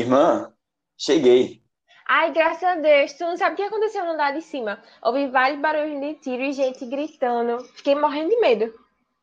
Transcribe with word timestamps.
Irmã, 0.00 0.52
cheguei. 0.96 1.62
Ai, 2.08 2.32
graças 2.32 2.64
a 2.64 2.74
Deus. 2.74 3.12
Tu 3.12 3.24
não 3.24 3.36
sabe 3.36 3.52
o 3.52 3.56
que 3.56 3.62
aconteceu 3.62 4.04
no 4.04 4.12
andar 4.12 4.32
de 4.32 4.42
cima. 4.42 4.82
Ouvi 5.02 5.28
vários 5.28 5.60
barulhos 5.60 6.00
de 6.00 6.14
tiro 6.14 6.42
e 6.42 6.52
gente 6.52 6.84
gritando. 6.86 7.62
Fiquei 7.74 7.94
morrendo 7.94 8.30
de 8.30 8.40
medo. 8.40 8.74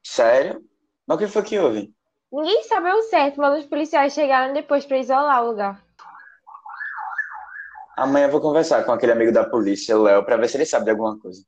Sério? 0.04 0.64
Mas 1.06 1.18
o 1.18 1.20
que 1.20 1.28
foi 1.28 1.44
que 1.44 1.60
houve? 1.60 1.94
Ninguém 2.32 2.64
sabe 2.64 2.90
o 2.92 3.02
certo, 3.04 3.40
mas 3.40 3.60
os 3.60 3.66
policiais 3.66 4.14
chegaram 4.14 4.54
depois 4.54 4.86
pra 4.86 4.98
isolar 4.98 5.44
o 5.44 5.48
lugar. 5.48 5.84
Amanhã 7.98 8.28
eu 8.28 8.32
vou 8.32 8.42
conversar 8.42 8.84
com 8.84 8.92
aquele 8.92 9.12
amigo 9.12 9.32
da 9.32 9.44
polícia, 9.44 9.98
o 9.98 10.04
Léo, 10.04 10.24
pra 10.24 10.38
ver 10.38 10.48
se 10.48 10.56
ele 10.56 10.66
sabe 10.66 10.86
de 10.86 10.92
alguma 10.92 11.18
coisa. 11.20 11.42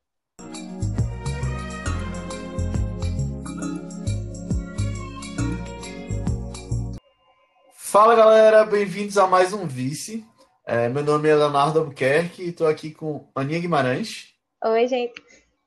Fala 7.91 8.13
galera, 8.13 8.65
bem-vindos 8.65 9.17
a 9.17 9.25
mais 9.25 9.51
um 9.51 9.65
Vice. 9.65 10.23
É, 10.63 10.87
meu 10.87 11.03
nome 11.03 11.27
é 11.27 11.33
Leonardo 11.33 11.79
Albuquerque 11.79 12.43
e 12.43 12.49
estou 12.49 12.67
aqui 12.67 12.91
com 12.91 13.27
Aninha 13.33 13.59
Guimarães 13.59 14.27
Oi, 14.63 14.87
gente. 14.87 15.19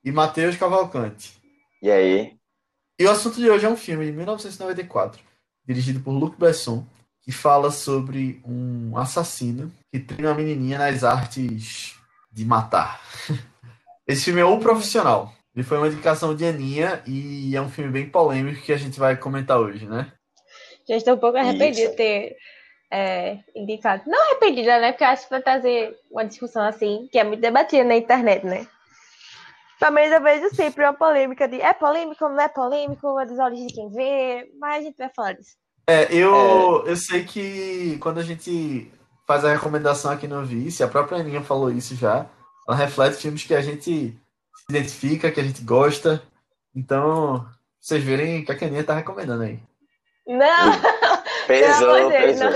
e 0.04 0.12
Matheus 0.12 0.56
Cavalcante. 0.56 1.32
E 1.82 1.90
aí? 1.90 2.36
E 2.96 3.04
o 3.04 3.10
assunto 3.10 3.40
de 3.40 3.50
hoje 3.50 3.66
é 3.66 3.68
um 3.68 3.76
filme 3.76 4.06
de 4.06 4.12
1994, 4.12 5.20
dirigido 5.66 5.98
por 5.98 6.12
Luc 6.12 6.38
Besson, 6.38 6.86
que 7.22 7.32
fala 7.32 7.72
sobre 7.72 8.40
um 8.46 8.96
assassino 8.96 9.72
que 9.92 9.98
treina 9.98 10.28
uma 10.28 10.36
menininha 10.36 10.78
nas 10.78 11.02
artes 11.02 11.96
de 12.30 12.44
matar. 12.44 13.00
Esse 14.06 14.26
filme 14.26 14.40
é 14.40 14.44
O 14.44 14.60
Profissional. 14.60 15.34
Ele 15.56 15.64
foi 15.64 15.76
uma 15.76 15.88
indicação 15.88 16.36
de 16.36 16.44
Aninha 16.44 17.02
e 17.04 17.56
é 17.56 17.60
um 17.60 17.68
filme 17.68 17.90
bem 17.90 18.08
polêmico 18.08 18.62
que 18.62 18.72
a 18.72 18.78
gente 18.78 19.00
vai 19.00 19.16
comentar 19.16 19.58
hoje, 19.58 19.86
né? 19.86 20.12
Já 20.88 20.96
estou 20.96 21.14
um 21.14 21.18
pouco 21.18 21.38
arrependida 21.38 21.90
de 21.90 21.96
ter 21.96 22.36
é, 22.90 23.38
indicado. 23.56 24.02
Não 24.06 24.22
arrependida, 24.26 24.78
né? 24.78 24.92
Porque 24.92 25.04
eu 25.04 25.08
acho 25.08 25.24
que 25.24 25.30
vai 25.30 25.42
trazer 25.42 25.96
uma 26.10 26.24
discussão 26.24 26.62
assim, 26.62 27.08
que 27.10 27.18
é 27.18 27.24
muito 27.24 27.40
debatida 27.40 27.84
na 27.84 27.96
internet, 27.96 28.44
né? 28.44 28.66
Pelo 29.80 29.92
menos 29.94 30.12
eu 30.12 30.22
vejo 30.22 30.54
sempre 30.54 30.84
uma 30.84 30.92
polêmica 30.92 31.48
de 31.48 31.60
é 31.60 31.72
polêmico, 31.72 32.28
não 32.28 32.40
é 32.40 32.48
polêmico, 32.48 33.18
é 33.18 33.26
das 33.26 33.38
origens 33.38 33.68
de 33.68 33.74
quem 33.74 33.90
vê, 33.90 34.48
mas 34.60 34.82
a 34.82 34.86
gente 34.86 34.96
vai 34.96 35.10
falar 35.14 35.32
disso. 35.32 35.56
É, 35.88 36.06
eu, 36.14 36.84
eu 36.86 36.96
sei 36.96 37.24
que 37.24 37.98
quando 37.98 38.18
a 38.18 38.22
gente 38.22 38.88
faz 39.26 39.44
a 39.44 39.52
recomendação 39.52 40.12
aqui 40.12 40.28
no 40.28 40.44
Vice, 40.44 40.84
a 40.84 40.88
própria 40.88 41.18
Aninha 41.18 41.42
falou 41.42 41.70
isso 41.70 41.96
já, 41.96 42.26
ela 42.68 42.76
reflete 42.76 43.16
filmes 43.16 43.42
que 43.42 43.54
a 43.54 43.60
gente 43.60 43.82
se 43.82 44.16
identifica, 44.70 45.32
que 45.32 45.40
a 45.40 45.42
gente 45.42 45.62
gosta. 45.62 46.22
Então, 46.76 47.44
vocês 47.80 48.04
verem 48.04 48.42
o 48.42 48.44
que 48.44 48.52
a 48.52 48.68
Aninha 48.68 48.84
tá 48.84 48.94
recomendando 48.94 49.42
aí. 49.42 49.58
Não! 50.26 50.72
Pesou, 51.46 52.08
Deus, 52.08 52.38
pesou. 52.38 52.50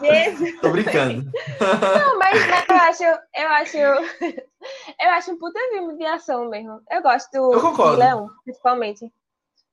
Jesus. 0.00 0.60
Tô 0.62 0.70
brincando. 0.70 1.24
Não, 1.60 2.18
mas, 2.18 2.46
mas 2.46 2.68
eu 2.68 2.76
acho, 2.76 3.02
eu 3.34 3.48
acho, 3.48 3.76
eu 3.76 5.10
acho 5.10 5.32
um 5.32 5.38
puta 5.38 5.58
filme 5.70 5.96
de 5.98 6.04
ação 6.04 6.48
mesmo. 6.48 6.80
Eu 6.90 7.02
gosto 7.02 7.30
do 7.32 7.52
Eu 7.52 7.60
concordo. 7.60 7.96
de 7.96 7.98
Leão, 7.98 8.30
principalmente. 8.44 9.12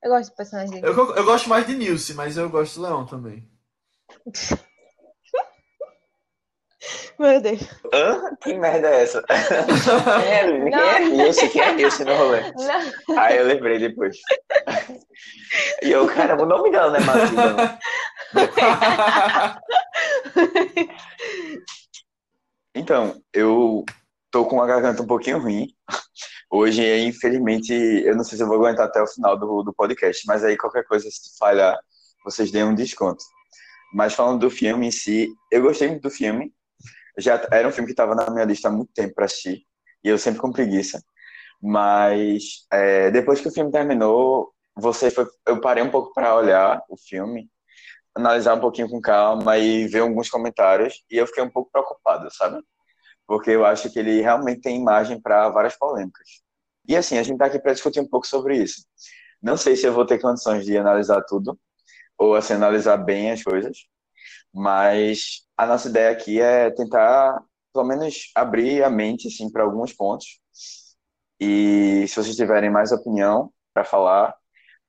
Eu 0.04 0.10
gosto 0.12 0.32
do 0.32 0.36
personagem 0.36 0.82
dele. 0.82 0.88
Eu, 0.88 1.16
eu 1.16 1.26
gosto 1.26 1.48
mais 1.48 1.68
de 1.68 1.76
Nilce, 1.76 2.14
mas 2.16 2.38
eu 2.38 2.50
gosto 2.50 2.76
do 2.76 2.82
Leão 2.82 3.06
também. 3.06 3.48
Meu 7.20 7.42
Deus. 7.42 7.60
Hã? 7.94 8.36
Que 8.42 8.54
merda 8.54 8.88
é 8.90 9.04
essa? 9.04 9.22
Quem 9.24 9.36
é, 10.32 10.48
quem 10.48 10.70
Não. 10.70 10.80
é 10.80 11.00
Nilce? 11.00 11.50
Quem 11.50 11.62
é 11.62 11.74
Nilce 11.74 12.06
no 12.06 12.16
rolê? 12.16 12.42
Não, 12.54 13.20
Aí 13.20 13.38
eu 13.38 13.46
lembrei 13.46 13.80
depois. 13.80 14.18
E 15.82 15.92
eu, 15.92 16.08
caramba, 16.08 16.44
o 16.44 16.46
nome 16.46 16.72
dela 16.72 16.92
não 16.92 16.98
é 16.98 17.04
Matilda. 17.06 17.80
Então, 22.76 23.22
eu 23.34 23.84
tô 24.32 24.46
com 24.46 24.62
a 24.62 24.68
garganta 24.68 25.02
um 25.02 25.08
pouquinho 25.08 25.40
ruim. 25.40 25.68
Hoje, 26.52 26.84
infelizmente, 27.02 27.74
eu 27.74 28.16
não 28.16 28.24
sei 28.24 28.38
se 28.38 28.44
eu 28.44 28.48
vou 28.48 28.58
aguentar 28.58 28.88
até 28.88 29.02
o 29.02 29.08
final 29.08 29.38
do, 29.38 29.64
do 29.64 29.74
podcast, 29.74 30.24
mas 30.28 30.44
aí 30.44 30.56
qualquer 30.58 30.86
coisa, 30.86 31.10
se 31.10 31.38
falhar, 31.38 31.78
vocês 32.24 32.52
deem 32.52 32.64
um 32.64 32.76
desconto. 32.76 33.24
Mas 33.94 34.14
falando 34.14 34.40
do 34.40 34.50
filme 34.50 34.88
em 34.88 34.92
si, 34.92 35.28
eu 35.52 35.62
gostei 35.62 35.88
muito 35.90 36.04
do 36.04 36.12
filme. 36.12 36.54
Já 37.18 37.46
era 37.52 37.68
um 37.68 37.72
filme 37.72 37.88
que 37.88 37.94
estava 37.94 38.16
na 38.16 38.30
minha 38.30 38.46
lista 38.46 38.70
há 38.70 38.72
muito 38.72 38.92
tempo 38.94 39.14
para 39.16 39.26
assistir, 39.26 39.64
e 40.04 40.10
eu 40.10 40.18
sempre 40.18 40.40
com 40.40 40.52
preguiça. 40.52 41.02
Mas 41.62 42.66
é, 42.72 43.12
depois 43.12 43.42
que 43.42 43.48
o 43.48 43.52
filme 43.52 43.72
terminou, 43.72 44.54
você 44.76 45.12
foi, 45.12 45.28
eu 45.48 45.60
parei 45.60 45.84
um 45.84 45.92
pouco 45.92 46.14
para 46.14 46.36
olhar 46.36 46.82
o 46.90 46.96
filme, 46.98 47.50
analisar 48.16 48.56
um 48.56 48.60
pouquinho 48.60 48.90
com 48.90 49.02
calma 49.02 49.58
e 49.58 49.88
ver 49.88 50.00
alguns 50.00 50.30
comentários, 50.30 51.04
e 51.10 51.18
eu 51.18 51.28
fiquei 51.28 51.44
um 51.44 51.50
pouco 51.50 51.72
preocupado, 51.72 52.34
sabe? 52.34 52.62
Porque 53.28 53.52
eu 53.52 53.66
acho 53.66 53.92
que 53.92 54.00
ele 54.00 54.22
realmente 54.22 54.62
tem 54.62 54.78
imagem 54.80 55.22
para 55.22 55.50
várias 55.50 55.78
polêmicas. 55.78 56.28
E 56.88 56.96
assim, 56.96 57.18
a 57.18 57.24
gente 57.24 57.34
está 57.34 57.46
aqui 57.46 57.60
para 57.60 57.74
discutir 57.74 58.00
um 58.00 58.08
pouco 58.08 58.26
sobre 58.26 58.58
isso. 58.58 58.84
Não 59.42 59.56
sei 59.58 59.76
se 59.76 59.86
eu 59.86 59.94
vou 59.94 60.06
ter 60.06 60.20
condições 60.20 60.66
de 60.66 60.78
analisar 60.78 61.22
tudo, 61.24 61.60
ou 62.18 62.36
assim, 62.36 62.54
analisar 62.54 62.98
bem 62.98 63.32
as 63.32 63.44
coisas, 63.44 63.78
mas 64.54 65.42
a 65.58 65.66
nossa 65.66 65.90
ideia 65.90 66.12
aqui 66.12 66.42
é 66.42 66.70
tentar, 66.72 67.42
pelo 67.74 67.86
menos, 67.86 68.32
abrir 68.36 68.84
a 68.84 68.90
mente 68.90 69.28
assim, 69.28 69.52
para 69.52 69.64
alguns 69.64 69.94
pontos. 69.94 70.40
E 71.40 72.06
se 72.08 72.16
vocês 72.16 72.36
tiverem 72.36 72.70
mais 72.70 72.92
opinião 72.92 73.52
para 73.74 73.84
falar, 73.84 74.36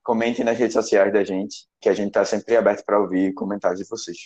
comentem 0.03 0.45
nas 0.45 0.59
redes 0.59 0.75
sociais 0.75 1.13
da 1.13 1.23
gente, 1.23 1.67
que 1.81 1.89
a 1.89 1.95
gente 1.95 2.09
está 2.09 2.25
sempre 2.25 2.57
aberto 2.57 2.85
para 2.85 2.99
ouvir 2.99 3.33
comentários 3.35 3.81
de 3.81 3.89
vocês. 3.89 4.17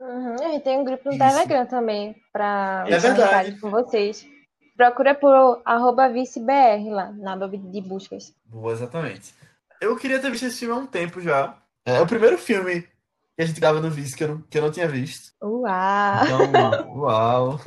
Uhum, 0.00 0.34
a 0.34 0.48
gente 0.52 0.64
tem 0.64 0.78
um 0.78 0.84
grupo 0.84 1.02
no 1.04 1.10
Isso. 1.14 1.18
Telegram 1.18 1.66
também, 1.66 2.16
pra 2.32 2.84
É 2.88 2.98
verdade. 2.98 3.60
com 3.60 3.70
vocês. 3.70 4.26
Procura 4.74 5.14
por 5.14 5.60
arroba 5.66 6.08
vicebr 6.08 6.88
lá, 6.88 7.12
na 7.12 7.34
aba 7.34 7.46
de 7.48 7.80
buscas. 7.82 8.34
Boa, 8.46 8.72
exatamente. 8.72 9.34
Eu 9.78 9.94
queria 9.96 10.18
ter 10.18 10.30
visto 10.30 10.46
esse 10.46 10.60
filme 10.60 10.74
há 10.74 10.78
um 10.78 10.86
tempo 10.86 11.20
já. 11.20 11.54
É 11.84 12.00
o 12.00 12.06
primeiro 12.06 12.38
filme 12.38 12.88
que 13.36 13.42
a 13.42 13.46
gente 13.46 13.60
grava 13.60 13.80
no 13.80 13.90
Vice 13.90 14.16
que 14.16 14.24
eu 14.24 14.28
não, 14.28 14.42
que 14.42 14.58
eu 14.58 14.62
não 14.62 14.70
tinha 14.70 14.88
visto. 14.88 15.32
Uau! 15.42 16.24
Então, 16.24 16.92
uau. 16.98 17.60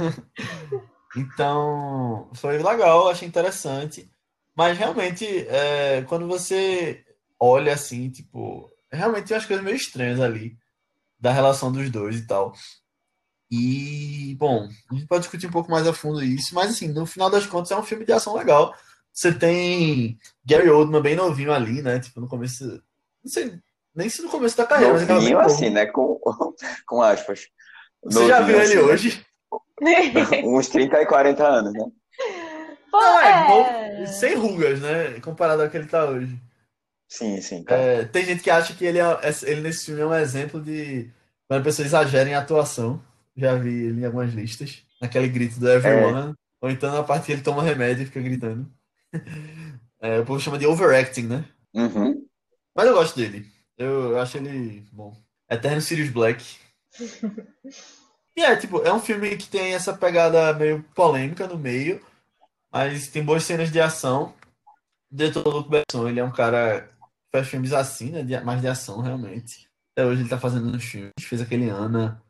Então, 1.16 2.30
foi 2.36 2.58
legal, 2.58 3.10
achei 3.10 3.28
interessante. 3.28 4.10
Mas 4.56 4.78
realmente, 4.78 5.26
é, 5.48 6.04
quando 6.04 6.28
você 6.28 7.04
olha 7.40 7.74
assim, 7.74 8.10
tipo, 8.10 8.72
realmente 8.92 9.28
tem 9.28 9.36
umas 9.36 9.46
coisas 9.46 9.66
meio 9.66 9.76
estranhas 9.76 10.20
ali 10.20 10.58
da 11.20 11.32
relação 11.32 11.72
dos 11.72 11.90
dois 11.90 12.18
e 12.18 12.28
tal. 12.28 12.54
E, 13.52 14.36
bom, 14.40 14.68
a 14.90 14.96
gente 14.96 15.08
pode 15.08 15.22
discutir 15.22 15.48
um 15.48 15.52
pouco 15.52 15.70
mais 15.70 15.88
a 15.88 15.94
fundo 15.94 16.24
isso, 16.24 16.56
mas 16.56 16.72
assim, 16.72 16.88
no 16.88 17.06
final 17.06 17.30
das 17.30 17.46
contas 17.46 17.72
é 17.72 17.78
um 17.78 17.84
filme 17.84 18.06
de 18.06 18.12
ação 18.12 18.36
legal. 18.36 18.74
Você 19.12 19.32
tem 19.32 20.18
Gary 20.44 20.70
Oldman 20.70 21.02
bem 21.02 21.16
novinho 21.16 21.54
ali, 21.54 21.82
né? 21.82 22.00
Tipo, 22.00 22.20
no 22.20 22.28
começo. 22.28 22.66
Não 23.24 23.32
sei 23.32 23.60
nem 23.96 24.10
se 24.10 24.22
no 24.22 24.30
começo 24.30 24.58
da 24.58 24.66
carreira, 24.66 24.94
mas 24.94 25.08
Novinho 25.08 25.38
novo. 25.38 25.46
assim, 25.46 25.70
né? 25.70 25.86
Com, 25.86 26.20
com 26.88 27.02
aspas. 27.02 27.48
Você 28.04 28.28
já 28.28 28.42
viu 28.42 28.58
Novinho 28.58 28.72
ele 28.72 28.80
assim, 28.80 28.92
hoje? 28.92 29.26
Uns 30.46 30.68
30 30.68 31.02
e 31.02 31.06
40 31.06 31.48
anos, 31.48 31.74
né? 31.74 31.86
Pô, 32.92 33.02
Não, 33.02 33.20
é, 33.22 34.04
é... 34.04 34.06
sem 34.06 34.36
rugas, 34.36 34.80
né? 34.80 35.20
Comparado 35.20 35.64
ao 35.64 35.70
que 35.70 35.78
ele 35.78 35.88
tá 35.88 36.06
hoje. 36.06 36.40
Sim, 37.08 37.42
sim, 37.42 37.64
cara. 37.64 37.82
É, 37.82 38.06
tem 38.06 38.26
gente 38.26 38.42
que 38.42 38.50
acha 38.50 38.74
que 38.74 38.86
ele, 38.86 39.00
é, 39.00 39.18
ele 39.44 39.62
nesse 39.62 39.86
filme 39.86 40.02
é 40.02 40.06
um 40.06 40.16
exemplo 40.16 40.62
de 40.62 41.12
quando 41.48 41.62
a 41.62 41.64
pessoa 41.64 41.86
exagera 41.86 42.30
em 42.30 42.36
atuação. 42.36 43.02
Já 43.36 43.56
vi 43.56 43.86
ele 43.86 44.02
em 44.02 44.06
algumas 44.06 44.34
listas. 44.34 44.84
Naquele 45.02 45.28
grito 45.28 45.60
do 45.60 45.70
Everyone. 45.70 46.34
Ou 46.62 46.70
então 46.70 46.92
na 46.94 47.04
parte 47.04 47.26
que 47.26 47.32
ele 47.32 47.42
toma 47.42 47.64
remédio 47.64 48.04
e 48.04 48.06
fica 48.06 48.22
gritando. 48.22 48.72
É, 50.06 50.20
o 50.20 50.26
povo 50.26 50.38
chama 50.38 50.58
de 50.58 50.68
overacting, 50.68 51.28
né? 51.28 51.46
Uhum. 51.74 52.28
Mas 52.76 52.88
eu 52.88 52.94
gosto 52.94 53.16
dele. 53.16 53.46
Eu, 53.78 54.20
acho 54.20 54.38
ele 54.38 54.86
bom. 54.92 55.16
Eterno 55.50 55.82
Sirius 55.82 56.10
Black. 56.10 56.58
E 58.36 58.42
é, 58.42 58.56
tipo, 58.56 58.82
é 58.82 58.92
um 58.94 59.00
filme 59.00 59.36
que 59.38 59.48
tem 59.48 59.74
essa 59.74 59.96
pegada 59.96 60.54
meio 60.54 60.84
polêmica 60.96 61.48
no 61.48 61.58
meio, 61.58 62.04
mas 62.72 63.08
tem 63.08 63.24
boas 63.24 63.44
cenas 63.44 63.72
de 63.72 63.80
ação. 63.80 64.34
Diretor 65.12 65.48
Luc 65.48 65.70
Besson, 65.70 66.08
ele 66.10 66.20
é 66.20 66.24
um 66.24 66.32
cara 66.32 66.88
que 66.88 66.94
faz 67.32 67.48
filmes 67.48 67.72
assim, 67.74 68.10
né? 68.12 68.24
de- 68.24 68.40
mais 68.42 68.62
de 68.62 68.68
ação, 68.68 69.02
realmente. 69.02 69.68
Até 69.92 70.08
hoje 70.08 70.22
ele 70.22 70.30
tá 70.30 70.40
fazendo 70.40 70.76
uns 70.76 70.84
filmes. 70.84 71.12
Fez 71.22 71.42
aquele 71.42 71.70
Ana. 71.70 72.22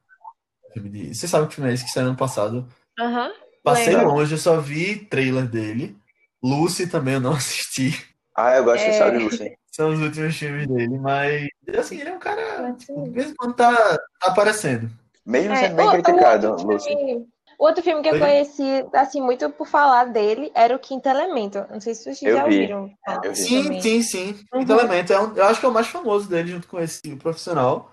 Filme 0.74 0.90
de... 0.90 1.16
Você 1.16 1.28
sabe 1.28 1.48
que 1.48 1.56
filme 1.56 1.70
é 1.70 1.74
esse 1.74 1.86
que 1.86 1.92
saiu 1.92 2.08
ano 2.08 2.18
passado? 2.18 2.68
Aham. 3.00 3.32
Passei 3.64 3.96
longe, 3.96 4.34
eu 4.34 4.38
só 4.38 4.60
vi 4.60 5.06
trailer 5.06 5.48
dele. 5.48 5.98
Lucy 6.44 6.88
também 6.88 7.14
eu 7.14 7.22
não 7.22 7.32
assisti. 7.36 8.13
Ah, 8.36 8.56
eu 8.58 8.64
gosto 8.64 8.84
É. 8.84 9.12
de 9.12 9.18
Lucy. 9.18 9.58
São 9.72 9.90
os 9.92 10.00
últimos 10.00 10.36
filmes 10.36 10.68
dele, 10.68 11.00
mas 11.00 11.48
assim, 11.78 12.00
ele 12.00 12.10
é 12.10 12.16
um 12.16 12.20
cara, 12.20 12.74
tipo, 12.74 13.04
de 13.06 13.10
vez 13.10 13.32
em 13.32 13.36
quando 13.36 13.56
tá, 13.56 13.74
tá 13.76 14.28
aparecendo. 14.28 14.90
Mesmo 15.26 15.54
É, 15.54 15.56
sendo 15.58 15.76
bem 15.76 15.86
o- 15.88 15.90
o 15.90 15.92
criticado, 15.94 16.50
outro 16.52 16.68
Lucy. 16.68 16.88
filme- 16.90 17.28
O 17.60 17.66
outro 17.66 17.84
filme 17.84 18.02
que 18.04 18.10
eu 18.10 18.20
conheci, 18.20 18.64
assim, 18.94 19.22
muito 19.22 19.50
por 19.52 19.68
falar 19.68 20.06
dele, 20.06 20.52
era 20.56 20.76
o 20.76 20.80
Quinto 20.80 21.08
Elemento. 21.08 21.64
Não 21.70 21.80
sei 21.80 21.94
se 21.96 22.04
vocês 22.04 22.22
Eu 22.24 22.36
já 22.38 22.44
vi. 22.48 22.56
ouviram 22.56 22.92
Eu 23.24 23.32
vi. 23.32 23.36
Sim, 23.38 23.64
também. 23.64 23.82
sim, 23.82 24.02
sim. 24.02 24.28
Uhum. 24.52 24.60
Quinto 24.60 24.74
Elemento 24.74 25.14
é 25.14 25.20
um, 25.22 25.36
eu 25.36 25.44
acho 25.46 25.60
que 25.60 25.66
é 25.66 25.70
o 25.70 25.74
mais 25.74 25.88
famoso 25.88 26.28
dele 26.28 26.50
junto 26.52 26.68
com 26.68 26.80
esse 26.80 27.00
o 27.08 27.18
profissional. 27.18 27.92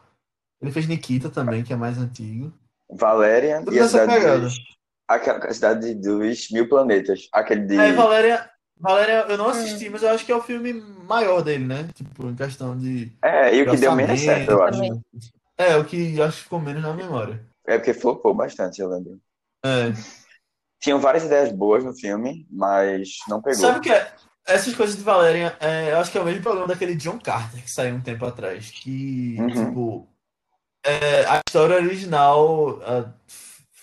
Ele 0.61 0.73
fez 0.73 0.89
Nikita 0.89 1.29
também, 1.31 1.63
que 1.63 1.73
é 1.73 1.77
mais 1.77 1.99
antigo. 1.99 2.53
Valéria 2.91 3.59
Tudo 3.63 3.75
e 3.75 3.81
a 3.81 3.87
cidade 3.89 4.41
dos, 4.41 4.55
a 5.09 5.53
cidade 5.53 5.95
dos 5.95 6.51
mil 6.51 6.69
planetas. 6.69 7.29
Aquele 7.33 7.61
de. 7.67 7.77
É, 7.79 7.93
Valéria, 7.93 8.51
Valéria, 8.81 9.27
eu 9.29 9.37
não 9.37 9.47
Hum. 9.47 9.51
assisti, 9.51 9.91
mas 9.91 10.03
eu 10.03 10.09
acho 10.11 10.25
que 10.25 10.33
é 10.33 10.37
o 10.37 10.43
filme 10.43 10.73
maior 10.73 11.43
dele, 11.43 11.67
né? 11.67 11.89
Tipo, 11.95 12.29
em 12.29 12.35
questão 12.35 12.77
de, 12.77 13.13
É, 13.23 13.55
e 13.55 13.63
o 13.63 13.71
que 13.71 13.77
deu 13.77 13.95
menos 13.95 14.21
certo, 14.21 14.51
eu 14.51 14.63
acho. 14.63 14.79
Também. 14.81 15.05
É, 15.59 15.77
o 15.77 15.85
que 15.85 16.21
acho 16.23 16.39
que 16.39 16.43
ficou 16.45 16.59
menos 16.61 16.83
na 16.83 16.95
memória. 16.95 17.45
É 17.67 17.77
porque 17.77 17.93
flopou 17.93 18.33
bastante, 18.35 18.81
eu 18.81 18.89
lembro. 18.89 19.21
É. 19.65 19.93
Tinham 20.81 20.99
várias 20.99 21.25
ideias 21.25 21.53
boas 21.53 21.85
no 21.85 21.95
filme, 21.95 22.47
mas 22.51 23.11
não 23.29 23.43
pegou. 23.43 23.61
Sabe 23.61 23.79
o 23.79 23.83
que 23.83 23.93
é? 23.93 24.11
Essas 24.47 24.75
coisas 24.75 24.97
de 24.97 25.03
Valéria, 25.03 25.55
é, 25.61 25.93
eu 25.93 25.99
acho 25.99 26.11
que 26.11 26.17
é 26.17 26.21
o 26.21 26.25
mesmo 26.25 26.43
problema 26.43 26.67
daquele 26.67 26.97
John 26.97 27.19
Carter 27.19 27.63
que 27.63 27.71
saiu 27.71 27.95
um 27.95 28.01
tempo 28.01 28.25
atrás. 28.25 28.71
Que, 28.71 29.37
Uhum. 29.39 29.49
tipo, 29.67 30.09
é, 30.83 31.27
a 31.27 31.43
história 31.47 31.77
original 31.77 32.81
ah, 32.83 33.13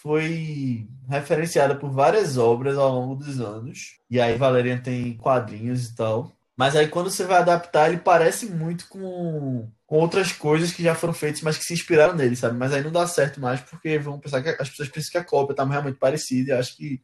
foi 0.02 0.88
referenciada 1.10 1.76
por 1.76 1.90
várias 1.90 2.38
obras 2.38 2.78
ao 2.78 2.94
longo 2.94 3.16
dos 3.16 3.40
anos. 3.40 4.00
E 4.10 4.20
aí 4.20 4.38
Valerian 4.38 4.78
tem 4.78 5.18
quadrinhos 5.18 5.90
e 5.90 5.96
tal. 5.96 6.32
Mas 6.56 6.76
aí 6.76 6.88
quando 6.88 7.10
você 7.10 7.24
vai 7.24 7.38
adaptar, 7.38 7.90
ele 7.90 8.00
parece 8.00 8.48
muito 8.48 8.88
com, 8.90 9.70
com 9.86 9.98
outras 9.98 10.32
coisas 10.32 10.72
que 10.72 10.84
já 10.84 10.96
foram 10.96 11.14
feitas, 11.14 11.42
mas 11.42 11.58
que 11.58 11.64
se 11.64 11.74
inspiraram 11.74 12.16
nele, 12.16 12.36
sabe? 12.36 12.58
Mas 12.58 12.74
aí 12.74 12.84
não 12.84 12.92
dá 12.92 13.06
certo 13.08 13.40
mais, 13.40 13.62
porque 13.62 14.00
vão 14.00 14.20
pensar 14.20 14.42
que 14.42 14.50
as 14.50 14.70
pessoas 14.70 14.90
pensam 14.90 15.12
que 15.12 15.18
a 15.18 15.24
cópia 15.24 15.56
tá 15.56 15.64
realmente 15.64 16.00
parecida. 16.00 16.52
E 16.52 16.58
acho 16.58 16.76
que. 16.76 17.02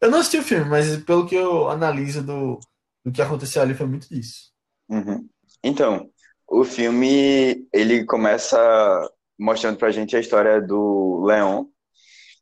Eu 0.00 0.10
não 0.10 0.18
assisti 0.18 0.38
o 0.38 0.42
filme, 0.42 0.68
mas 0.68 0.96
pelo 1.04 1.26
que 1.26 1.34
eu 1.34 1.68
analiso 1.70 2.22
do, 2.22 2.60
do 3.04 3.12
que 3.12 3.22
aconteceu 3.22 3.62
ali 3.62 3.74
foi 3.74 3.86
muito 3.86 4.08
disso. 4.08 4.52
Uhum. 4.88 5.26
Então, 5.62 6.10
o 6.48 6.64
filme 6.64 7.66
ele 7.72 8.04
começa 8.04 8.58
mostrando 9.38 9.78
pra 9.78 9.90
gente 9.90 10.16
a 10.16 10.20
história 10.20 10.60
do 10.60 11.24
Leon, 11.24 11.64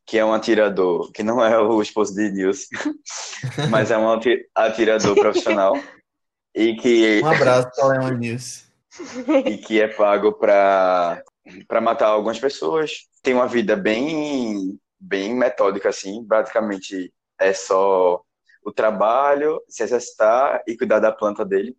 que 0.06 0.18
é 0.18 0.24
um 0.24 0.32
atirador, 0.34 1.10
que 1.12 1.22
não 1.22 1.44
é 1.44 1.58
o 1.58 1.80
esposo 1.80 2.14
de 2.14 2.30
Nilce, 2.30 2.68
mas 3.70 3.90
é 3.90 3.98
um 3.98 4.10
ati- 4.12 4.46
atirador 4.54 5.14
profissional 5.16 5.74
e 6.54 6.74
que, 6.76 7.20
Um 7.22 7.26
abraço 7.28 7.68
para 7.74 7.86
Leon 7.88 8.18
News. 8.18 8.64
e 9.46 9.58
que 9.58 9.80
é 9.80 9.88
pago 9.88 10.32
para 10.32 11.22
para 11.68 11.80
matar 11.80 12.06
algumas 12.08 12.38
pessoas. 12.38 13.06
Tem 13.22 13.34
uma 13.34 13.46
vida 13.46 13.76
bem 13.76 14.78
bem 14.98 15.34
metódica 15.34 15.88
assim, 15.90 16.24
praticamente 16.26 17.12
é 17.38 17.52
só 17.52 18.22
o 18.64 18.72
trabalho, 18.72 19.60
se 19.68 19.82
exercitar 19.82 20.62
e 20.66 20.76
cuidar 20.76 21.00
da 21.00 21.12
planta 21.12 21.44
dele. 21.44 21.76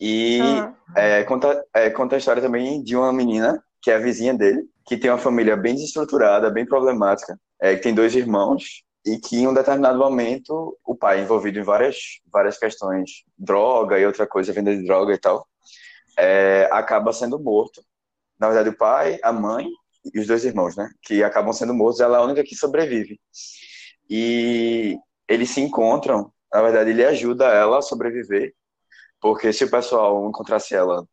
E 0.00 0.40
Ah, 0.40 0.74
É, 0.96 1.22
conta, 1.24 1.62
é, 1.74 1.90
conta 1.90 2.14
a 2.16 2.18
história 2.18 2.40
também 2.40 2.82
de 2.82 2.96
uma 2.96 3.12
menina, 3.12 3.62
que 3.82 3.90
é 3.90 3.96
a 3.96 3.98
vizinha 3.98 4.32
dele, 4.32 4.64
que 4.88 4.96
tem 4.96 5.10
uma 5.10 5.18
família 5.18 5.54
bem 5.54 5.74
desestruturada, 5.74 6.48
bem 6.50 6.64
problemática, 6.64 7.38
é, 7.60 7.76
que 7.76 7.82
tem 7.82 7.94
dois 7.94 8.14
irmãos, 8.14 8.82
e 9.04 9.18
que 9.18 9.36
em 9.36 9.46
um 9.46 9.52
determinado 9.52 9.98
momento 9.98 10.78
o 10.82 10.94
pai, 10.94 11.20
envolvido 11.20 11.58
em 11.58 11.62
várias, 11.62 11.96
várias 12.32 12.58
questões, 12.58 13.22
droga 13.36 13.98
e 13.98 14.06
outra 14.06 14.26
coisa, 14.26 14.52
venda 14.52 14.74
de 14.74 14.86
droga 14.86 15.12
e 15.12 15.18
tal, 15.18 15.46
é, 16.18 16.68
acaba 16.72 17.12
sendo 17.12 17.38
morto. 17.38 17.82
Na 18.40 18.48
verdade, 18.48 18.70
o 18.70 18.76
pai, 18.78 19.18
a 19.22 19.30
mãe 19.30 19.68
e 20.14 20.18
os 20.18 20.26
dois 20.26 20.44
irmãos, 20.44 20.74
né? 20.74 20.90
Que 21.02 21.22
acabam 21.22 21.52
sendo 21.52 21.74
mortos, 21.74 22.00
ela 22.00 22.16
é 22.16 22.20
a 22.20 22.24
única 22.24 22.42
que 22.42 22.56
sobrevive. 22.56 23.20
E 24.08 24.96
eles 25.28 25.50
se 25.50 25.60
encontram, 25.60 26.32
na 26.52 26.62
verdade, 26.62 26.90
ele 26.90 27.04
ajuda 27.04 27.46
ela 27.46 27.78
a 27.78 27.82
sobreviver, 27.82 28.54
porque 29.20 29.52
se 29.52 29.64
o 29.64 29.70
pessoal 29.70 30.26
encontrasse 30.28 30.74
ela 30.74 31.06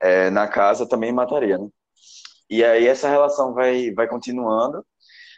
é, 0.00 0.28
na 0.28 0.46
casa, 0.46 0.86
também 0.86 1.12
mataria, 1.12 1.56
né? 1.56 1.66
E 2.48 2.64
aí 2.64 2.86
essa 2.86 3.08
relação 3.08 3.52
vai, 3.54 3.92
vai 3.92 4.06
continuando 4.06 4.84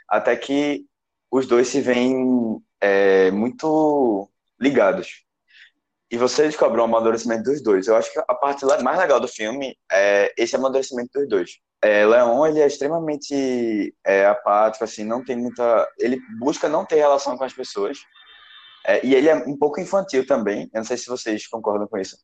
até 0.08 0.36
que 0.36 0.84
os 1.30 1.46
dois 1.46 1.68
se 1.68 1.80
veem 1.80 2.60
é, 2.80 3.30
muito 3.30 4.30
ligados. 4.60 5.24
E 6.10 6.16
você 6.16 6.44
descobre 6.44 6.80
o 6.80 6.84
amadurecimento 6.84 7.44
dos 7.44 7.62
dois. 7.62 7.86
Eu 7.86 7.96
acho 7.96 8.10
que 8.12 8.18
a 8.18 8.34
parte 8.34 8.64
mais 8.82 8.98
legal 8.98 9.20
do 9.20 9.28
filme 9.28 9.76
é 9.92 10.32
esse 10.38 10.56
amadurecimento 10.56 11.10
dos 11.12 11.28
dois. 11.28 11.50
É, 11.82 12.04
Leon, 12.06 12.46
ele 12.46 12.60
é 12.60 12.66
extremamente 12.66 13.94
é, 14.04 14.26
apático, 14.26 14.84
assim, 14.84 15.04
não 15.04 15.22
tem 15.22 15.36
muita... 15.36 15.86
Ele 15.98 16.18
busca 16.40 16.68
não 16.68 16.84
ter 16.84 16.96
relação 16.96 17.36
com 17.36 17.44
as 17.44 17.52
pessoas. 17.52 17.98
É, 18.86 19.04
e 19.04 19.14
ele 19.14 19.28
é 19.28 19.34
um 19.34 19.56
pouco 19.56 19.80
infantil 19.80 20.26
também. 20.26 20.62
Eu 20.72 20.78
não 20.78 20.84
sei 20.84 20.96
se 20.96 21.06
vocês 21.06 21.46
concordam 21.46 21.86
com 21.86 21.98
isso. 21.98 22.16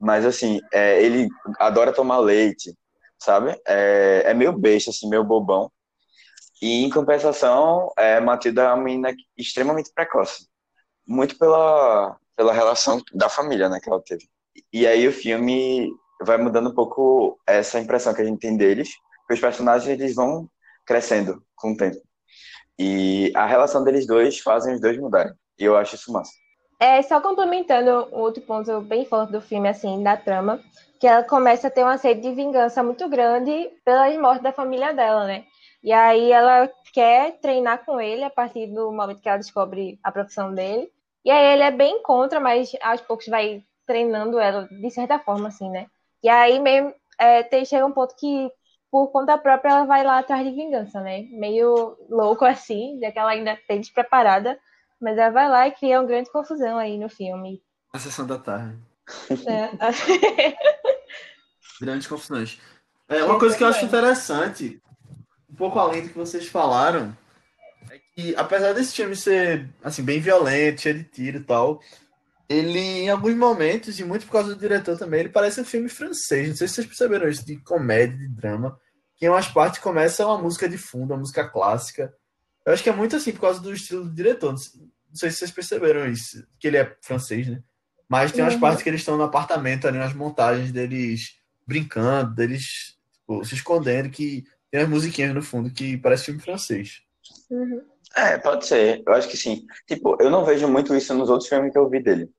Mas, 0.00 0.26
assim, 0.26 0.60
é, 0.72 1.00
ele 1.00 1.28
adora 1.58 1.92
tomar 1.92 2.18
leite, 2.18 2.74
sabe? 3.18 3.60
É, 3.66 4.22
é 4.26 4.34
meio 4.34 4.52
besta, 4.52 4.90
assim, 4.90 5.08
meio 5.08 5.24
bobão. 5.24 5.70
E, 6.60 6.84
em 6.84 6.90
compensação, 6.90 7.92
é, 7.96 8.20
Matilda 8.20 8.62
é 8.62 8.66
uma 8.68 8.82
menina 8.82 9.14
extremamente 9.36 9.92
precoce. 9.94 10.48
Muito 11.06 11.38
pela, 11.38 12.16
pela 12.36 12.52
relação 12.52 13.02
da 13.14 13.28
família, 13.28 13.68
né, 13.68 13.80
que 13.80 13.88
ela 13.88 14.02
teve. 14.02 14.28
E 14.72 14.86
aí 14.86 15.06
o 15.06 15.12
filme 15.12 15.90
vai 16.22 16.36
mudando 16.36 16.70
um 16.70 16.74
pouco 16.74 17.38
essa 17.46 17.78
impressão 17.78 18.12
que 18.12 18.22
a 18.22 18.24
gente 18.24 18.40
tem 18.40 18.56
deles, 18.56 18.90
que 19.26 19.34
os 19.34 19.40
personagens 19.40 19.88
eles 19.88 20.14
vão 20.14 20.48
crescendo 20.84 21.42
com 21.54 21.72
o 21.72 21.76
tempo. 21.76 21.98
E 22.78 23.32
a 23.34 23.46
relação 23.46 23.82
deles 23.82 24.06
dois 24.06 24.38
fazem 24.38 24.74
os 24.74 24.80
dois 24.80 24.98
mudarem. 24.98 25.32
E 25.58 25.64
eu 25.64 25.76
acho 25.76 25.96
isso 25.96 26.12
massa. 26.12 26.32
É, 26.80 27.02
só 27.02 27.20
complementando 27.20 28.08
outro 28.12 28.42
ponto 28.42 28.80
bem 28.82 29.04
forte 29.04 29.32
do 29.32 29.40
filme, 29.40 29.68
assim, 29.68 30.02
da 30.02 30.16
trama, 30.16 30.60
que 31.00 31.06
ela 31.06 31.24
começa 31.24 31.66
a 31.66 31.70
ter 31.70 31.82
uma 31.82 31.98
sede 31.98 32.20
de 32.20 32.32
vingança 32.32 32.82
muito 32.82 33.08
grande 33.08 33.70
pela 33.84 34.08
morte 34.20 34.42
da 34.42 34.52
família 34.52 34.92
dela, 34.94 35.26
né? 35.26 35.44
E 35.82 35.92
aí 35.92 36.30
ela 36.32 36.70
quer 36.92 37.38
treinar 37.40 37.84
com 37.84 38.00
ele 38.00 38.24
a 38.24 38.30
partir 38.30 38.66
do 38.68 38.92
momento 38.92 39.20
que 39.20 39.28
ela 39.28 39.38
descobre 39.38 39.98
a 40.02 40.12
profissão 40.12 40.54
dele. 40.54 40.88
E 41.24 41.30
aí 41.30 41.52
ele 41.54 41.62
é 41.62 41.70
bem 41.70 42.02
contra, 42.02 42.40
mas 42.40 42.70
aos 42.82 43.00
poucos 43.00 43.26
vai 43.26 43.62
treinando 43.86 44.38
ela 44.38 44.68
de 44.68 44.90
certa 44.90 45.18
forma, 45.18 45.48
assim, 45.48 45.70
né? 45.70 45.86
E 46.22 46.28
aí 46.28 46.58
mesmo 46.60 46.92
é, 47.18 47.42
tem, 47.42 47.64
chega 47.64 47.86
um 47.86 47.92
ponto 47.92 48.14
que, 48.16 48.50
por 48.90 49.08
conta 49.08 49.38
própria, 49.38 49.70
ela 49.70 49.84
vai 49.84 50.04
lá 50.04 50.18
atrás 50.18 50.44
de 50.44 50.52
vingança, 50.52 51.00
né? 51.00 51.22
Meio 51.30 51.96
louco 52.08 52.44
assim, 52.44 52.98
já 53.00 53.10
que 53.12 53.18
ela 53.18 53.30
ainda 53.30 53.58
tem 53.68 53.80
despreparada. 53.80 54.58
Mas 55.00 55.16
ela 55.16 55.30
vai 55.30 55.48
lá 55.48 55.68
e 55.68 55.72
cria 55.72 56.00
uma 56.00 56.06
grande 56.06 56.30
confusão 56.30 56.78
aí 56.78 56.98
no 56.98 57.08
filme. 57.08 57.62
Na 57.92 58.00
sessão 58.00 58.26
da 58.26 58.38
tarde. 58.38 58.78
né? 59.44 59.70
Grandes 61.80 62.06
confusões. 62.06 62.60
É, 63.08 63.24
uma 63.24 63.38
coisa 63.38 63.56
que 63.56 63.62
eu 63.62 63.68
acho 63.68 63.84
interessante, 63.84 64.82
um 65.48 65.54
pouco 65.54 65.78
além 65.78 66.02
do 66.02 66.08
que 66.08 66.18
vocês 66.18 66.46
falaram, 66.48 67.16
é 67.90 67.98
que 68.14 68.36
apesar 68.36 68.74
desse 68.74 68.94
filme 68.94 69.16
ser 69.16 69.68
assim, 69.82 70.02
bem 70.02 70.20
violento, 70.20 70.82
cheio 70.82 70.98
de 70.98 71.04
tiro 71.04 71.38
e 71.38 71.44
tal, 71.44 71.80
ele, 72.48 72.78
em 72.78 73.10
alguns 73.10 73.34
momentos, 73.34 74.00
e 74.00 74.04
muito 74.04 74.24
por 74.24 74.32
causa 74.32 74.54
do 74.54 74.60
diretor 74.60 74.98
também, 74.98 75.20
ele 75.20 75.28
parece 75.28 75.60
um 75.60 75.64
filme 75.64 75.88
francês. 75.88 76.48
Não 76.48 76.56
sei 76.56 76.66
se 76.66 76.74
vocês 76.74 76.86
perceberam 76.86 77.28
isso, 77.28 77.44
de 77.44 77.56
comédia, 77.58 78.16
de 78.16 78.28
drama. 78.28 78.78
Que 79.16 79.26
em 79.26 79.28
umas 79.28 79.48
partes 79.48 79.80
começa 79.80 80.24
uma 80.24 80.38
música 80.38 80.68
de 80.68 80.78
fundo, 80.78 81.12
uma 81.12 81.20
música 81.20 81.46
clássica. 81.48 82.12
Eu 82.68 82.74
acho 82.74 82.82
que 82.82 82.90
é 82.90 82.92
muito 82.92 83.16
assim 83.16 83.32
por 83.32 83.40
causa 83.40 83.60
do 83.62 83.72
estilo 83.72 84.04
do 84.04 84.14
diretor. 84.14 84.50
Não 84.50 84.58
sei, 84.58 84.80
não 84.82 85.14
sei 85.14 85.30
se 85.30 85.38
vocês 85.38 85.50
perceberam 85.50 86.06
isso, 86.06 86.46
que 86.60 86.66
ele 86.68 86.76
é 86.76 86.94
francês, 87.00 87.48
né? 87.48 87.62
Mas 88.06 88.30
tem 88.30 88.44
umas 88.44 88.54
Uhum. 88.54 88.60
partes 88.60 88.82
que 88.82 88.90
eles 88.90 89.00
estão 89.00 89.16
no 89.16 89.22
apartamento 89.22 89.88
ali, 89.88 89.96
nas 89.96 90.12
montagens 90.12 90.70
deles 90.70 91.36
brincando, 91.66 92.34
deles 92.34 92.98
tipo, 93.14 93.42
se 93.42 93.54
escondendo, 93.54 94.10
que 94.10 94.44
tem 94.70 94.82
as 94.82 94.88
musiquinhas 94.88 95.34
no 95.34 95.40
fundo 95.40 95.70
que 95.70 95.96
parece 95.96 96.26
filme 96.26 96.40
francês. 96.42 97.00
Uhum. 97.50 97.80
É, 98.14 98.36
pode 98.36 98.66
ser. 98.66 99.02
Eu 99.06 99.14
acho 99.14 99.28
que 99.28 99.36
sim. 99.38 99.66
Tipo, 99.86 100.18
eu 100.20 100.28
não 100.28 100.44
vejo 100.44 100.68
muito 100.68 100.94
isso 100.94 101.14
nos 101.14 101.30
outros 101.30 101.48
filmes 101.48 101.72
que 101.72 101.78
eu 101.78 101.88
vi 101.88 102.02
dele. 102.02 102.30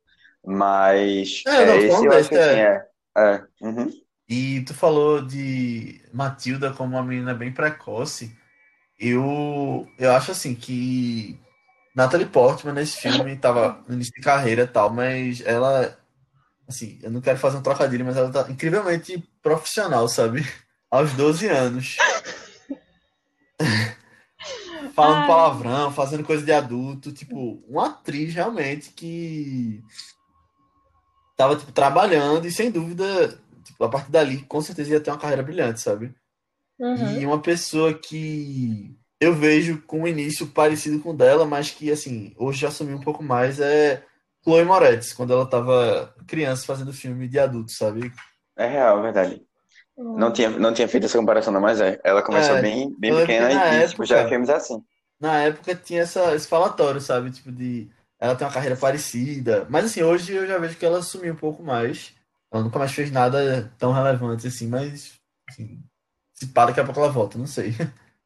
Mas 0.46 1.42
É, 1.48 1.66
não, 1.66 1.74
é, 1.74 1.78
esse 1.78 1.88
falando 1.88 2.06
eu 2.06 2.20
acho 2.20 2.30
que 2.30 2.36
sim, 2.36 2.42
é. 2.42 2.88
É. 3.18 3.44
Uhum. 3.62 3.90
E 4.28 4.62
tu 4.62 4.74
falou 4.76 5.26
de 5.26 6.02
Matilda 6.14 6.72
como 6.72 6.96
uma 6.96 7.04
menina 7.04 7.34
bem 7.34 7.52
precoce. 7.52 8.38
Eu, 9.00 9.88
eu 9.98 10.12
acho 10.12 10.32
assim 10.32 10.54
que 10.54 11.40
Natalie 11.96 12.26
Portman 12.26 12.74
nesse 12.74 12.98
filme 12.98 13.38
tava 13.38 13.84
no 13.88 13.96
início 13.96 14.14
de 14.14 14.22
carreira 14.22 14.64
e 14.64 14.68
tal, 14.68 14.90
mas 14.90 15.42
ela, 15.46 15.98
assim, 16.68 17.00
eu 17.02 17.10
não 17.10 17.22
quero 17.22 17.40
fazer 17.40 17.58
um 17.58 17.62
trocadilho, 17.62 18.06
mas 18.06 18.18
ela 18.18 18.32
tá 18.32 18.46
incrivelmente 18.50 19.24
profissional, 19.42 20.08
sabe? 20.08 20.46
Aos 20.92 21.14
12 21.14 21.48
anos. 21.48 21.98
Falando 24.96 25.22
Ai. 25.22 25.28
palavrão, 25.28 25.92
fazendo 25.92 26.24
coisa 26.24 26.44
de 26.44 26.52
adulto, 26.52 27.12
tipo, 27.12 27.64
uma 27.68 27.88
atriz 27.88 28.34
realmente 28.34 28.92
que 28.92 29.84
tava, 31.38 31.56
tipo, 31.56 31.72
trabalhando 31.72 32.46
e 32.46 32.52
sem 32.52 32.70
dúvida, 32.72 33.40
tipo, 33.64 33.84
a 33.84 33.90
partir 33.90 34.12
dali, 34.12 34.42
com 34.44 34.62
certeza 34.62 34.92
ia 34.92 35.00
ter 35.00 35.12
uma 35.12 35.18
carreira 35.18 35.44
brilhante, 35.44 35.80
sabe? 35.80 36.14
Uhum. 36.80 37.22
E 37.22 37.26
uma 37.26 37.42
pessoa 37.42 37.94
que 37.94 38.96
eu 39.20 39.34
vejo 39.34 39.82
com 39.82 40.02
um 40.02 40.08
início 40.08 40.48
parecido 40.48 41.00
com 41.00 41.10
o 41.12 41.18
dela, 41.18 41.46
mas 41.46 41.72
que, 41.72 41.92
assim, 41.92 42.34
hoje 42.38 42.60
já 42.62 42.70
assumiu 42.70 42.98
um 42.98 43.02
pouco 43.02 43.22
mais, 43.22 43.60
é 43.60 44.04
Chloe 44.44 44.64
Moretz, 44.64 45.14
quando 45.14 45.34
ela 45.34 45.46
tava 45.46 46.16
criança 46.26 46.66
fazendo 46.66 46.94
filme 46.94 47.28
de 47.28 47.38
adulto, 47.38 47.72
sabe? 47.72 48.12
É 48.58 48.68
real, 48.68 49.00
é 49.00 49.02
verdade. 49.02 49.46
Não 49.98 50.32
tinha, 50.32 50.50
não 50.50 50.74
tinha 50.74 50.88
feito 50.88 51.06
essa 51.06 51.18
comparação, 51.18 51.52
não, 51.52 51.60
mas 51.60 51.82
é. 51.82 52.00
Ela 52.04 52.22
começou 52.22 52.56
É, 52.56 52.62
bem, 52.62 52.96
bem 52.98 53.12
lembro 53.12 53.28
pequena 53.28 53.50
que 53.50 53.56
na 53.56 53.76
e, 53.84 53.88
tipo, 53.88 54.06
já 54.06 54.28
filmes 54.30 54.50
assim. 54.50 54.82
Na 55.20 55.42
época 55.44 55.76
tinha 55.76 56.02
essa, 56.02 56.34
esse 56.34 56.48
falatório, 56.48 57.02
sabe? 57.02 57.32
Tipo, 57.32 57.52
de 57.52 57.90
ela 58.20 58.36
tem 58.36 58.46
uma 58.48 58.54
carreira 58.54 58.76
parecida. 58.76 59.66
Mas 59.70 59.86
assim, 59.86 60.02
hoje 60.02 60.34
eu 60.34 60.48
já 60.48 60.58
vejo 60.58 60.78
que 60.78 60.86
ela 60.86 61.02
sumiu 61.02 61.34
um 61.34 61.38
pouco 61.38 61.64
mais. 61.64 62.14
Ela 62.52 62.64
nunca 62.64 62.80
mais 62.80 62.92
fez 62.92 63.12
nada 63.12 63.72
tão 63.78 63.92
relevante 63.92 64.48
assim, 64.48 64.68
mas 64.68 65.20
assim, 65.50 65.84
se 66.40 66.48
pá, 66.48 66.66
daqui 66.66 66.80
a 66.80 66.86
pouco 66.86 67.00
ela 67.00 67.10
volta, 67.10 67.38
não 67.38 67.48
sei. 67.48 67.74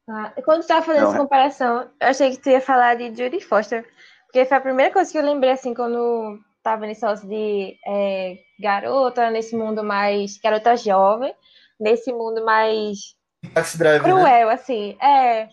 Ah, 0.08 0.32
quando 0.44 0.60
tu 0.62 0.68
tava 0.68 0.84
fazendo 0.84 1.02
Não, 1.02 1.08
essa 1.08 1.16
é. 1.16 1.20
comparação, 1.22 1.90
eu 1.98 2.08
achei 2.08 2.30
que 2.30 2.36
tu 2.36 2.50
ia 2.50 2.60
falar 2.60 2.94
de 2.94 3.06
Judy 3.06 3.40
Foster. 3.40 3.84
Porque 4.26 4.44
foi 4.44 4.56
a 4.56 4.60
primeira 4.60 4.92
coisa 4.92 5.10
que 5.10 5.16
eu 5.16 5.22
lembrei, 5.22 5.52
assim, 5.52 5.72
quando 5.72 6.38
tava 6.62 6.86
nesse 6.86 7.02
negócio 7.02 7.28
de 7.28 7.76
é, 7.86 8.36
garota, 8.60 9.30
nesse 9.30 9.56
mundo 9.56 9.82
mais. 9.82 10.38
Garota 10.38 10.76
jovem, 10.76 11.34
nesse 11.80 12.12
mundo 12.12 12.44
mais 12.44 13.16
Taxi 13.54 13.78
Driver, 13.78 14.02
né? 14.02 14.10
cruel, 14.12 14.50
assim. 14.50 14.96
É. 15.00 15.48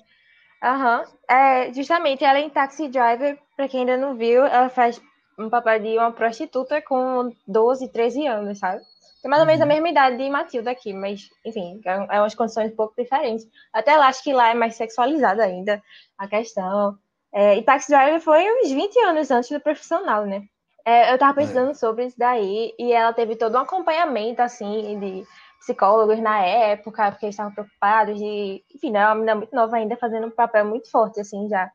Aham. 0.64 1.06
É, 1.30 1.74
justamente, 1.74 2.24
ela 2.24 2.38
é 2.40 2.42
em 2.42 2.50
Taxi 2.50 2.90
Driver, 2.90 3.40
pra 3.56 3.68
quem 3.68 3.82
ainda 3.82 3.98
não 3.98 4.16
viu, 4.18 4.46
ela 4.46 4.70
faz 4.70 5.02
um 5.40 5.50
papel 5.50 5.80
de 5.80 5.98
uma 5.98 6.12
prostituta 6.12 6.82
com 6.82 7.32
12, 7.48 7.92
13 7.92 8.28
anos, 8.28 8.60
sabe? 8.60 8.82
Tem 9.22 9.30
mais 9.30 9.42
ou 9.42 9.46
menos 9.46 9.62
a 9.62 9.66
mesma 9.66 9.90
idade 9.90 10.18
de 10.18 10.30
Matilda 10.30 10.72
aqui, 10.72 10.94
mas, 10.94 11.30
enfim, 11.46 11.80
é 11.86 12.18
é 12.18 12.20
umas 12.20 12.34
condições 12.34 12.72
um 12.72 12.76
pouco 12.76 12.96
diferentes. 12.98 13.46
Até 13.72 13.96
lá, 13.96 14.08
acho 14.08 14.24
que 14.24 14.34
lá 14.34 14.50
é 14.50 14.54
mais 14.54 14.76
sexualizada 14.76 15.44
ainda 15.44 15.82
a 16.18 16.28
questão. 16.28 16.98
É, 17.34 17.56
e 17.58 17.64
Taxi 17.64 17.90
Driver 17.90 18.20
foi 18.20 18.44
uns 18.52 18.72
20 18.72 19.00
anos 19.00 19.32
antes 19.32 19.52
do 19.52 19.60
profissional, 19.60 20.26
né? 20.26 20.44
É, 20.84 21.14
eu 21.14 21.18
tava 21.20 21.36
pensando 21.36 21.76
sobre 21.76 22.06
isso 22.06 22.18
daí, 22.18 22.74
e 22.80 22.92
ela 22.92 23.14
teve 23.14 23.36
todo 23.36 23.56
um 23.56 23.62
acompanhamento, 23.62 24.42
assim, 24.42 25.00
de 25.00 25.24
psicólogos 25.60 26.20
na 26.20 26.44
época, 26.44 27.12
porque 27.12 27.28
eles 27.28 27.36
estavam 27.36 27.54
preocupados 27.54 28.18
de. 28.18 28.64
Enfim, 28.74 28.92
né, 28.92 29.06
uma 29.06 29.16
menina 29.16 29.36
muito 29.36 29.56
nova 29.56 29.78
ainda 29.78 29.96
fazendo 29.96 30.28
um 30.28 30.32
papel 30.32 30.66
muito 30.66 30.90
forte, 30.90 31.20
assim, 31.20 31.48
já. 31.48 31.72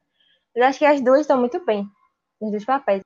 Eu 0.54 0.64
acho 0.64 0.80
que 0.80 0.84
as 0.84 1.00
duas 1.00 1.20
estão 1.20 1.38
muito 1.38 1.64
bem, 1.64 1.86
nos 2.40 2.50
dois 2.50 2.64
papéis. 2.64 3.02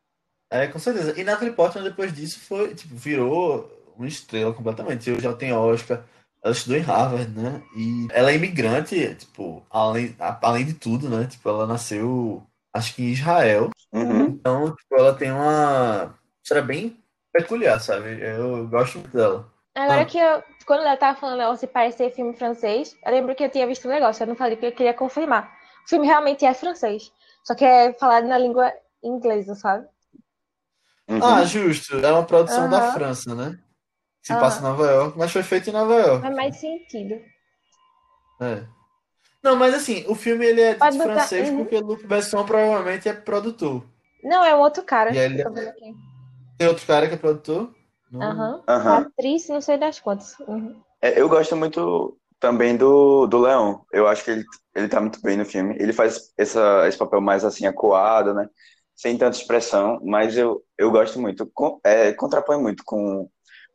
É, 0.51 0.67
com 0.67 0.79
certeza. 0.79 1.19
E 1.21 1.23
Natalie 1.23 1.55
Portman, 1.55 1.85
depois 1.85 2.13
disso, 2.13 2.41
foi, 2.41 2.75
tipo, 2.75 2.95
virou 2.97 3.80
uma 4.01 4.09
estrela 4.09 4.53
completamente. 4.53 5.11
Hoje 5.11 5.27
ela 5.27 5.37
tem 5.37 5.53
Oscar, 5.53 6.03
ela 6.43 6.53
estudou 6.55 6.79
em 6.79 6.83
Harvard, 6.83 7.31
né? 7.39 7.63
E 7.77 8.09
ela 8.13 8.31
é 8.31 8.35
imigrante, 8.37 9.15
tipo, 9.15 9.63
além, 9.71 10.17
a- 10.19 10.39
além 10.43 10.65
de 10.65 10.75
tudo, 10.75 11.09
né? 11.09 11.27
Tipo, 11.27 11.49
ela 11.49 11.67
nasceu, 11.67 12.43
acho 12.73 12.95
que 12.95 13.03
em 13.03 13.13
Israel. 13.13 13.71
Uhum. 13.93 14.23
Então, 14.27 14.75
tipo, 14.75 14.95
ela 14.97 15.15
tem 15.15 15.31
uma 15.31 16.15
história 16.43 16.63
bem 16.63 16.97
peculiar, 17.33 17.79
sabe? 17.81 18.21
Eu 18.21 18.67
gosto 18.69 18.99
muito 18.99 19.17
dela. 19.17 19.47
Agora 19.75 20.03
Ah. 20.03 20.05
que 20.05 20.19
eu, 20.19 20.43
quando 20.67 20.81
ela 20.81 20.97
tava 20.97 21.19
falando 21.19 21.41
ela 21.43 21.57
se 21.57 21.67
parecer 21.67 22.13
filme 22.13 22.35
francês, 22.35 22.97
eu 23.05 23.13
lembro 23.13 23.35
que 23.35 23.45
eu 23.45 23.51
tinha 23.51 23.67
visto 23.67 23.87
um 23.87 23.91
negócio, 23.91 24.23
eu 24.23 24.27
não 24.27 24.35
falei 24.35 24.57
porque 24.57 24.67
eu 24.67 24.73
queria 24.73 24.95
confirmar. 24.95 25.53
O 25.87 25.89
filme 25.89 26.07
realmente 26.07 26.45
é 26.45 26.53
francês, 26.55 27.13
só 27.45 27.55
que 27.55 27.65
é 27.65 27.93
falado 27.93 28.27
na 28.27 28.37
língua 28.39 28.73
inglesa, 29.03 29.55
sabe? 29.55 29.87
Uhum. 31.09 31.21
Ah, 31.23 31.45
justo. 31.45 31.97
É 31.99 32.13
uma 32.13 32.25
produção 32.25 32.69
da 32.69 32.79
Aham. 32.79 32.93
França, 32.93 33.35
né? 33.35 33.59
Se 34.23 34.33
Aham. 34.33 34.41
passa 34.41 34.61
em 34.61 34.63
Nova 34.63 34.87
York, 34.87 35.19
mas 35.19 35.33
foi 35.33 35.43
feito 35.43 35.71
em 35.71 35.73
Nova 35.73 35.95
York. 35.95 36.23
Faz 36.23 36.37
mais 36.37 36.57
sentido. 36.57 37.15
É. 38.41 38.65
Não, 39.43 39.57
mas 39.57 39.75
assim, 39.75 40.05
o 40.07 40.15
filme 40.15 40.45
ele 40.45 40.61
é 40.61 40.75
Pode 40.75 40.93
de 40.93 40.99
botar- 40.99 41.15
francês 41.15 41.49
uhum. 41.49 41.57
porque 41.59 41.79
Luc 41.81 42.07
Besson 42.07 42.45
provavelmente 42.45 43.09
é 43.09 43.13
produtor. 43.15 43.83
Não, 44.23 44.45
é 44.45 44.55
um 44.55 44.61
outro 44.61 44.83
cara. 44.83 45.15
E 45.15 45.19
ele- 45.19 45.43
Tô 45.43 45.51
vendo 45.51 45.69
aqui. 45.69 45.95
Tem 46.59 46.69
outro 46.69 46.87
cara 46.87 47.09
que 47.09 47.15
é 47.15 47.17
produtor? 47.17 47.75
Aham. 48.15 48.63
Aham. 48.69 48.99
Atriz, 48.99 49.49
não 49.49 49.61
sei 49.63 49.79
das 49.79 49.99
quantas. 50.01 50.39
Uhum. 50.41 50.79
É, 51.01 51.19
eu 51.19 51.29
gosto 51.29 51.57
muito 51.57 52.19
também 52.39 52.77
do, 52.77 53.27
do 53.27 53.39
Leão. 53.39 53.87
Eu 53.93 54.07
acho 54.07 54.23
que 54.25 54.31
ele, 54.31 54.45
ele 54.75 54.89
tá 54.89 55.01
muito 55.01 55.23
bem 55.23 55.39
no 55.39 55.45
filme. 55.47 55.75
Ele 55.79 55.93
faz 55.95 56.33
essa, 56.37 56.87
esse 56.87 56.99
papel 56.99 57.21
mais 57.23 57.45
assim, 57.45 57.67
acuado, 57.67 58.35
né? 58.35 58.47
Sem 58.95 59.17
tanta 59.17 59.39
expressão, 59.39 59.99
mas 60.05 60.37
eu, 60.37 60.63
eu 60.77 60.91
gosto 60.91 61.19
muito. 61.19 61.51
Com, 61.55 61.81
é, 61.83 62.13
contrapõe 62.13 62.61
muito 62.61 62.83
com, 62.85 63.31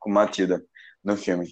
com 0.06 0.12
Matilda 0.12 0.64
no 1.04 1.18
filme. 1.18 1.48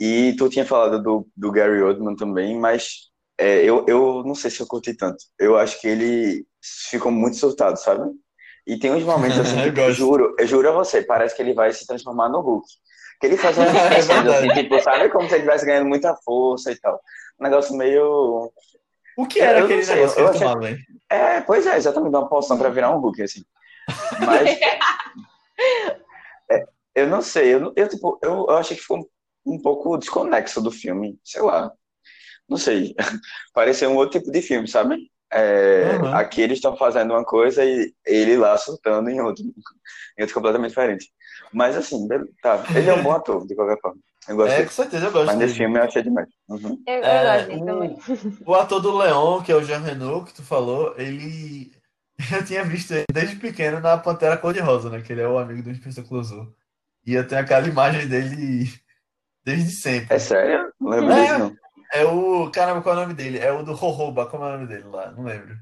E 0.00 0.34
tu 0.38 0.48
tinha 0.48 0.64
falado 0.64 1.00
do, 1.02 1.28
do 1.36 1.52
Gary 1.52 1.82
Oldman 1.82 2.16
também, 2.16 2.58
mas 2.58 3.10
é, 3.38 3.62
eu, 3.62 3.84
eu 3.86 4.22
não 4.24 4.34
sei 4.34 4.50
se 4.50 4.60
eu 4.60 4.66
curti 4.66 4.94
tanto. 4.94 5.22
Eu 5.38 5.56
acho 5.58 5.78
que 5.80 5.86
ele 5.86 6.46
ficou 6.90 7.12
muito 7.12 7.36
surtado, 7.36 7.76
sabe? 7.78 8.10
E 8.66 8.78
tem 8.78 8.92
uns 8.92 9.04
momentos 9.04 9.38
assim, 9.38 9.60
Eu 9.66 9.74
que 9.74 9.80
eu 9.80 9.92
juro, 9.92 10.34
eu 10.38 10.46
juro 10.46 10.70
a 10.70 10.72
você, 10.72 11.02
parece 11.02 11.36
que 11.36 11.42
ele 11.42 11.52
vai 11.52 11.70
se 11.72 11.86
transformar 11.86 12.30
no 12.30 12.40
Hulk. 12.40 12.66
Que 13.20 13.26
ele 13.26 13.36
faz 13.36 13.56
umas 13.58 13.68
É 13.68 13.76
expressões 13.76 14.22
verdade. 14.24 14.50
assim, 14.50 14.62
tipo, 14.62 14.82
sabe 14.82 15.08
como 15.10 15.28
se 15.28 15.34
ele 15.34 15.42
estivesse 15.42 15.66
ganhando 15.66 15.88
muita 15.88 16.16
força 16.24 16.72
e 16.72 16.76
tal. 16.80 16.98
Um 17.38 17.44
negócio 17.44 17.76
meio. 17.76 18.50
O 19.18 19.26
que 19.26 19.40
era 19.40 19.58
Eu 19.60 19.64
aquele 19.66 19.84
sei, 19.84 19.96
negócio 19.96 20.16
que 20.16 20.22
eu 20.22 20.28
ele 20.30 20.38
tomava, 20.38 20.70
hein? 20.70 20.76
É, 21.10 21.40
pois 21.42 21.66
é, 21.66 21.76
exatamente, 21.76 22.16
uma 22.16 22.28
poção 22.28 22.56
pra 22.56 22.70
virar 22.70 22.90
um 22.96 22.98
Hulk, 23.00 23.22
assim. 23.22 23.42
Mas. 24.26 24.58
eu 26.94 27.06
não 27.08 27.22
sei, 27.22 27.54
eu, 27.54 27.72
eu, 27.76 27.88
tipo, 27.88 28.18
eu, 28.22 28.46
eu 28.48 28.50
achei 28.58 28.76
que 28.76 28.82
ficou 28.82 29.08
um 29.46 29.60
pouco 29.60 29.96
desconexo 29.98 30.60
do 30.62 30.70
filme, 30.70 31.18
sei 31.24 31.42
lá. 31.42 31.72
Não 32.48 32.56
sei. 32.58 32.94
Pareceu 33.54 33.90
um 33.90 33.96
outro 33.96 34.20
tipo 34.20 34.32
de 34.32 34.42
filme, 34.42 34.68
sabe? 34.68 35.10
É, 35.32 35.96
Uhum. 35.96 36.14
Aqui 36.14 36.42
eles 36.42 36.58
estão 36.58 36.76
fazendo 36.76 37.12
uma 37.12 37.24
coisa 37.24 37.64
e 37.64 37.94
ele 38.06 38.36
lá 38.36 38.56
surtando 38.58 39.08
em 39.10 39.20
outro, 39.20 39.44
em 39.44 40.22
outro 40.22 40.34
completamente 40.34 40.70
diferente. 40.70 41.10
Mas 41.52 41.76
assim, 41.76 42.06
tá. 42.42 42.64
Ele 42.74 42.88
é 42.90 42.94
um 42.94 43.02
bom 43.02 43.12
ator, 43.12 43.46
de 43.46 43.54
qualquer 43.54 43.80
forma. 43.80 43.98
Eu 44.28 44.36
gosto 44.36 44.52
É, 44.52 44.56
dele. 44.58 44.68
com 44.68 44.72
certeza 44.72 45.06
eu 45.06 45.12
gosto 45.12 45.26
Mas 45.26 45.36
nesse 45.36 45.54
filme 45.56 45.78
eu 45.78 45.82
achei 45.84 46.02
demais. 46.02 46.28
Uhum. 46.48 46.82
Eu, 46.86 46.94
eu 46.94 47.04
É, 47.04 47.46
gosto 47.46 47.64
também. 47.64 47.98
o, 48.44 48.50
o 48.52 48.54
ator 48.54 48.80
do 48.80 48.96
Leon, 48.96 49.42
que 49.42 49.52
é 49.52 49.56
o 49.56 49.64
Jean 49.64 49.80
Reno, 49.80 50.24
que 50.24 50.34
tu 50.34 50.42
falou, 50.42 50.94
ele. 50.98 51.72
Eu 52.32 52.44
tinha 52.44 52.62
visto 52.64 52.92
ele 52.92 53.04
desde 53.12 53.36
pequeno 53.36 53.80
na 53.80 53.98
Pantera 53.98 54.36
Cor-de-Rosa, 54.36 54.90
né? 54.90 55.00
Que 55.02 55.12
ele 55.12 55.22
é 55.22 55.28
o 55.28 55.38
amigo 55.38 55.62
do 55.62 55.70
Inspetor 55.70 56.04
Clouseau. 56.06 56.54
E 57.06 57.14
eu 57.14 57.26
tenho 57.26 57.40
aquela 57.40 57.66
imagem 57.66 58.06
dele 58.08 58.72
desde 59.44 59.70
sempre. 59.72 60.14
É 60.14 60.18
sério? 60.18 60.72
Não 60.80 60.90
lembro 60.90 61.12
É. 61.12 61.22
disso, 61.22 61.38
não. 61.38 61.56
É 61.94 62.04
o. 62.06 62.50
Caramba, 62.50 62.80
qual 62.82 62.94
é 62.94 62.98
o 62.98 63.00
nome 63.02 63.14
dele? 63.14 63.38
É 63.38 63.52
o 63.52 63.62
do 63.62 63.74
Jojoba, 63.76 64.26
como 64.26 64.44
é 64.44 64.48
o 64.48 64.52
nome 64.52 64.66
dele 64.66 64.84
lá? 64.84 65.10
Não 65.10 65.24
lembro. 65.24 65.56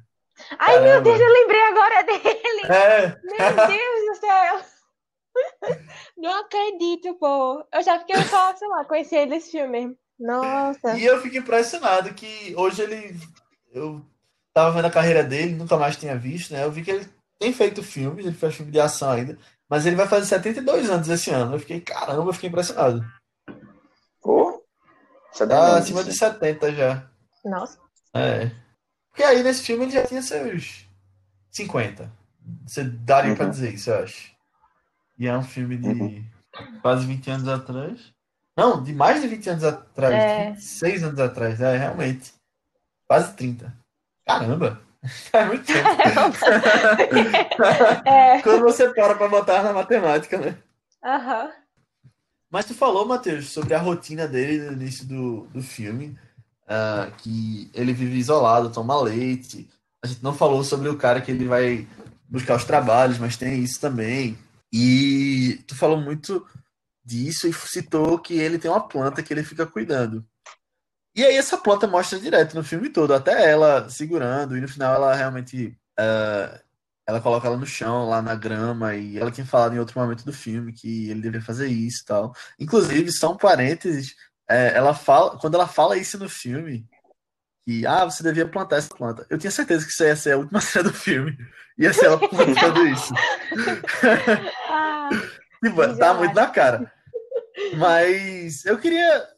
Ai, 0.58 0.74
meu 0.80 0.84
Caramba. 0.84 1.02
Deus, 1.02 1.20
eu 1.20 1.32
lembrei 1.32 1.62
agora 1.62 2.02
dele! 2.04 2.66
É! 2.66 3.06
Meu 3.24 3.66
Deus 3.66 4.06
do 4.06 4.20
céu! 4.20 4.60
Não 6.16 6.40
acredito, 6.40 7.14
pô. 7.14 7.64
Eu 7.72 7.82
já 7.82 7.98
fiquei 7.98 8.22
só, 8.24 8.54
sei 8.56 8.68
lá, 8.68 8.84
conheci 8.84 9.16
ele 9.16 9.30
desse 9.32 9.50
filme. 9.50 9.96
Nossa. 10.18 10.96
E 10.98 11.04
eu 11.04 11.20
fico 11.20 11.36
impressionado 11.36 12.12
que 12.14 12.54
hoje 12.56 12.82
ele. 12.82 13.16
Eu 13.72 14.04
tava 14.52 14.72
vendo 14.72 14.86
a 14.86 14.90
carreira 14.90 15.22
dele, 15.22 15.54
nunca 15.54 15.76
mais 15.76 15.96
tinha 15.96 16.16
visto, 16.16 16.52
né? 16.52 16.64
Eu 16.64 16.70
vi 16.70 16.82
que 16.82 16.90
ele 16.90 17.08
tem 17.38 17.52
feito 17.52 17.82
filmes, 17.82 18.24
ele 18.26 18.34
faz 18.34 18.54
filme 18.54 18.70
de 18.72 18.80
ação 18.80 19.10
ainda, 19.12 19.38
mas 19.70 19.86
ele 19.86 19.96
vai 19.96 20.06
fazer 20.08 20.26
72 20.26 20.90
anos 20.90 21.08
esse 21.08 21.30
ano. 21.30 21.54
Eu 21.54 21.58
fiquei, 21.60 21.80
caramba, 21.80 22.28
eu 22.28 22.32
fiquei 22.34 22.48
impressionado. 22.48 23.04
Pô, 24.20 24.62
sabia 25.32 25.56
Tá 25.56 25.78
acima 25.78 26.02
de 26.02 26.10
disso. 26.10 26.18
70 26.18 26.72
já. 26.74 27.08
Nossa. 27.44 27.78
É. 28.14 28.50
Porque 29.08 29.22
aí 29.22 29.42
nesse 29.42 29.62
filme 29.62 29.84
ele 29.84 29.92
já 29.92 30.04
tinha 30.06 30.20
seus 30.22 30.86
50. 31.50 32.10
Você 32.66 32.84
daria 32.84 33.34
pra 33.34 33.44
Uhum. 33.46 33.50
dizer 33.50 33.72
isso, 33.74 33.90
eu 33.90 34.02
acho. 34.02 34.34
E 35.18 35.26
é 35.26 35.36
um 35.36 35.42
filme 35.42 35.76
de 35.76 35.88
Uhum. 35.88 36.24
quase 36.82 37.06
20 37.06 37.30
anos 37.30 37.48
atrás. 37.48 38.12
Não, 38.56 38.82
de 38.82 38.92
mais 38.92 39.22
de 39.22 39.28
20 39.28 39.48
anos 39.50 39.64
atrás. 39.64 40.14
É. 40.14 40.50
26 40.52 41.02
anos 41.04 41.20
atrás, 41.20 41.60
é, 41.60 41.76
realmente. 41.76 42.34
Quase 43.06 43.32
30. 43.34 43.72
Caramba! 44.26 44.80
Faz 45.30 45.46
muito 45.46 45.64
tempo. 45.64 45.88
É. 48.04 48.42
Quando 48.42 48.62
você 48.62 48.92
para 48.92 49.14
pra 49.14 49.28
botar 49.28 49.62
na 49.62 49.72
matemática, 49.72 50.38
né? 50.38 50.56
Aham. 51.04 51.50
Mas 52.50 52.66
tu 52.66 52.74
falou, 52.74 53.06
Matheus, 53.06 53.50
sobre 53.50 53.74
a 53.74 53.78
rotina 53.78 54.26
dele 54.26 54.64
no 54.64 54.72
início 54.72 55.06
do, 55.06 55.42
do 55.52 55.62
filme, 55.62 56.18
ah, 56.66 57.10
que 57.18 57.70
ele 57.72 57.92
vive 57.92 58.18
isolado, 58.18 58.70
toma 58.70 59.00
leite. 59.00 59.68
A 60.02 60.06
gente 60.06 60.22
não 60.22 60.34
falou 60.34 60.64
sobre 60.64 60.88
o 60.88 60.96
cara 60.96 61.20
que 61.20 61.30
ele 61.30 61.46
vai 61.46 61.86
buscar 62.28 62.56
os 62.56 62.64
trabalhos, 62.64 63.18
mas 63.18 63.36
tem 63.36 63.62
isso 63.62 63.80
também. 63.80 64.36
E 64.72 65.62
tu 65.66 65.76
falou 65.76 66.00
muito 66.00 66.44
disso 67.04 67.48
e 67.48 67.52
citou 67.52 68.18
que 68.18 68.34
ele 68.34 68.58
tem 68.58 68.70
uma 68.70 68.86
planta 68.86 69.22
que 69.22 69.32
ele 69.32 69.42
fica 69.42 69.66
cuidando. 69.66 70.24
E 71.14 71.24
aí 71.24 71.36
essa 71.36 71.58
planta 71.58 71.86
mostra 71.86 72.18
direto 72.18 72.54
no 72.54 72.62
filme 72.62 72.88
todo, 72.88 73.12
até 73.12 73.50
ela 73.50 73.88
segurando, 73.90 74.56
e 74.56 74.60
no 74.60 74.68
final 74.68 74.94
ela 74.94 75.14
realmente 75.14 75.76
ah, 75.98 76.60
ela 77.06 77.20
coloca 77.20 77.46
ela 77.46 77.56
no 77.56 77.66
chão, 77.66 78.08
lá 78.08 78.22
na 78.22 78.34
grama, 78.34 78.94
e 78.94 79.18
ela 79.18 79.30
tinha 79.30 79.46
falado 79.46 79.74
em 79.74 79.78
outro 79.78 79.98
momento 79.98 80.24
do 80.24 80.32
filme 80.32 80.72
que 80.72 81.10
ele 81.10 81.20
deveria 81.20 81.44
fazer 81.44 81.68
isso 81.68 82.02
e 82.02 82.04
tal. 82.06 82.34
Inclusive, 82.58 83.10
só 83.12 83.32
um 83.32 83.36
parênteses, 83.36 84.14
é, 84.48 84.72
ela 84.76 84.94
fala, 84.94 85.36
quando 85.38 85.54
ela 85.54 85.66
fala 85.66 85.96
isso 85.96 86.18
no 86.18 86.28
filme, 86.28 86.86
que 87.66 87.86
ah, 87.86 88.04
você 88.04 88.22
devia 88.22 88.48
plantar 88.48 88.76
essa 88.76 88.94
planta. 88.94 89.26
Eu 89.28 89.38
tinha 89.38 89.50
certeza 89.50 89.84
que 89.84 89.92
isso 89.92 90.04
ia 90.04 90.16
ser 90.16 90.32
a 90.32 90.38
última 90.38 90.60
cena 90.62 90.84
do 90.84 90.94
filme. 90.94 91.36
Ia 91.78 91.92
ser 91.92 92.06
ela 92.06 92.18
plantando 92.18 92.86
isso. 92.86 93.12
Ah, 94.70 95.10
Tipo, 95.62 95.96
tá 95.96 96.14
muito 96.14 96.34
na 96.34 96.46
cara. 96.46 96.90
Mas 97.76 98.64
eu 98.64 98.78
queria 98.78 99.28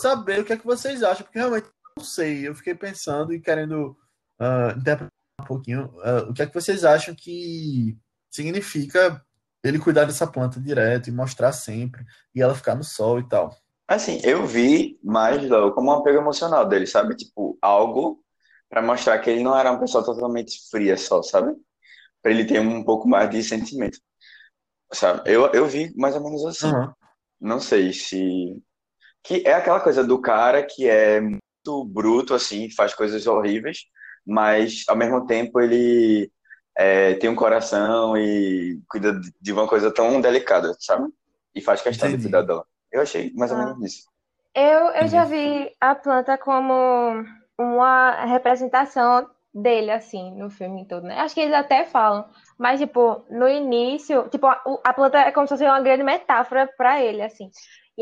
saber 0.00 0.40
o 0.40 0.44
que 0.44 0.52
é 0.52 0.56
que 0.56 0.66
vocês 0.66 1.02
acham, 1.02 1.24
porque 1.24 1.38
realmente 1.38 1.68
não 1.96 2.04
sei. 2.04 2.46
Eu 2.46 2.54
fiquei 2.54 2.74
pensando 2.74 3.32
e 3.32 3.40
querendo 3.40 3.96
uh, 4.40 4.76
interpretar 4.76 5.10
um 5.40 5.44
pouquinho 5.44 5.86
uh, 5.98 6.30
o 6.30 6.34
que 6.34 6.42
é 6.42 6.46
que 6.46 6.54
vocês 6.54 6.84
acham 6.84 7.14
que 7.14 7.96
significa 8.30 9.22
ele 9.62 9.78
cuidar 9.78 10.04
dessa 10.04 10.26
planta 10.26 10.60
direto 10.60 11.08
e 11.08 11.12
mostrar 11.12 11.52
sempre 11.52 12.04
e 12.34 12.42
ela 12.42 12.54
ficar 12.54 12.74
no 12.74 12.84
sol 12.84 13.20
e 13.20 13.28
tal. 13.28 13.54
Assim, 13.86 14.20
eu 14.24 14.46
vi 14.46 14.98
mais 15.02 15.46
como 15.74 15.90
um 15.90 15.94
apego 15.94 16.18
emocional 16.18 16.66
dele, 16.66 16.86
sabe? 16.86 17.14
Tipo, 17.14 17.58
algo 17.60 18.22
para 18.68 18.80
mostrar 18.80 19.18
que 19.18 19.28
ele 19.28 19.42
não 19.42 19.56
era 19.56 19.70
uma 19.70 19.80
pessoa 19.80 20.04
totalmente 20.04 20.58
fria 20.70 20.96
só, 20.96 21.22
sabe? 21.22 21.54
Para 22.22 22.32
ele 22.32 22.46
ter 22.46 22.58
um 22.58 22.82
pouco 22.82 23.06
mais 23.06 23.28
de 23.28 23.42
sentimento. 23.42 23.98
Sabe? 24.92 25.30
Eu, 25.30 25.46
eu 25.52 25.66
vi 25.66 25.92
mais 25.96 26.14
ou 26.14 26.22
menos 26.22 26.44
assim. 26.46 26.72
Uhum. 26.72 26.92
Não 27.40 27.60
sei 27.60 27.92
se. 27.92 28.62
Que 29.22 29.42
é 29.46 29.54
aquela 29.54 29.80
coisa 29.80 30.02
do 30.02 30.20
cara 30.20 30.62
que 30.62 30.88
é 30.88 31.20
muito 31.20 31.84
bruto, 31.86 32.34
assim, 32.34 32.70
faz 32.70 32.94
coisas 32.94 33.26
horríveis, 33.26 33.84
mas 34.26 34.84
ao 34.88 34.96
mesmo 34.96 35.26
tempo 35.26 35.60
ele 35.60 36.30
é, 36.76 37.14
tem 37.14 37.30
um 37.30 37.34
coração 37.34 38.16
e 38.16 38.80
cuida 38.88 39.20
de 39.40 39.52
uma 39.52 39.68
coisa 39.68 39.92
tão 39.92 40.20
delicada, 40.20 40.74
sabe? 40.78 41.08
E 41.54 41.60
faz 41.60 41.80
questão 41.82 42.08
Entendi. 42.08 42.24
de 42.24 42.28
cuidar 42.28 42.42
dela. 42.46 42.64
Eu 42.90 43.02
achei 43.02 43.32
mais 43.34 43.50
ou 43.50 43.58
ah. 43.58 43.66
menos 43.66 43.84
isso. 43.84 44.12
Eu, 44.54 44.88
eu 44.90 45.08
já 45.08 45.24
vi 45.24 45.70
a 45.80 45.94
planta 45.94 46.36
como 46.36 47.24
uma 47.58 48.24
representação 48.26 49.26
dele, 49.54 49.90
assim, 49.90 50.34
no 50.36 50.50
filme 50.50 50.86
todo, 50.86 51.04
né? 51.04 51.18
Acho 51.20 51.34
que 51.34 51.40
eles 51.40 51.54
até 51.54 51.84
falam. 51.84 52.24
Mas, 52.58 52.80
tipo, 52.80 53.24
no 53.30 53.48
início, 53.48 54.28
tipo, 54.28 54.46
a, 54.46 54.62
a 54.84 54.92
planta 54.92 55.18
é 55.18 55.32
como 55.32 55.46
se 55.46 55.54
fosse 55.54 55.64
uma 55.64 55.80
grande 55.80 56.02
metáfora 56.02 56.70
para 56.76 57.02
ele, 57.02 57.22
assim. 57.22 57.50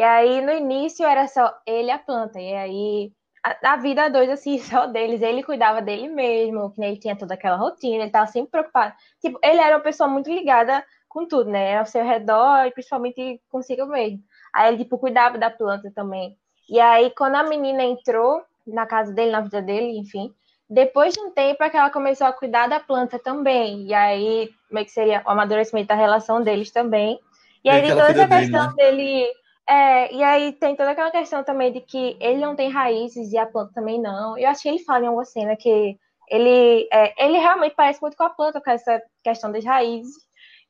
E 0.01 0.03
aí, 0.03 0.41
no 0.41 0.51
início, 0.51 1.05
era 1.05 1.29
só 1.29 1.55
ele 1.67 1.89
e 1.89 1.91
a 1.91 1.99
planta. 1.99 2.41
E 2.41 2.55
aí, 2.55 3.13
a, 3.45 3.75
a 3.75 3.77
vida 3.77 4.09
dois, 4.09 4.31
assim, 4.31 4.57
só 4.65 4.87
deles. 4.87 5.21
Ele 5.21 5.43
cuidava 5.43 5.83
dele 5.83 6.09
mesmo, 6.09 6.73
que 6.73 6.83
ele 6.83 6.97
tinha 6.97 7.15
toda 7.15 7.35
aquela 7.35 7.57
rotina, 7.57 8.05
ele 8.05 8.11
tava 8.11 8.27
sempre 8.27 8.51
preocupado. 8.51 8.95
Tipo, 9.21 9.39
ele 9.43 9.61
era 9.61 9.77
uma 9.77 9.83
pessoa 9.83 10.09
muito 10.09 10.31
ligada 10.31 10.83
com 11.07 11.27
tudo, 11.27 11.51
né? 11.51 11.77
Ao 11.77 11.85
seu 11.85 12.03
redor 12.03 12.65
e 12.65 12.71
principalmente 12.71 13.43
consigo 13.51 13.85
mesmo. 13.85 14.23
Aí 14.55 14.69
ele, 14.69 14.85
tipo, 14.85 14.97
cuidava 14.97 15.37
da 15.37 15.51
planta 15.51 15.93
também. 15.95 16.35
E 16.67 16.81
aí, 16.81 17.11
quando 17.11 17.35
a 17.35 17.43
menina 17.43 17.83
entrou 17.83 18.43
na 18.67 18.87
casa 18.87 19.13
dele, 19.13 19.33
na 19.33 19.43
vida 19.43 19.61
dele, 19.61 19.99
enfim, 19.99 20.33
depois 20.67 21.13
de 21.13 21.21
um 21.21 21.31
tempo 21.31 21.63
é 21.63 21.69
que 21.69 21.77
ela 21.77 21.91
começou 21.91 22.27
a 22.27 22.33
cuidar 22.33 22.69
da 22.69 22.81
planta 22.81 23.19
também. 23.19 23.87
E 23.87 23.93
aí, 23.93 24.49
como 24.67 24.79
é 24.79 24.85
que 24.85 24.93
seria 24.93 25.23
o 25.27 25.31
amadurecimento 25.31 25.89
da 25.89 25.95
relação 25.95 26.43
deles 26.43 26.71
também. 26.71 27.21
E 27.63 27.69
aí, 27.69 27.87
toda 27.87 28.09
essa 28.09 28.27
questão 28.27 28.75
dele, 28.75 28.97
né? 28.97 29.27
dele 29.27 29.41
é, 29.69 30.13
e 30.13 30.23
aí 30.23 30.53
tem 30.53 30.75
toda 30.75 30.91
aquela 30.91 31.11
questão 31.11 31.45
também 31.45 31.73
de 31.73 31.81
que 31.81 32.17
ele 32.21 32.39
não 32.39 32.57
tem 32.57 32.71
raízes 32.71 33.33
e 33.33 33.39
a 33.39 33.47
planta 33.47 33.73
também 33.75 34.01
não. 34.01 34.37
Eu 34.37 34.49
acho 34.49 34.63
que 34.63 34.69
ele 34.69 34.81
fala 34.81 35.05
em 35.05 35.07
alguma 35.07 35.25
cena 35.25 35.57
que 35.57 35.99
ele, 36.29 36.89
é, 36.93 37.25
ele 37.25 37.39
realmente 37.39 37.75
parece 37.75 38.01
muito 38.01 38.17
com 38.17 38.25
a 38.25 38.31
planta, 38.31 38.61
com 38.61 38.71
essa 38.71 39.03
questão 39.23 39.53
das 39.53 39.65
raízes. 39.65 40.15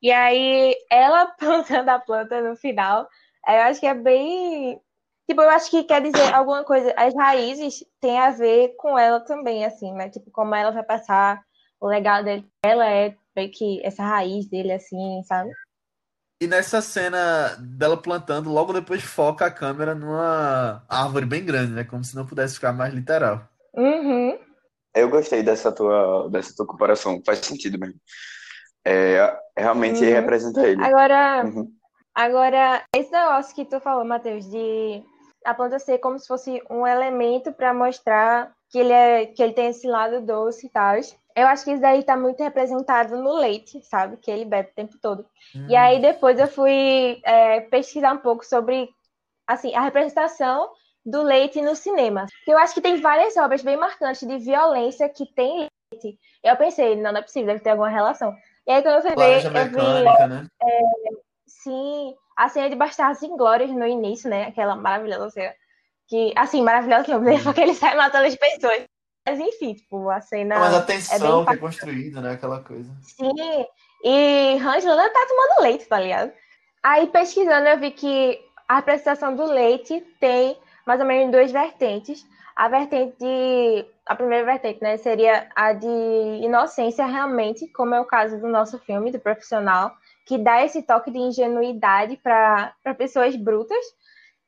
E 0.02 0.11
aí 0.11 0.75
ela 0.90 1.26
plantando 1.38 1.88
a 1.88 1.99
planta 1.99 2.40
no 2.40 2.56
final, 2.56 3.09
eu 3.47 3.62
acho 3.62 3.80
que 3.80 3.87
é 3.87 3.94
bem. 3.94 4.80
Tipo, 5.28 5.42
eu 5.42 5.50
acho 5.50 5.70
que 5.70 5.85
quer 5.85 6.02
dizer 6.02 6.35
alguma 6.35 6.64
coisa. 6.64 6.92
As 6.97 7.14
raízes 7.14 7.85
têm 8.00 8.18
a 8.18 8.30
ver 8.30 8.75
com 8.76 8.99
ela 8.99 9.20
também, 9.20 9.64
assim, 9.64 9.92
né? 9.92 10.09
Tipo, 10.11 10.30
como 10.30 10.54
ela 10.54 10.73
vai 10.73 10.82
passar 10.82 11.42
o 11.80 11.87
legado 11.87 12.25
dele. 12.25 12.47
Ela 12.64 12.90
é 12.90 13.14
meio 13.37 13.50
que 13.50 13.80
essa 13.85 14.02
raiz 14.02 14.49
dele, 14.49 14.73
assim, 14.73 15.23
sabe? 15.25 15.50
E 16.40 16.46
nessa 16.46 16.80
cena 16.80 17.54
dela 17.58 18.00
plantando, 18.00 18.50
logo 18.50 18.72
depois 18.72 19.02
foca 19.02 19.44
a 19.44 19.50
câmera 19.50 19.94
numa 19.94 20.82
árvore 20.88 21.26
bem 21.26 21.44
grande, 21.44 21.72
né? 21.72 21.84
Como 21.84 22.02
se 22.02 22.16
não 22.16 22.24
pudesse 22.24 22.54
ficar 22.54 22.72
mais 22.72 22.94
literal. 22.94 23.46
Uhum. 23.74 24.38
Eu 24.94 25.10
gostei 25.10 25.42
dessa 25.42 25.70
tua, 25.70 26.28
dessa 26.30 26.54
tua 26.56 26.66
comparação, 26.66 27.22
faz 27.24 27.40
sentido 27.40 27.78
mesmo. 27.78 28.00
É, 28.84 29.36
realmente 29.56 30.02
uhum. 30.02 30.10
representa 30.10 30.66
ele. 30.66 30.82
Agora, 30.82 31.44
uhum. 31.44 31.70
agora, 32.14 32.82
esse 32.96 33.12
negócio 33.12 33.54
que 33.54 33.66
tu 33.66 33.78
falou, 33.78 34.04
Matheus, 34.04 34.50
de 34.50 35.02
a 35.44 35.54
planta 35.54 35.78
ser 35.78 35.98
como 35.98 36.18
se 36.18 36.26
fosse 36.26 36.62
um 36.70 36.86
elemento 36.86 37.52
para 37.52 37.74
mostrar 37.74 38.52
que 38.70 38.78
ele, 38.78 38.92
é, 38.92 39.26
que 39.26 39.42
ele 39.42 39.52
tem 39.52 39.68
esse 39.68 39.86
lado 39.86 40.24
doce 40.24 40.66
e 40.66 40.70
tal. 40.70 40.96
Eu 41.36 41.47
acho 41.47 41.64
que 41.64 41.73
isso 41.73 41.80
daí 41.80 42.02
tá 42.02 42.16
muito 42.16 42.43
representado 42.43 43.16
no 43.16 43.34
leite, 43.34 43.80
sabe? 43.82 44.16
Que 44.16 44.30
ele 44.30 44.45
bebe 44.45 44.71
o 44.71 44.75
tempo 44.75 44.97
todo. 45.00 45.25
Hum. 45.54 45.66
E 45.69 45.76
aí 45.76 46.00
depois 46.00 46.38
eu 46.38 46.47
fui 46.47 47.21
é, 47.25 47.60
pesquisar 47.62 48.12
um 48.12 48.19
pouco 48.19 48.45
sobre 48.45 48.88
assim, 49.47 49.75
a 49.75 49.80
representação 49.80 50.71
do 51.04 51.23
leite 51.23 51.60
no 51.60 51.75
cinema. 51.75 52.26
Eu 52.47 52.58
acho 52.58 52.75
que 52.75 52.80
tem 52.80 53.00
várias 53.00 53.36
obras 53.36 53.62
bem 53.62 53.76
marcantes 53.76 54.26
de 54.26 54.38
violência 54.38 55.08
que 55.08 55.26
tem 55.34 55.69
leite. 55.93 56.19
Eu 56.43 56.56
pensei, 56.56 56.97
não, 56.97 57.12
não 57.12 57.21
é 57.21 57.23
possível, 57.23 57.49
deve 57.49 57.60
ter 57.60 57.71
alguma 57.71 57.88
relação. 57.88 58.34
E 58.66 58.73
aí 58.73 58.82
quando 58.82 58.97
eu 58.97 59.02
fui 59.02 59.16
ver, 59.16 59.45
eu 59.45 59.50
vi... 59.50 60.28
Né? 60.28 60.47
É, 60.62 60.80
sim, 61.47 62.14
a 62.36 62.49
cena 62.49 62.71
de 62.71 62.76
Bastardos 62.76 63.23
Inglórios 63.23 63.71
no 63.71 63.86
início, 63.86 64.30
né? 64.30 64.47
Aquela 64.47 64.76
maravilhosa 64.76 65.30
cena. 65.30 65.54
Que, 66.08 66.32
assim, 66.36 66.62
maravilhosa 66.62 67.04
que 67.04 67.12
eu 67.12 67.21
me 67.21 67.40
porque 67.43 67.60
ele 67.60 67.75
sai 67.75 67.97
matando 67.97 68.26
as 68.26 68.34
pessoas. 68.34 68.84
Mas 69.26 69.39
enfim, 69.39 69.75
tipo, 69.75 70.09
a 70.09 70.21
cena. 70.21 70.59
Mas 70.59 70.75
a 70.75 70.83
tensão 70.83 71.43
é 71.43 71.47
que 71.47 71.52
é 71.52 71.56
construída, 71.56 72.21
né? 72.21 72.33
Aquela 72.33 72.63
coisa. 72.63 72.91
Sim. 73.02 73.67
E 74.02 74.56
Hans 74.59 74.85
Landa 74.85 75.11
tá 75.11 75.26
tomando 75.28 75.63
leite, 75.63 75.85
tá 75.87 76.00
ligado? 76.00 76.33
Aí 76.83 77.06
pesquisando 77.09 77.69
eu 77.69 77.78
vi 77.78 77.91
que 77.91 78.41
a 78.67 78.76
representação 78.76 79.37
do 79.37 79.45
leite 79.45 80.00
tem 80.19 80.56
mais 80.87 81.00
ou 81.00 81.06
menos 81.06 81.30
duas 81.30 81.52
vertentes. 81.52 82.25
A 82.56 82.69
vertente 82.69 83.17
de. 83.19 83.87
A 84.06 84.15
primeira 84.17 84.45
vertente, 84.45 84.83
né, 84.83 84.97
seria 84.97 85.49
a 85.54 85.73
de 85.73 85.87
inocência 86.43 87.06
realmente, 87.06 87.69
como 87.69 87.95
é 87.95 88.00
o 88.00 88.04
caso 88.04 88.41
do 88.41 88.49
nosso 88.49 88.78
filme, 88.80 89.13
do 89.13 89.21
profissional, 89.21 89.93
que 90.26 90.37
dá 90.37 90.65
esse 90.65 90.83
toque 90.83 91.13
de 91.13 91.19
ingenuidade 91.19 92.17
para 92.17 92.75
pessoas 92.99 93.37
brutas. 93.37 93.78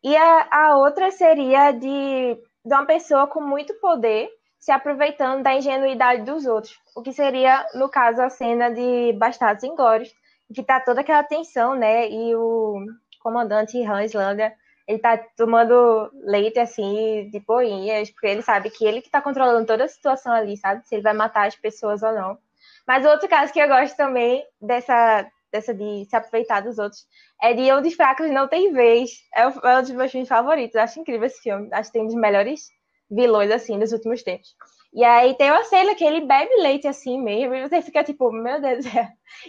E 0.02 0.16
a, 0.16 0.48
a 0.50 0.76
outra 0.76 1.12
seria 1.12 1.70
de, 1.70 2.36
de 2.64 2.74
uma 2.74 2.84
pessoa 2.84 3.28
com 3.28 3.40
muito 3.40 3.72
poder 3.74 4.28
se 4.62 4.70
aproveitando 4.70 5.42
da 5.42 5.52
ingenuidade 5.54 6.22
dos 6.22 6.46
outros. 6.46 6.78
O 6.94 7.02
que 7.02 7.12
seria, 7.12 7.66
no 7.74 7.88
caso, 7.88 8.22
a 8.22 8.30
cena 8.30 8.70
de 8.70 9.12
Bastardos 9.14 9.64
Inglórios, 9.64 10.14
que 10.54 10.62
tá 10.62 10.78
toda 10.78 11.00
aquela 11.00 11.24
tensão, 11.24 11.74
né? 11.74 12.08
E 12.08 12.32
o 12.36 12.86
comandante 13.20 13.82
Hans 13.82 14.12
Landa, 14.12 14.52
ele 14.86 15.00
tá 15.00 15.18
tomando 15.36 16.08
leite, 16.14 16.60
assim, 16.60 17.28
de 17.28 17.40
boinhas, 17.40 18.08
porque 18.12 18.28
ele 18.28 18.42
sabe 18.42 18.70
que 18.70 18.84
ele 18.84 19.02
que 19.02 19.10
tá 19.10 19.20
controlando 19.20 19.66
toda 19.66 19.82
a 19.82 19.88
situação 19.88 20.32
ali, 20.32 20.56
sabe? 20.56 20.86
Se 20.86 20.94
ele 20.94 21.02
vai 21.02 21.12
matar 21.12 21.48
as 21.48 21.56
pessoas 21.56 22.00
ou 22.00 22.12
não. 22.12 22.38
Mas 22.86 23.04
outro 23.04 23.28
caso 23.28 23.52
que 23.52 23.58
eu 23.58 23.66
gosto 23.66 23.96
também 23.96 24.44
dessa, 24.60 25.28
dessa 25.50 25.74
de 25.74 26.04
se 26.04 26.14
aproveitar 26.14 26.60
dos 26.60 26.78
outros 26.78 27.04
é 27.42 27.52
de 27.52 27.72
Onde 27.72 27.88
os 27.88 27.94
Fracos 27.94 28.30
Não 28.30 28.46
Tem 28.46 28.72
Vez. 28.72 29.10
É 29.34 29.44
um 29.44 29.82
dos 29.82 29.90
meus 29.90 30.12
filmes 30.12 30.28
favoritos. 30.28 30.76
Acho 30.76 31.00
incrível 31.00 31.26
esse 31.26 31.42
filme. 31.42 31.68
Acho 31.72 31.88
que 31.88 31.94
tem 31.94 32.02
um 32.02 32.06
dos 32.06 32.14
melhores 32.14 32.70
vilões, 33.12 33.50
assim, 33.50 33.78
dos 33.78 33.92
últimos 33.92 34.22
tempos. 34.22 34.54
E 34.92 35.04
aí 35.04 35.34
tem 35.34 35.50
uma 35.50 35.64
cena 35.64 35.94
que 35.94 36.04
ele 36.04 36.20
bebe 36.20 36.54
leite 36.56 36.86
assim 36.86 37.20
mesmo, 37.20 37.54
e 37.54 37.68
você 37.68 37.80
fica 37.80 38.04
tipo, 38.04 38.30
meu 38.30 38.60
Deus 38.60 38.84
do 38.84 38.90
céu, 38.90 39.06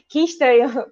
que 0.10 0.20
estranho, 0.24 0.86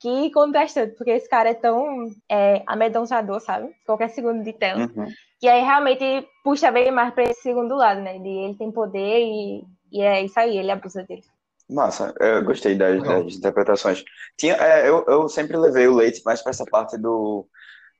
que 0.00 0.30
contrastante, 0.30 0.94
porque 0.96 1.10
esse 1.10 1.28
cara 1.28 1.50
é 1.50 1.54
tão 1.54 2.08
é, 2.28 2.62
amedrontador, 2.66 3.40
sabe? 3.40 3.74
Qualquer 3.84 4.10
segundo 4.10 4.44
de 4.44 4.52
tela. 4.52 4.90
Uhum. 4.94 5.06
E 5.42 5.48
aí 5.48 5.62
realmente 5.62 6.26
puxa 6.44 6.70
bem 6.70 6.90
mais 6.90 7.12
para 7.12 7.24
esse 7.24 7.42
segundo 7.42 7.74
lado, 7.74 8.00
né? 8.00 8.18
De 8.18 8.28
ele 8.28 8.54
tem 8.54 8.70
poder 8.70 9.20
e, 9.20 9.64
e 9.92 10.02
é 10.02 10.22
isso 10.22 10.38
aí, 10.38 10.56
ele 10.56 10.70
abusa 10.70 11.02
dele. 11.02 11.24
Massa, 11.68 12.14
eu 12.20 12.44
gostei 12.44 12.76
das, 12.76 13.02
das 13.02 13.34
interpretações. 13.34 14.04
Tinha, 14.36 14.54
é, 14.54 14.88
eu, 14.88 15.04
eu 15.08 15.28
sempre 15.28 15.56
levei 15.56 15.88
o 15.88 15.94
leite 15.96 16.22
mais 16.24 16.40
para 16.40 16.50
essa 16.50 16.64
parte 16.64 16.96
do, 16.96 17.44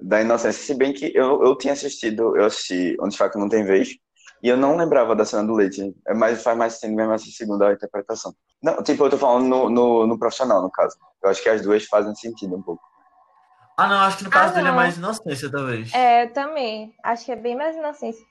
da 0.01 0.21
inocência, 0.21 0.63
se 0.63 0.75
bem 0.75 0.93
que 0.93 1.11
eu, 1.15 1.43
eu 1.43 1.57
tinha 1.57 1.73
assistido, 1.73 2.37
eu 2.37 2.45
assisti 2.45 2.97
Onde 3.01 3.17
Faca 3.17 3.39
Não 3.39 3.49
Tem 3.49 3.65
Vez, 3.65 3.97
e 4.43 4.49
eu 4.49 4.57
não 4.57 4.77
lembrava 4.77 5.15
da 5.15 5.25
cena 5.25 5.45
do 5.45 5.55
leite. 5.55 5.95
É 6.07 6.15
mais, 6.15 6.43
faz 6.43 6.57
mais 6.57 6.75
sentido 6.75 6.97
mesmo 6.97 7.13
essa 7.13 7.27
segunda 7.31 7.73
interpretação. 7.73 8.35
Não, 8.63 8.83
tipo, 8.83 9.05
eu 9.05 9.11
tô 9.11 9.19
falando 9.19 9.47
no, 9.47 9.71
no, 9.71 10.07
no, 10.07 10.19
profissional, 10.19 10.63
no 10.63 10.71
caso. 10.71 10.97
Eu 11.23 11.31
acho 11.31 11.43
que 11.43 11.49
as 11.49 11.63
duas 11.63 11.85
fazem 11.85 12.15
sentido 12.15 12.57
um 12.57 12.63
pouco. 12.63 12.83
Ah, 13.77 13.87
não, 13.87 13.97
acho 14.01 14.19
que 14.19 14.25
no 14.25 14.31
caso 14.31 14.53
ah, 14.53 14.57
dele 14.57 14.69
é 14.69 14.73
mais 14.73 14.97
inocência, 14.97 15.51
talvez. 15.51 15.93
É, 15.93 16.25
eu 16.25 16.33
também. 16.33 16.95
Acho 17.03 17.25
que 17.25 17.33
é 17.33 17.37
bem 17.37 17.57
mais 17.57 17.77
inocência. 17.77 18.25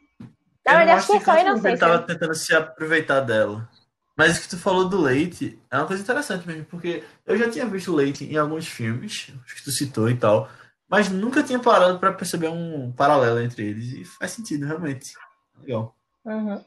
Na 0.65 0.74
eu 0.74 0.78
verdade, 0.78 0.91
acho 0.91 1.08
que 1.08 1.18
é 1.18 1.20
só 1.20 1.39
inocência. 1.39 1.70
Ele 1.70 1.78
tava 1.78 2.00
tentando 2.00 2.36
se 2.36 2.56
aproveitar 2.56 3.20
dela. 3.22 3.70
Mas 4.18 4.38
o 4.38 4.41
que 4.41 4.50
tu 4.50 4.58
falou 4.58 4.88
do 4.88 5.00
leite 5.00 5.60
é 5.70 5.78
uma 5.78 5.86
coisa 5.86 6.02
interessante 6.02 6.48
mesmo, 6.48 6.65
porque 6.65 7.04
eu 7.26 7.38
já 7.38 7.50
tinha 7.50 7.65
visto 7.65 7.94
leite 7.94 8.24
em 8.24 8.38
alguns 8.38 8.65
filmes, 8.65 9.34
acho 9.44 9.56
que 9.56 9.63
tu 9.63 9.72
citou 9.72 10.10
e 10.10 10.15
tal, 10.15 10.50
mas 10.89 11.10
nunca 11.10 11.44
tinha 11.44 11.60
parado 11.60 12.00
para 12.00 12.13
perceber 12.13 12.48
um 12.48 12.94
paralelo 12.94 13.41
entre 13.41 13.65
eles. 13.65 13.91
E 13.91 14.06
faz 14.06 14.32
sentido, 14.32 14.65
realmente. 14.65 15.12
Legal. 15.62 15.96
Uhum. 16.26 16.63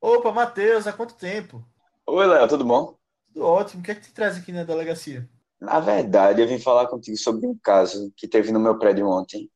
Opa, 0.00 0.32
Matheus, 0.32 0.86
há 0.86 0.92
quanto 0.92 1.14
tempo? 1.14 1.64
Oi, 2.06 2.26
Léo, 2.26 2.48
tudo 2.48 2.64
bom? 2.64 2.96
Tudo 3.32 3.44
ótimo. 3.44 3.82
O 3.82 3.84
que 3.84 3.90
é 3.90 3.94
que 3.94 4.00
te 4.00 4.12
traz 4.12 4.36
aqui 4.36 4.52
na 4.52 4.64
delegacia? 4.64 5.28
Na 5.60 5.80
verdade, 5.80 6.40
eu 6.40 6.48
vim 6.48 6.58
falar 6.58 6.86
contigo 6.86 7.16
sobre 7.16 7.46
um 7.46 7.58
caso 7.62 8.12
que 8.16 8.28
teve 8.28 8.52
no 8.52 8.60
meu 8.60 8.78
prédio 8.78 9.08
ontem. 9.08 9.50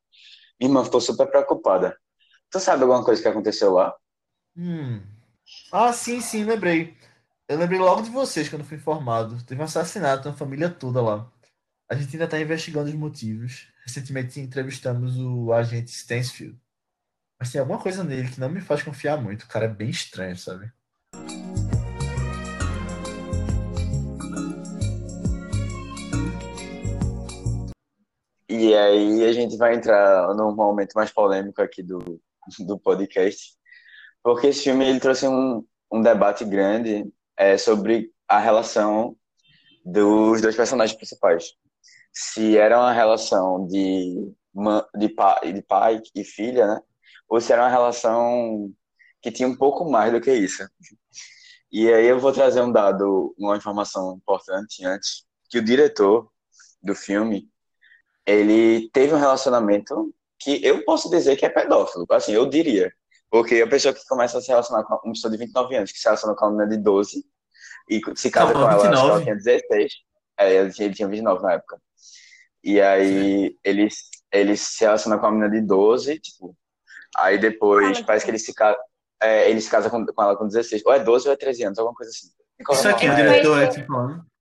Minha 0.61 0.71
irmã 0.71 0.85
ficou 0.85 1.01
super 1.01 1.29
preocupada. 1.29 1.97
Tu 2.51 2.61
sabe 2.61 2.83
alguma 2.83 3.05
coisa 3.05 3.23
que 3.23 3.29
aconteceu 3.29 3.73
lá? 3.73 3.95
Hum. 4.57 5.01
Ah, 5.73 5.93
sim, 5.93 6.21
sim, 6.21 6.45
lembrei. 6.45 6.97
Eu 7.49 7.59
lembrei 7.59 7.79
logo 7.79 8.03
de 8.03 8.11
vocês 8.11 8.49
quando 8.49 8.65
fui 8.65 8.77
informado. 8.77 9.43
Teve 9.45 9.61
um 9.61 9.65
assassinato 9.65 10.29
na 10.29 10.35
família 10.35 10.71
toda 10.71 11.03
lá. 11.03 11.31
A 11.89 11.95
gente 11.95 12.15
ainda 12.15 12.25
está 12.25 12.41
investigando 12.41 12.89
os 12.89 12.95
motivos. 12.95 13.69
Recentemente 13.85 14.41
entrevistamos 14.41 15.17
o 15.19 15.53
agente 15.53 15.91
Stansfield. 15.91 16.59
Mas 17.39 17.51
tem 17.51 17.61
alguma 17.61 17.79
coisa 17.81 18.05
nele 18.05 18.31
que 18.31 18.41
não 18.41 18.49
me 18.49 18.61
faz 18.61 18.83
confiar 18.83 19.21
muito. 19.21 19.43
O 19.43 19.49
cara 19.49 19.65
é 19.65 19.69
bem 19.69 19.91
estranho, 19.91 20.37
sabe? 20.37 20.73
E 28.49 28.75
aí 28.75 29.25
a 29.25 29.33
gente 29.33 29.57
vai 29.57 29.75
entrar 29.75 30.35
num 30.35 30.55
momento 30.55 30.93
mais 30.93 31.11
polêmico 31.11 31.61
aqui 31.61 31.83
do, 31.83 32.21
do 32.61 32.79
podcast, 32.79 33.55
porque 34.23 34.49
esse 34.49 34.65
filme 34.65 34.87
ele 34.87 35.01
trouxe 35.01 35.27
um, 35.27 35.65
um 35.91 36.01
debate 36.01 36.45
grande 36.45 37.05
é, 37.37 37.59
sobre 37.59 38.11
a 38.29 38.39
relação 38.39 39.17
dos 39.85 40.41
dois 40.41 40.57
personagens 40.57 40.97
principais. 40.97 41.55
Se 42.13 42.57
era 42.57 42.79
uma 42.79 42.93
relação 42.93 43.67
de, 43.67 44.33
de, 44.97 45.09
pai, 45.09 45.53
de 45.53 45.63
pai 45.63 46.03
e 46.15 46.25
filha, 46.25 46.67
né? 46.67 46.81
ou 47.29 47.41
se 47.41 47.53
era 47.53 47.63
uma 47.63 47.71
relação 47.71 48.73
que 49.21 49.31
tinha 49.31 49.49
um 49.49 49.57
pouco 49.57 49.91
mais 49.91 50.13
do 50.13 50.21
que 50.21 50.33
isso. 50.33 50.67
E 51.71 51.91
aí 51.91 52.07
eu 52.07 52.19
vou 52.19 52.33
trazer 52.33 52.61
um 52.61 52.71
dado, 52.71 53.35
uma 53.39 53.57
informação 53.57 54.17
importante 54.17 54.85
antes, 54.85 55.25
que 55.49 55.59
o 55.59 55.65
diretor 55.65 56.31
do 56.83 56.95
filme, 56.95 57.49
ele 58.27 58.91
teve 58.91 59.15
um 59.15 59.19
relacionamento 59.19 60.15
que 60.39 60.65
eu 60.65 60.85
posso 60.85 61.09
dizer 61.09 61.37
que 61.37 61.47
é 61.47 61.49
pedófilo, 61.49 62.05
assim, 62.11 62.33
eu 62.33 62.47
diria. 62.47 62.93
Porque 63.33 63.63
a 63.63 63.67
pessoa 63.67 63.95
que 63.95 64.07
começa 64.07 64.39
a 64.39 64.41
se 64.41 64.49
relacionar 64.49 64.85
com 64.85 64.95
uma 64.95 65.13
pessoa 65.15 65.31
de 65.31 65.39
29 65.39 65.75
anos, 65.75 65.91
que 65.91 65.99
se 65.99 66.05
relaciona 66.05 66.37
com 66.37 66.45
uma 66.45 66.51
menina 66.53 66.77
de 66.77 66.83
12, 66.83 67.25
e 67.89 68.01
se 68.15 68.31
casa 68.31 68.53
com 68.53 68.61
ela, 68.61 68.87
ela 68.87 69.23
tinha 69.23 69.35
16, 69.35 69.93
é, 70.39 70.55
ele 70.55 70.71
tinha, 70.71 70.87
ele 70.87 70.95
tinha 70.95 71.09
29 71.09 71.43
na 71.43 71.53
época. 71.55 71.81
E 72.63 72.81
aí 72.81 73.59
ele, 73.65 73.89
ele 74.31 74.57
se 74.57 74.85
relaciona 74.85 75.19
com 75.19 75.27
uma 75.27 75.33
menina 75.33 75.51
de 75.51 75.67
12, 75.67 76.21
tipo, 76.21 76.55
Aí 77.17 77.39
depois, 77.39 77.99
ah, 77.99 78.05
parece 78.07 78.25
que 78.25 78.31
ele 78.31 78.39
se 78.39 78.55
casa, 78.55 78.79
é, 79.21 79.51
ele 79.51 79.61
se 79.61 79.71
casa 79.71 79.91
com, 79.91 80.05
com, 80.05 80.23
ela 80.23 80.37
com 80.37 80.47
16, 80.47 80.83
ou 80.87 80.93
é 80.93 80.99
12 80.99 81.29
ou 81.29 81.35
é 81.35 81.37
13 81.37 81.65
anos, 81.65 81.79
alguma 81.79 81.95
coisa 81.95 82.11
assim. 82.11 82.29
Isso 82.71 82.89
aqui, 82.89 83.09
o 83.09 83.15
diretor 83.15 83.63
é 83.63 83.67
tipo. 83.67 83.93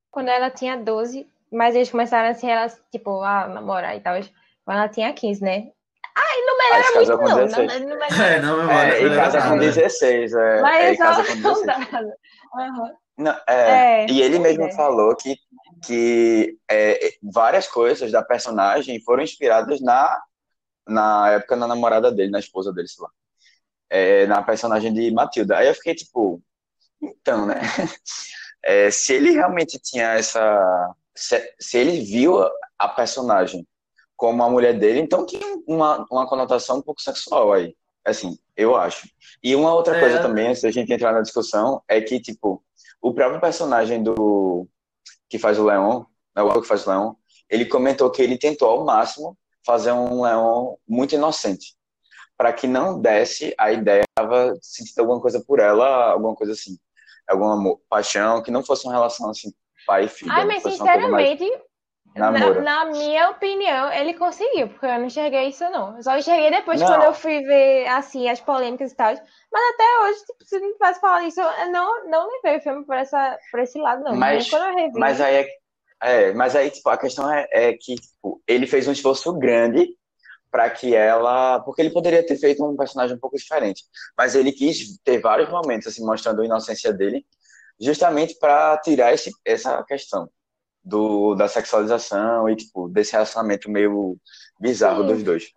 Quando 0.10 0.30
ela 0.30 0.50
tinha 0.50 0.78
12, 0.78 1.28
mas 1.52 1.76
eles 1.76 1.92
começaram 1.92 2.30
a 2.30 2.34
se 2.34 2.46
relacionar, 2.46 2.86
tipo, 2.92 3.22
a 3.22 3.48
namorar 3.48 3.96
e 3.96 4.00
tal, 4.00 4.16
quando 4.64 4.78
ela 4.78 4.90
tinha 4.90 5.14
15, 5.14 5.42
né? 5.42 5.72
Ai, 6.16 6.46
não 6.69 7.02
melhora 7.02 7.17
muito, 7.17 7.17
com 7.17 7.30
não. 7.30 7.36
16. 7.45 7.67
Não, 7.67 7.89
não 7.89 7.97
melhora. 7.97 8.24
É, 8.24 8.41
não, 8.41 8.63
não, 8.63 8.71
é, 8.71 9.02
ele 9.02 9.15
casa 9.15 9.41
com 9.41 9.58
16, 9.58 10.34
é. 10.34 10.62
Mas 10.62 10.86
é, 10.86 10.97
casa 10.97 11.24
com 11.24 11.41
16. 11.41 12.06
Uhum. 12.54 12.95
Não, 13.17 13.39
é, 13.47 14.04
é, 14.04 14.06
e 14.10 14.21
ele 14.21 14.39
mesmo 14.39 14.63
é. 14.63 14.71
falou 14.74 15.15
que, 15.15 15.38
que 15.86 16.58
é, 16.69 17.13
várias 17.21 17.67
coisas 17.67 18.12
da 18.12 18.24
personagem 18.24 19.02
foram 19.04 19.24
inspiradas 19.24 19.82
na 19.82 20.21
na 20.88 21.32
época 21.32 21.56
na 21.56 21.67
namorada 21.67 22.12
dele, 22.12 22.32
na 22.32 22.39
esposa 22.39 22.74
dele, 22.74 22.88
sei 22.88 23.04
lá. 23.04 23.10
É, 23.89 24.26
na 24.26 24.41
personagem 24.41 24.93
de 24.93 25.12
Matilda. 25.12 25.58
Aí 25.58 25.67
eu 25.67 25.76
fiquei 25.76 25.93
tipo, 25.95 26.41
então, 27.02 27.45
né? 27.45 27.56
É, 28.63 28.91
se 28.91 29.12
ele 29.13 29.32
realmente 29.32 29.80
tinha 29.80 30.13
essa. 30.13 30.93
Se, 31.15 31.56
se, 31.60 31.80
ele 31.80 32.00
viu 32.02 32.47
a 32.78 32.88
personagem 32.88 33.67
como 34.22 34.44
a 34.44 34.50
mulher 34.52 34.78
dele, 34.78 35.00
então 35.00 35.26
tinha 35.26 35.42
uma, 35.66 36.06
uma 36.12 36.28
conotação 36.28 36.78
um 36.78 36.82
pouco 36.84 37.02
sexual 37.02 37.52
aí. 37.54 37.76
Assim, 38.06 38.38
eu 38.56 38.76
acho. 38.76 39.10
E 39.44 39.56
uma 39.56 39.74
outra 39.74 40.00
coisa 40.00 40.18
é. 40.18 40.22
também, 40.22 40.54
se 40.54 40.68
a 40.68 40.72
gente 40.72 40.94
entrar 40.94 41.12
na 41.12 41.22
discussão, 41.22 41.82
é 41.88 42.00
que, 42.00 42.20
tipo, 42.20 42.64
o 43.02 43.16
próprio 43.16 43.42
personagem 43.42 44.04
do. 44.04 44.68
que 45.28 45.40
faz 45.40 45.58
o 45.58 45.66
Leon, 45.66 46.04
né, 46.36 46.44
o 46.44 46.62
que 46.62 46.68
faz 46.68 46.86
o 46.86 46.92
Leon, 46.92 47.14
ele 47.50 47.66
comentou 47.66 48.12
que 48.12 48.22
ele 48.22 48.38
tentou 48.38 48.70
ao 48.70 48.86
máximo 48.86 49.36
fazer 49.66 49.92
um 49.92 50.22
leão 50.22 50.78
muito 50.88 51.16
inocente, 51.16 51.76
para 52.38 52.54
que 52.54 52.68
não 52.68 53.02
desse 53.02 53.56
a 53.58 53.72
ideia 53.72 54.04
de 54.20 54.60
sentir 54.62 55.00
alguma 55.00 55.20
coisa 55.20 55.44
por 55.44 55.60
ela, 55.60 56.12
alguma 56.12 56.36
coisa 56.36 56.54
assim, 56.54 56.78
alguma 57.28 57.54
amor, 57.54 57.82
paixão, 57.90 58.44
que 58.44 58.52
não 58.52 58.64
fosse 58.64 58.86
uma 58.86 58.94
relação 58.94 59.32
assim 59.32 59.52
pai 59.88 60.06
e 60.06 60.08
filho. 60.08 60.32
Ai, 60.32 60.46
mas 60.46 60.62
sinceramente, 60.62 61.44
na, 62.15 62.32
na, 62.32 62.86
minha 62.86 63.30
opinião, 63.30 63.91
ele 63.93 64.13
conseguiu, 64.13 64.67
porque 64.69 64.86
eu 64.86 65.00
não 65.00 65.06
enxerguei 65.06 65.47
isso, 65.47 65.63
não. 65.69 65.95
Eu 65.95 66.04
só 66.04 66.17
enxerguei 66.17 66.52
depois, 66.52 66.82
não. 66.82 66.88
quando 66.88 67.04
eu 67.04 67.13
fui 67.13 67.41
ver, 67.41 67.88
assim, 67.88 68.30
as 68.30 68.41
polêmicas 68.41 68.91
e 68.91 68.95
tal. 68.95 69.13
Mas 69.13 69.74
até 69.74 70.00
hoje, 70.04 70.19
tipo, 70.26 70.45
se 70.45 70.60
não 70.60 70.74
tivesse 70.74 71.00
falado 71.00 71.26
isso, 71.26 71.39
eu 71.39 71.71
não, 71.71 72.10
não 72.10 72.28
levei 72.30 72.58
o 72.58 72.62
filme 72.62 72.86
por, 72.86 72.95
essa, 72.95 73.38
por 73.50 73.60
esse 73.60 73.80
lado, 73.80 74.04
não. 74.04 74.15
Mas, 74.15 74.50
mas 74.93 75.21
aí 75.21 75.36
é 75.36 75.47
é, 76.02 76.34
mas 76.34 76.56
aí, 76.56 76.71
tipo, 76.71 76.89
a 76.89 76.97
questão 76.97 77.32
é, 77.32 77.47
é 77.52 77.74
que 77.74 77.95
tipo, 77.95 78.41
ele 78.47 78.65
fez 78.65 78.88
um 78.88 78.91
esforço 78.91 79.32
grande 79.38 79.88
para 80.50 80.69
que 80.69 80.95
ela. 80.95 81.60
Porque 81.60 81.82
ele 81.82 81.91
poderia 81.91 82.26
ter 82.26 82.38
feito 82.38 82.65
um 82.65 82.76
personagem 82.76 83.15
um 83.15 83.19
pouco 83.19 83.38
diferente. 83.38 83.84
Mas 84.17 84.34
ele 84.34 84.52
quis 84.52 84.97
ter 85.04 85.19
vários 85.21 85.50
momentos, 85.50 85.88
assim, 85.88 86.04
mostrando 86.04 86.41
a 86.41 86.45
inocência 86.45 86.91
dele, 86.91 87.24
justamente 87.80 88.36
para 88.39 88.78
tirar 88.80 89.13
esse, 89.13 89.32
essa 89.45 89.84
questão 89.84 90.28
do, 90.84 91.36
da 91.36 91.48
sexualização 91.48 92.50
e, 92.50 92.56
tipo, 92.56 92.88
desse 92.89 93.13
relacionamento 93.13 93.70
meio 93.70 94.17
bizarro 94.60 95.04
Sim. 95.04 95.13
dos 95.13 95.24
dois. 95.24 95.52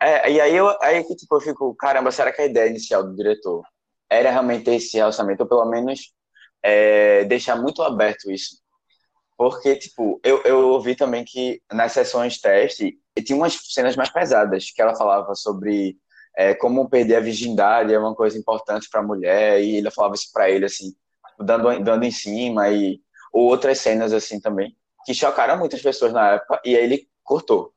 É, 0.00 0.30
e 0.30 0.40
aí, 0.40 0.54
eu, 0.54 0.68
aí 0.82 1.02
que, 1.04 1.16
tipo, 1.16 1.34
eu 1.36 1.40
fico, 1.40 1.74
caramba, 1.76 2.12
será 2.12 2.32
que 2.32 2.42
a 2.42 2.46
ideia 2.46 2.68
inicial 2.68 3.02
do 3.02 3.14
diretor 3.14 3.62
era 4.10 4.30
realmente 4.30 4.70
esse 4.70 4.96
relacionamento, 4.96 5.42
ou 5.42 5.48
pelo 5.48 5.64
menos 5.66 6.12
é, 6.62 7.24
deixar 7.24 7.56
muito 7.56 7.82
aberto 7.82 8.30
isso? 8.30 8.62
Porque, 9.36 9.74
tipo, 9.76 10.20
eu, 10.22 10.42
eu 10.42 10.68
ouvi 10.68 10.94
também 10.94 11.24
que 11.24 11.60
nas 11.72 11.92
sessões 11.92 12.40
teste 12.40 12.98
tinha 13.24 13.36
umas 13.36 13.58
cenas 13.72 13.96
mais 13.96 14.10
pesadas, 14.10 14.70
que 14.70 14.80
ela 14.80 14.94
falava 14.94 15.34
sobre 15.34 15.96
é, 16.36 16.54
como 16.54 16.88
perder 16.88 17.16
a 17.16 17.20
virgindade 17.20 17.92
é 17.92 17.98
uma 17.98 18.14
coisa 18.14 18.38
importante 18.38 18.88
para 18.90 19.00
a 19.00 19.04
mulher, 19.04 19.60
e 19.60 19.76
ele 19.76 19.90
falava 19.90 20.14
isso 20.14 20.30
para 20.32 20.50
ele, 20.50 20.64
assim, 20.64 20.94
dando, 21.38 21.80
dando 21.80 22.04
em 22.04 22.10
cima, 22.10 22.68
e 22.70 23.00
ou 23.34 23.48
outras 23.48 23.78
cenas, 23.80 24.12
assim, 24.12 24.40
também, 24.40 24.76
que 25.04 25.12
chocaram 25.12 25.58
muitas 25.58 25.82
pessoas 25.82 26.12
na 26.12 26.34
época, 26.34 26.60
e 26.64 26.76
aí 26.76 26.84
ele 26.84 27.08
cortou 27.24 27.74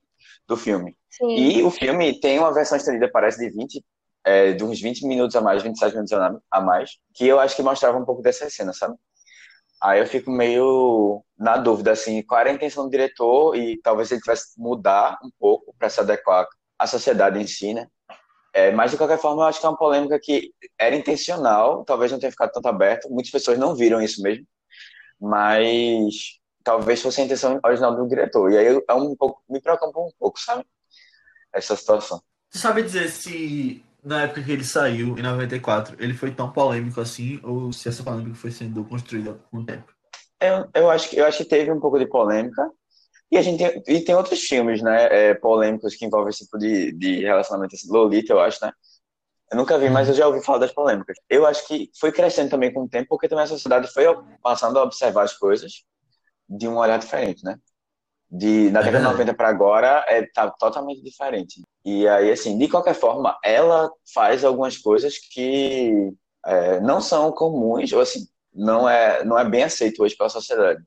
do 0.47 0.55
filme. 0.55 0.95
Sim. 1.09 1.35
E 1.35 1.63
o 1.63 1.71
filme 1.71 2.19
tem 2.19 2.37
uma 2.37 2.53
versão 2.53 2.77
estendida, 2.77 3.09
parece, 3.11 3.39
de 3.39 3.49
20, 3.49 3.83
é, 4.23 4.53
de 4.53 4.63
uns 4.63 4.79
20 4.79 5.07
minutos 5.07 5.35
a 5.35 5.41
mais, 5.41 5.63
27 5.63 5.93
minutos 5.93 6.13
a 6.51 6.61
mais, 6.61 6.91
que 7.15 7.27
eu 7.27 7.39
acho 7.39 7.55
que 7.55 7.63
mostrava 7.63 7.97
um 7.97 8.05
pouco 8.05 8.21
dessa 8.21 8.47
cena, 8.51 8.71
sabe? 8.71 8.95
Aí 9.81 9.99
eu 9.99 10.05
fico 10.05 10.29
meio 10.29 11.23
na 11.37 11.57
dúvida, 11.57 11.91
assim, 11.91 12.21
qual 12.21 12.39
era 12.41 12.51
a 12.51 12.53
intenção 12.53 12.85
do 12.85 12.91
diretor 12.91 13.55
e 13.55 13.79
talvez 13.81 14.11
ele 14.11 14.21
tivesse 14.21 14.59
mudar 14.59 15.17
um 15.23 15.29
pouco 15.39 15.73
para 15.77 15.89
se 15.89 15.99
adequar 15.99 16.47
à 16.77 16.85
sociedade 16.85 17.39
em 17.39 17.47
si, 17.47 17.73
né? 17.73 17.87
É, 18.53 18.71
mas, 18.71 18.91
de 18.91 18.97
qualquer 18.97 19.19
forma, 19.19 19.43
eu 19.43 19.47
acho 19.47 19.59
que 19.59 19.65
é 19.65 19.69
uma 19.69 19.77
polêmica 19.77 20.19
que 20.19 20.51
era 20.79 20.95
intencional, 20.95 21.83
talvez 21.83 22.11
não 22.11 22.19
tenha 22.19 22.31
ficado 22.31 22.51
tanto 22.51 22.67
aberto, 22.67 23.09
muitas 23.09 23.31
pessoas 23.31 23.57
não 23.57 23.75
viram 23.75 24.01
isso 24.01 24.21
mesmo, 24.21 24.45
mas 25.19 26.39
talvez 26.63 27.01
fosse 27.01 27.21
a 27.21 27.25
intenção 27.25 27.59
original 27.63 27.95
do 27.95 28.07
diretor. 28.07 28.51
E 28.51 28.57
aí 28.57 28.83
é 28.87 28.93
um 28.93 29.15
pouco, 29.15 29.41
me 29.49 29.61
preocupa 29.61 29.99
um 29.99 30.11
pouco, 30.19 30.39
sabe? 30.39 30.65
Essa 31.53 31.75
situação. 31.75 32.21
Você 32.49 32.59
sabe 32.59 32.83
dizer 32.83 33.09
se 33.09 33.83
na 34.03 34.23
época 34.23 34.43
que 34.43 34.51
ele 34.51 34.63
saiu, 34.63 35.17
em 35.17 35.21
94, 35.21 35.95
ele 35.99 36.13
foi 36.13 36.31
tão 36.31 36.51
polêmico 36.51 37.01
assim, 37.01 37.39
ou 37.43 37.73
se 37.73 37.89
essa 37.89 38.03
polêmica 38.03 38.35
foi 38.35 38.51
sendo 38.51 38.83
construída 38.85 39.37
com 39.51 39.57
o 39.57 39.65
tempo? 39.65 39.91
Eu, 40.39 40.69
eu, 40.73 40.89
acho, 40.89 41.09
que, 41.09 41.17
eu 41.17 41.25
acho 41.25 41.39
que 41.39 41.45
teve 41.45 41.71
um 41.71 41.79
pouco 41.79 41.97
de 41.97 42.07
polêmica. 42.07 42.69
E 43.29 43.37
a 43.37 43.41
gente 43.41 43.57
tem, 43.57 43.83
e 43.87 44.01
tem 44.01 44.15
outros 44.15 44.39
filmes, 44.39 44.81
né, 44.81 45.07
é, 45.11 45.33
polêmicos 45.33 45.95
que 45.95 46.05
envolvem 46.05 46.29
esse 46.29 46.45
tipo 46.45 46.57
de, 46.57 46.93
de 46.93 47.21
relacionamento. 47.21 47.75
Assim, 47.75 47.91
Lolita, 47.91 48.31
eu 48.31 48.39
acho, 48.39 48.63
né? 48.63 48.71
Eu 49.51 49.57
nunca 49.57 49.77
vi, 49.77 49.89
mas 49.89 50.09
eu 50.09 50.13
já 50.13 50.27
ouvi 50.27 50.43
falar 50.43 50.59
das 50.59 50.73
polêmicas. 50.73 51.17
Eu 51.29 51.45
acho 51.45 51.65
que 51.67 51.89
foi 51.99 52.11
crescendo 52.11 52.49
também 52.49 52.73
com 52.73 52.83
o 52.83 52.89
tempo, 52.89 53.07
porque 53.09 53.29
também 53.29 53.45
a 53.45 53.47
sociedade 53.47 53.87
foi 53.93 54.03
passando 54.41 54.77
a 54.77 54.83
observar 54.83 55.23
as 55.23 55.33
coisas 55.33 55.83
de 56.49 56.67
um 56.67 56.77
olhar 56.77 56.99
diferente, 56.99 57.43
né? 57.43 57.57
de 58.29 58.69
da 58.69 58.81
década 58.81 59.05
de 59.05 59.11
90 59.11 59.33
para 59.33 59.47
agora 59.49 60.05
é 60.07 60.25
tá 60.25 60.49
totalmente 60.51 61.01
diferente. 61.01 61.61
E 61.85 62.07
aí 62.07 62.31
assim, 62.31 62.57
de 62.57 62.67
qualquer 62.67 62.93
forma, 62.93 63.37
ela 63.43 63.89
faz 64.13 64.43
algumas 64.43 64.77
coisas 64.77 65.17
que 65.17 66.11
é, 66.45 66.79
não 66.81 66.99
são 67.01 67.31
comuns 67.31 67.91
ou 67.93 68.01
assim, 68.01 68.27
não 68.53 68.87
é 68.87 69.23
não 69.23 69.39
é 69.39 69.45
bem 69.45 69.63
aceito 69.63 70.03
hoje 70.03 70.15
pela 70.15 70.29
sociedade. 70.29 70.83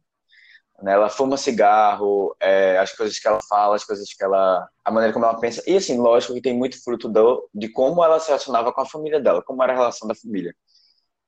Né? 0.83 0.93
Ela 0.93 1.09
fuma 1.09 1.37
cigarro, 1.37 2.35
é, 2.41 2.79
as 2.79 2.93
coisas 2.93 3.19
que 3.19 3.29
ela 3.29 3.41
fala, 3.49 3.77
as 3.77 3.85
coisas 3.85 4.13
que 4.13 4.25
ela, 4.25 4.69
a 4.85 4.91
maneira 4.91 5.13
como 5.13 5.25
ela 5.27 5.39
pensa. 5.39 5.63
E 5.67 5.77
assim, 5.77 5.99
lógico 5.99 6.35
que 6.35 6.41
tem 6.41 6.57
muito 6.57 6.83
fruto 6.83 7.09
do, 7.09 7.49
de 7.55 7.69
como 7.71 8.03
ela 8.05 8.19
se 8.21 8.29
relacionava 8.29 8.73
com 8.73 8.81
a 8.81 8.87
família 8.87 9.21
dela, 9.21 9.43
como 9.43 9.63
era 9.63 9.73
a 9.73 9.77
relação 9.77 10.09
da 10.09 10.15
família. 10.15 10.55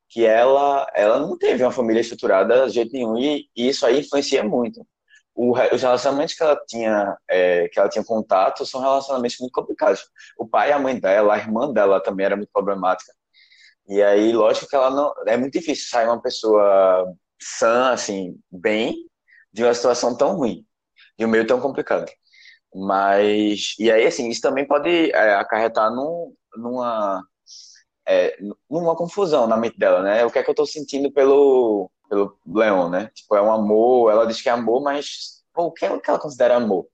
que 0.08 0.26
ela, 0.26 0.86
ela 0.94 1.18
não 1.18 1.38
teve 1.38 1.62
uma 1.64 1.72
família 1.72 2.00
estruturada 2.00 2.66
de 2.68 2.74
jeito 2.74 2.92
nenhum, 2.92 3.16
e, 3.18 3.48
e 3.56 3.68
isso 3.68 3.86
aí 3.86 4.00
influencia 4.00 4.44
muito. 4.44 4.86
O, 5.34 5.52
os 5.52 5.82
relacionamentos 5.82 6.34
que 6.34 6.42
ela 6.42 6.56
tinha, 6.68 7.16
é, 7.28 7.68
que 7.68 7.78
ela 7.80 7.88
tinha 7.88 8.04
contato 8.04 8.66
são 8.66 8.80
relacionamentos 8.80 9.38
muito 9.40 9.52
complicados. 9.52 10.04
O 10.38 10.46
pai 10.46 10.68
e 10.70 10.72
a 10.72 10.78
mãe 10.78 10.98
dela, 11.00 11.34
a 11.34 11.38
irmã 11.38 11.72
dela 11.72 12.00
também 12.02 12.26
era 12.26 12.36
muito 12.36 12.50
problemática. 12.52 13.12
E 13.88 14.02
aí, 14.02 14.32
lógico 14.32 14.68
que 14.68 14.76
ela 14.76 14.90
não. 14.90 15.12
É 15.26 15.36
muito 15.36 15.54
difícil 15.54 15.88
sair 15.88 16.06
uma 16.06 16.20
pessoa 16.20 17.12
sã, 17.40 17.90
assim, 17.92 18.38
bem, 18.50 18.94
de 19.52 19.62
uma 19.64 19.74
situação 19.74 20.16
tão 20.16 20.36
ruim, 20.36 20.66
de 21.18 21.24
um 21.24 21.28
meio 21.28 21.46
tão 21.46 21.60
complicado. 21.60 22.10
Mas. 22.74 23.74
E 23.78 23.90
aí, 23.90 24.06
assim, 24.06 24.28
isso 24.28 24.40
também 24.40 24.66
pode 24.66 25.10
é, 25.10 25.34
acarretar 25.34 25.90
num, 25.90 26.34
numa. 26.56 27.22
É, 28.06 28.36
numa 28.68 28.96
confusão 28.96 29.46
na 29.46 29.56
mente 29.56 29.78
dela, 29.78 30.02
né? 30.02 30.24
O 30.24 30.30
que 30.30 30.38
é 30.38 30.42
que 30.42 30.50
eu 30.50 30.54
tô 30.54 30.66
sentindo 30.66 31.12
pelo, 31.12 31.90
pelo 32.08 32.36
Leon, 32.46 32.88
né? 32.88 33.10
Tipo, 33.14 33.36
é 33.36 33.42
um 33.42 33.52
amor, 33.52 34.10
ela 34.10 34.26
diz 34.26 34.42
que 34.42 34.48
é 34.48 34.52
amor, 34.52 34.82
mas 34.82 35.42
pô, 35.54 35.64
o 35.66 35.72
que 35.72 35.84
é 35.84 35.98
que 36.00 36.10
ela 36.10 36.18
considera 36.18 36.56
amor? 36.56 36.86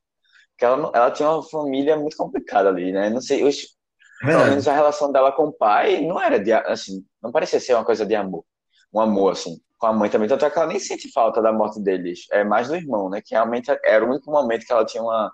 Porque 0.51 0.65
ela, 0.65 0.91
ela 0.95 1.11
tinha 1.11 1.31
uma 1.31 1.43
família 1.43 1.97
muito 1.97 2.17
complicada 2.17 2.69
ali, 2.69 2.93
né? 2.93 3.09
Não 3.09 3.21
sei, 3.21 3.43
os, 3.45 3.79
pelo 4.21 4.45
menos 4.47 4.67
a 4.69 4.75
relação 4.75 5.13
dela 5.13 5.33
com 5.33 5.45
o 5.45 5.53
pai 5.53 6.01
não 6.03 6.21
era 6.21 6.39
de, 6.39 6.53
assim, 6.53 7.05
não 7.23 7.31
parecia 7.33 7.61
ser 7.61 7.75
uma 7.75 7.85
coisa 7.85 8.05
de 8.05 8.15
amor. 8.15 8.45
Um 8.93 9.01
amor, 9.01 9.33
assim. 9.33 9.61
Com 9.79 9.87
a 9.87 9.93
mãe 9.93 10.11
também. 10.11 10.29
Tanto 10.29 10.45
é 10.45 10.51
que 10.51 10.59
ela 10.59 10.67
nem 10.67 10.79
sente 10.79 11.11
falta 11.13 11.41
da 11.41 11.53
morte 11.53 11.81
deles. 11.81 12.27
É 12.33 12.43
mais 12.43 12.69
do 12.69 12.75
irmão, 12.75 13.09
né? 13.09 13.21
Que 13.21 13.35
realmente 13.35 13.71
era 13.85 14.05
o 14.05 14.09
único 14.09 14.31
momento 14.31 14.67
que 14.67 14.73
ela 14.73 14.85
tinha 14.85 15.03
uma, 15.03 15.31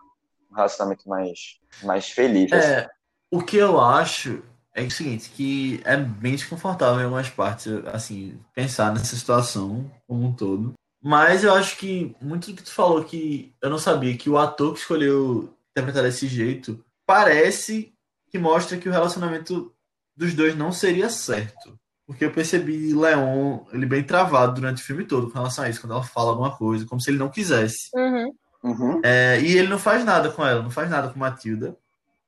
um 0.51 0.55
relacionamento 0.55 1.09
mais, 1.09 1.59
mais 1.83 2.11
feliz. 2.11 2.53
É, 2.53 2.79
assim. 2.81 2.89
o 3.31 3.43
que 3.43 3.57
eu 3.57 3.81
acho 3.81 4.43
é 4.75 4.83
o 4.83 4.91
seguinte, 4.91 5.31
que 5.31 5.81
é 5.85 5.97
bem 5.97 6.35
desconfortável 6.35 7.01
em 7.01 7.05
algumas 7.05 7.31
partes, 7.31 7.69
assim, 7.93 8.39
pensar 8.53 8.93
nessa 8.93 9.17
situação 9.17 9.91
como 10.07 10.27
um 10.27 10.33
todo. 10.33 10.75
Mas 11.01 11.45
eu 11.45 11.55
acho 11.55 11.77
que 11.77 12.17
muito 12.21 12.51
do 12.51 12.57
que 12.57 12.63
tu 12.63 12.73
falou 12.73 13.05
que 13.05 13.55
eu 13.63 13.71
não 13.71 13.79
sabia 13.79 14.17
que 14.17 14.29
o 14.29 14.39
ator 14.39 14.73
que 14.73 14.81
escolheu 14.81 15.55
interpretar 15.71 16.03
desse 16.03 16.27
jeito 16.27 16.83
parece 17.07 17.95
que 18.31 18.39
mostra 18.39 18.79
que 18.79 18.89
o 18.89 18.93
relacionamento 18.93 19.73
dos 20.17 20.35
dois 20.35 20.57
não 20.57 20.73
seria 20.73 21.09
certo. 21.09 21.79
Porque 22.07 22.25
eu 22.25 22.31
percebi 22.31 22.93
Leon, 22.93 23.61
ele 23.73 23.87
bem 23.87 24.03
travado 24.03 24.55
durante 24.55 24.83
o 24.83 24.85
filme 24.85 25.05
todo 25.05 25.31
com 25.31 25.39
relação 25.39 25.65
a 25.65 25.71
isso, 25.71 25.81
quando 25.81 25.93
ela 25.93 26.03
fala 26.03 26.31
alguma 26.31 26.55
coisa, 26.55 26.87
como 26.87 27.01
se 27.01 27.11
ele 27.11 27.19
não 27.19 27.31
quisesse. 27.31 27.89
Uhum. 27.95 28.35
Uhum. 28.63 29.01
É, 29.03 29.41
e 29.41 29.57
ele 29.57 29.69
não 29.69 29.79
faz 29.79 30.05
nada 30.05 30.31
com 30.31 30.45
ela, 30.45 30.63
não 30.63 30.71
faz 30.71 30.91
nada 30.91 31.09
com 31.09 31.19
Matilda. 31.19 31.77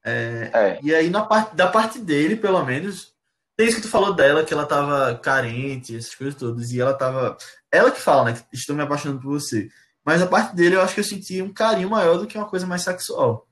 É, 0.04 0.50
É. 0.52 0.78
E 0.82 0.94
aí, 0.94 1.10
na 1.10 1.22
parte, 1.22 1.54
da 1.54 1.66
parte 1.66 1.98
dele, 1.98 2.36
pelo 2.36 2.64
menos, 2.64 3.14
tem 3.56 3.66
isso 3.66 3.76
que 3.76 3.82
tu 3.82 3.88
falou 3.88 4.14
dela, 4.14 4.44
que 4.44 4.52
ela 4.52 4.66
tava 4.66 5.14
carente, 5.16 5.96
essas 5.96 6.14
coisas 6.14 6.34
todas, 6.34 6.72
e 6.72 6.80
ela 6.80 6.94
tava. 6.94 7.36
Ela 7.70 7.90
que 7.90 8.00
fala, 8.00 8.24
né? 8.24 8.32
Que 8.34 8.56
estou 8.56 8.76
me 8.76 8.82
apaixonando 8.82 9.20
por 9.20 9.32
você. 9.32 9.68
Mas 10.04 10.22
a 10.22 10.26
parte 10.26 10.54
dele, 10.54 10.76
eu 10.76 10.82
acho 10.82 10.94
que 10.94 11.00
eu 11.00 11.04
senti 11.04 11.42
um 11.42 11.52
carinho 11.52 11.90
maior 11.90 12.18
do 12.18 12.26
que 12.26 12.38
uma 12.38 12.48
coisa 12.48 12.66
mais 12.66 12.82
sexual. 12.82 13.46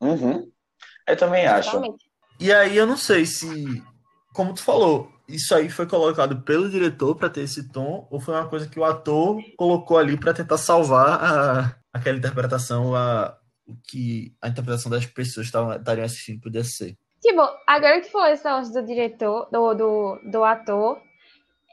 Uhum. 0.00 0.50
Eu 1.06 1.16
também 1.16 1.46
acho. 1.46 1.70
Totalmente. 1.70 2.04
E 2.40 2.52
aí 2.52 2.76
eu 2.76 2.86
não 2.86 2.96
sei 2.96 3.24
se, 3.24 3.82
como 4.32 4.54
tu 4.54 4.62
falou, 4.62 5.13
isso 5.28 5.54
aí 5.54 5.70
foi 5.70 5.86
colocado 5.86 6.42
pelo 6.42 6.68
diretor 6.68 7.16
para 7.16 7.30
ter 7.30 7.42
esse 7.42 7.70
tom, 7.72 8.06
ou 8.10 8.20
foi 8.20 8.34
uma 8.34 8.48
coisa 8.48 8.68
que 8.68 8.78
o 8.78 8.84
ator 8.84 9.40
colocou 9.56 9.96
ali 9.98 10.18
para 10.18 10.34
tentar 10.34 10.58
salvar 10.58 11.22
a- 11.22 11.76
aquela 11.92 12.18
interpretação, 12.18 12.94
a, 12.94 13.36
o 13.66 13.74
que 13.88 14.34
a 14.42 14.48
interpretação 14.48 14.90
das 14.90 15.06
pessoas 15.06 15.46
estariam 15.46 16.04
assistindo 16.04 16.40
podia 16.40 16.64
ser. 16.64 16.96
Tipo, 17.22 17.40
agora 17.66 18.00
que 18.00 18.10
falou 18.10 18.28
esse 18.28 18.44
negócio 18.44 18.74
do 18.74 18.86
diretor, 18.86 19.48
do, 19.50 19.74
do, 19.74 20.20
do 20.30 20.44
ator, 20.44 21.00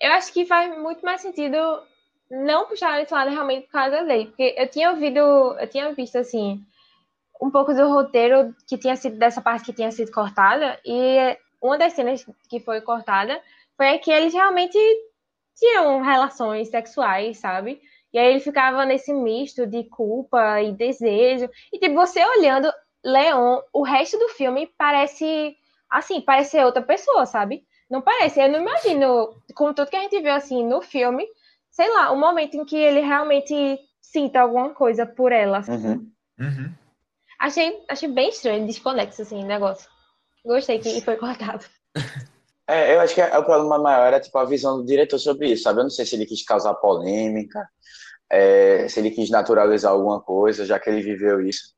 eu 0.01 0.11
acho 0.13 0.31
que 0.31 0.45
faz 0.45 0.75
muito 0.79 1.03
mais 1.03 1.21
sentido 1.21 1.57
não 2.29 2.65
puxar 2.65 3.01
esse 3.01 3.13
lado 3.13 3.29
realmente 3.29 3.65
por 3.65 3.73
causa 3.73 4.03
dele. 4.05 4.27
Porque 4.27 4.55
eu 4.57 4.69
tinha 4.69 4.91
ouvido, 4.91 5.19
eu 5.19 5.67
tinha 5.69 5.93
visto 5.93 6.17
assim, 6.17 6.63
um 7.41 7.51
pouco 7.51 7.73
do 7.73 7.89
roteiro 7.89 8.55
que 8.65 8.77
tinha 8.77 8.95
sido 8.95 9.17
dessa 9.17 9.41
parte 9.41 9.65
que 9.65 9.73
tinha 9.73 9.91
sido 9.91 10.11
cortada, 10.11 10.79
e 10.85 11.37
uma 11.61 11.77
das 11.77 11.93
cenas 11.93 12.25
que 12.49 12.59
foi 12.59 12.81
cortada 12.81 13.41
foi 13.77 13.97
que 13.99 14.11
eles 14.11 14.33
realmente 14.33 14.77
tinham 15.55 16.01
relações 16.01 16.69
sexuais, 16.69 17.37
sabe? 17.37 17.81
E 18.13 18.19
aí 18.19 18.31
ele 18.31 18.39
ficava 18.39 18.85
nesse 18.85 19.13
misto 19.13 19.65
de 19.65 19.83
culpa 19.85 20.61
e 20.61 20.73
desejo. 20.73 21.49
E 21.71 21.79
tipo, 21.79 21.95
você 21.95 22.23
olhando 22.25 22.71
Leon, 23.03 23.59
o 23.71 23.83
resto 23.83 24.17
do 24.17 24.29
filme 24.29 24.67
parece 24.77 25.55
assim, 25.89 26.21
parece 26.21 26.51
ser 26.51 26.65
outra 26.65 26.81
pessoa, 26.81 27.25
sabe? 27.25 27.65
Não 27.89 28.01
parece. 28.01 28.39
Eu 28.39 28.49
não 28.49 28.61
imagino, 28.61 29.35
com 29.53 29.73
tudo 29.73 29.89
que 29.89 29.97
a 29.97 30.01
gente 30.01 30.21
viu 30.21 30.33
assim 30.33 30.65
no 30.65 30.81
filme, 30.81 31.27
sei 31.69 31.89
lá, 31.93 32.11
o 32.11 32.17
momento 32.17 32.55
em 32.55 32.65
que 32.65 32.77
ele 32.77 33.01
realmente 33.01 33.77
sinta 33.99 34.41
alguma 34.41 34.73
coisa 34.73 35.05
por 35.05 35.31
ela. 35.31 35.61
Uhum. 35.67 36.11
Uhum. 36.39 36.73
Achei, 37.37 37.83
achei 37.89 38.09
bem 38.09 38.29
estranho, 38.29 38.65
desconexo 38.65 39.21
assim 39.21 39.43
o 39.43 39.47
negócio. 39.47 39.89
Gostei 40.45 40.79
que 40.79 41.01
foi 41.01 41.17
cortado. 41.17 41.65
É, 42.67 42.95
eu 42.95 43.01
acho 43.01 43.13
que 43.13 43.21
o 43.21 43.43
problema 43.43 43.77
maior 43.79 44.07
era 44.07 44.19
tipo, 44.19 44.37
a 44.37 44.45
visão 44.45 44.77
do 44.77 44.85
diretor 44.85 45.19
sobre 45.19 45.51
isso, 45.51 45.63
sabe? 45.63 45.79
Eu 45.79 45.83
não 45.83 45.89
sei 45.89 46.05
se 46.05 46.15
ele 46.15 46.25
quis 46.25 46.43
causar 46.43 46.73
polêmica, 46.75 47.67
é, 48.29 48.87
se 48.87 48.99
ele 48.99 49.11
quis 49.11 49.29
naturalizar 49.29 49.91
alguma 49.91 50.21
coisa, 50.21 50.65
já 50.65 50.79
que 50.79 50.89
ele 50.89 51.01
viveu 51.01 51.41
isso, 51.41 51.73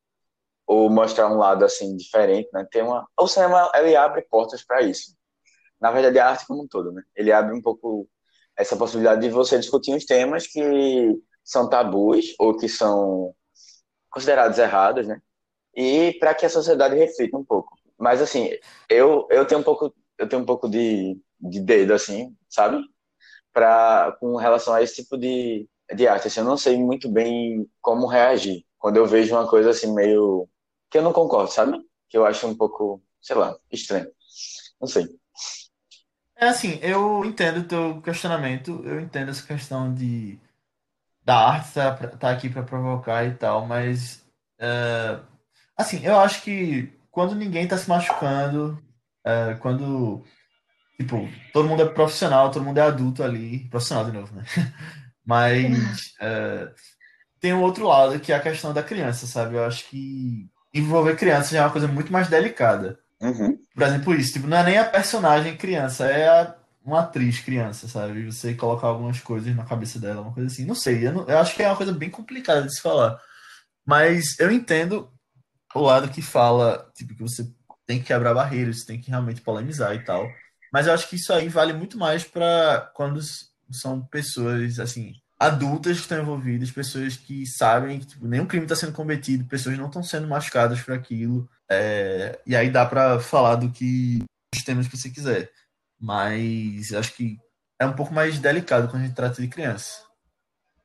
ou 0.67 0.89
mostrar 0.89 1.29
um 1.31 1.37
lado 1.37 1.65
assim 1.65 1.95
diferente, 1.97 2.49
né? 2.53 2.65
Tem 2.71 2.83
uma, 2.83 3.07
o 3.19 3.27
cinema 3.27 3.71
ele 3.75 3.95
abre 3.95 4.21
portas 4.29 4.63
para 4.63 4.83
isso. 4.83 5.15
Na 5.81 5.91
verdade, 5.91 6.19
a 6.19 6.29
arte 6.29 6.45
como 6.47 6.63
um 6.63 6.67
todo, 6.67 6.91
né? 6.91 7.01
Ele 7.15 7.31
abre 7.31 7.55
um 7.55 7.61
pouco 7.61 8.07
essa 8.55 8.77
possibilidade 8.77 9.21
de 9.21 9.29
você 9.29 9.57
discutir 9.57 9.93
uns 9.95 10.05
temas 10.05 10.47
que 10.47 10.61
são 11.43 11.69
tabus 11.69 12.35
ou 12.39 12.55
que 12.55 12.69
são 12.69 13.33
considerados 14.11 14.59
errados, 14.59 15.07
né? 15.07 15.19
E 15.75 16.13
para 16.19 16.35
que 16.35 16.45
a 16.45 16.49
sociedade 16.49 16.95
reflita 16.95 17.35
um 17.35 17.43
pouco. 17.43 17.82
Mas 18.03 18.21
assim, 18.21 18.49
eu 18.89 19.27
eu 19.31 19.45
tenho 19.47 19.61
um 19.61 19.63
pouco 19.63 19.93
eu 20.17 20.27
tenho 20.29 20.41
um 20.41 20.45
pouco 20.45 20.69
de, 20.69 21.19
de 21.39 21.59
dedo, 21.61 21.93
assim, 21.93 22.35
sabe? 22.49 22.83
Pra, 23.53 24.15
com 24.19 24.35
relação 24.35 24.73
a 24.73 24.81
esse 24.81 24.95
tipo 25.03 25.17
de, 25.17 25.67
de 25.95 26.07
arte. 26.07 26.27
Assim, 26.27 26.41
eu 26.41 26.45
não 26.45 26.57
sei 26.57 26.77
muito 26.77 27.09
bem 27.11 27.69
como 27.81 28.07
reagir 28.07 28.65
quando 28.79 28.97
eu 28.97 29.05
vejo 29.05 29.35
uma 29.35 29.47
coisa 29.47 29.69
assim 29.71 29.93
meio. 29.93 30.47
que 30.89 30.97
eu 30.97 31.03
não 31.03 31.13
concordo, 31.13 31.51
sabe? 31.51 31.79
Que 32.09 32.17
eu 32.17 32.25
acho 32.25 32.47
um 32.47 32.55
pouco, 32.55 33.01
sei 33.21 33.35
lá, 33.35 33.55
estranho. 33.71 34.11
Não 34.81 34.87
sei. 34.87 35.07
É 36.35 36.47
assim, 36.47 36.79
eu 36.81 37.23
entendo 37.25 37.61
o 37.61 37.67
teu 37.67 38.01
questionamento, 38.01 38.81
eu 38.85 38.99
entendo 38.99 39.31
essa 39.31 39.45
questão 39.45 39.93
de 39.93 40.39
da 41.23 41.37
arte 41.37 41.73
tá, 41.73 41.95
tá 41.95 42.31
aqui 42.31 42.49
para 42.49 42.63
provocar 42.63 43.25
e 43.25 43.33
tal, 43.35 43.65
mas 43.65 44.25
é, 44.59 45.19
assim, 45.77 46.05
eu 46.05 46.19
acho 46.19 46.43
que 46.43 46.91
quando 47.13 47.35
ninguém 47.35 47.67
tá 47.67 47.77
se 47.77 47.87
machucando, 47.87 48.81
é, 49.23 49.53
quando 49.61 50.25
tipo, 50.99 51.29
todo 51.53 51.69
mundo 51.69 51.83
é 51.83 51.85
profissional, 51.85 52.49
todo 52.49 52.65
mundo 52.65 52.79
é 52.79 52.81
adulto 52.81 53.21
ali, 53.23 53.69
profissional 53.69 54.03
de 54.05 54.11
novo, 54.11 54.35
né? 54.35 54.43
Mas 55.23 56.15
é, 56.19 56.69
tem 57.39 57.53
um 57.53 57.61
outro 57.61 57.85
lado 57.87 58.19
que 58.19 58.33
é 58.33 58.35
a 58.35 58.41
questão 58.41 58.73
da 58.73 58.81
criança, 58.81 59.27
sabe? 59.27 59.55
Eu 59.55 59.63
acho 59.63 59.87
que 59.89 60.49
envolver 60.73 61.15
criança 61.15 61.51
já 61.53 61.59
é 61.59 61.61
uma 61.65 61.71
coisa 61.71 61.87
muito 61.87 62.11
mais 62.11 62.27
delicada. 62.27 62.99
Uhum. 63.21 63.57
Por 63.75 63.83
exemplo, 63.83 64.15
isso, 64.15 64.33
tipo, 64.33 64.47
não 64.47 64.57
é 64.57 64.63
nem 64.63 64.77
a 64.79 64.83
personagem 64.85 65.55
criança, 65.55 66.07
é 66.07 66.27
a, 66.27 66.55
uma 66.83 67.01
atriz 67.01 67.39
criança, 67.39 67.87
sabe? 67.87 68.25
Você 68.25 68.55
colocar 68.55 68.87
algumas 68.87 69.19
coisas 69.19 69.55
na 69.55 69.65
cabeça 69.65 69.99
dela, 69.99 70.21
uma 70.21 70.33
coisa 70.33 70.51
assim. 70.51 70.65
Não 70.65 70.73
sei, 70.75 71.05
eu, 71.07 71.13
não- 71.13 71.29
eu 71.29 71.37
acho 71.37 71.55
que 71.55 71.61
é 71.61 71.67
uma 71.67 71.77
coisa 71.77 71.93
bem 71.93 72.09
complicada 72.09 72.63
de 72.63 72.75
se 72.75 72.81
falar. 72.81 73.19
Mas 73.85 74.39
eu 74.39 74.51
entendo 74.51 75.12
o 75.73 75.81
lado 75.81 76.09
que 76.09 76.21
fala, 76.21 76.89
tipo, 76.95 77.15
que 77.15 77.21
você 77.21 77.49
tem 77.85 77.99
que 77.99 78.05
quebrar 78.05 78.33
barreiras, 78.33 78.79
você 78.79 78.85
tem 78.87 79.01
que 79.01 79.09
realmente 79.09 79.41
polemizar 79.41 79.93
e 79.95 80.03
tal. 80.03 80.27
Mas 80.71 80.87
eu 80.87 80.93
acho 80.93 81.07
que 81.09 81.15
isso 81.15 81.31
aí 81.31 81.49
vale 81.49 81.73
muito 81.73 81.97
mais 81.97 82.23
para 82.23 82.91
quando 82.95 83.19
são 83.71 84.01
pessoas, 84.05 84.79
assim, 84.79 85.13
adultas 85.39 85.97
que 85.97 86.03
estão 86.03 86.21
envolvidas, 86.21 86.71
pessoas 86.71 87.17
que 87.17 87.45
sabem 87.45 87.99
que 87.99 88.07
tipo, 88.07 88.27
nenhum 88.27 88.45
crime 88.45 88.65
está 88.65 88.75
sendo 88.75 88.93
cometido, 88.93 89.45
pessoas 89.45 89.77
não 89.77 89.87
estão 89.87 90.01
sendo 90.01 90.27
machucadas 90.27 90.81
por 90.81 90.93
aquilo. 90.93 91.49
É, 91.69 92.39
e 92.45 92.55
aí 92.55 92.69
dá 92.69 92.85
para 92.85 93.19
falar 93.19 93.55
do 93.55 93.69
que 93.69 94.23
os 94.55 94.63
temas 94.63 94.87
que 94.87 94.97
você 94.97 95.09
quiser. 95.09 95.51
Mas 95.99 96.91
eu 96.91 96.99
acho 96.99 97.13
que 97.13 97.37
é 97.79 97.85
um 97.85 97.93
pouco 97.93 98.13
mais 98.13 98.39
delicado 98.39 98.87
quando 98.87 99.03
a 99.03 99.05
gente 99.05 99.15
trata 99.15 99.41
de 99.41 99.47
criança. 99.47 100.01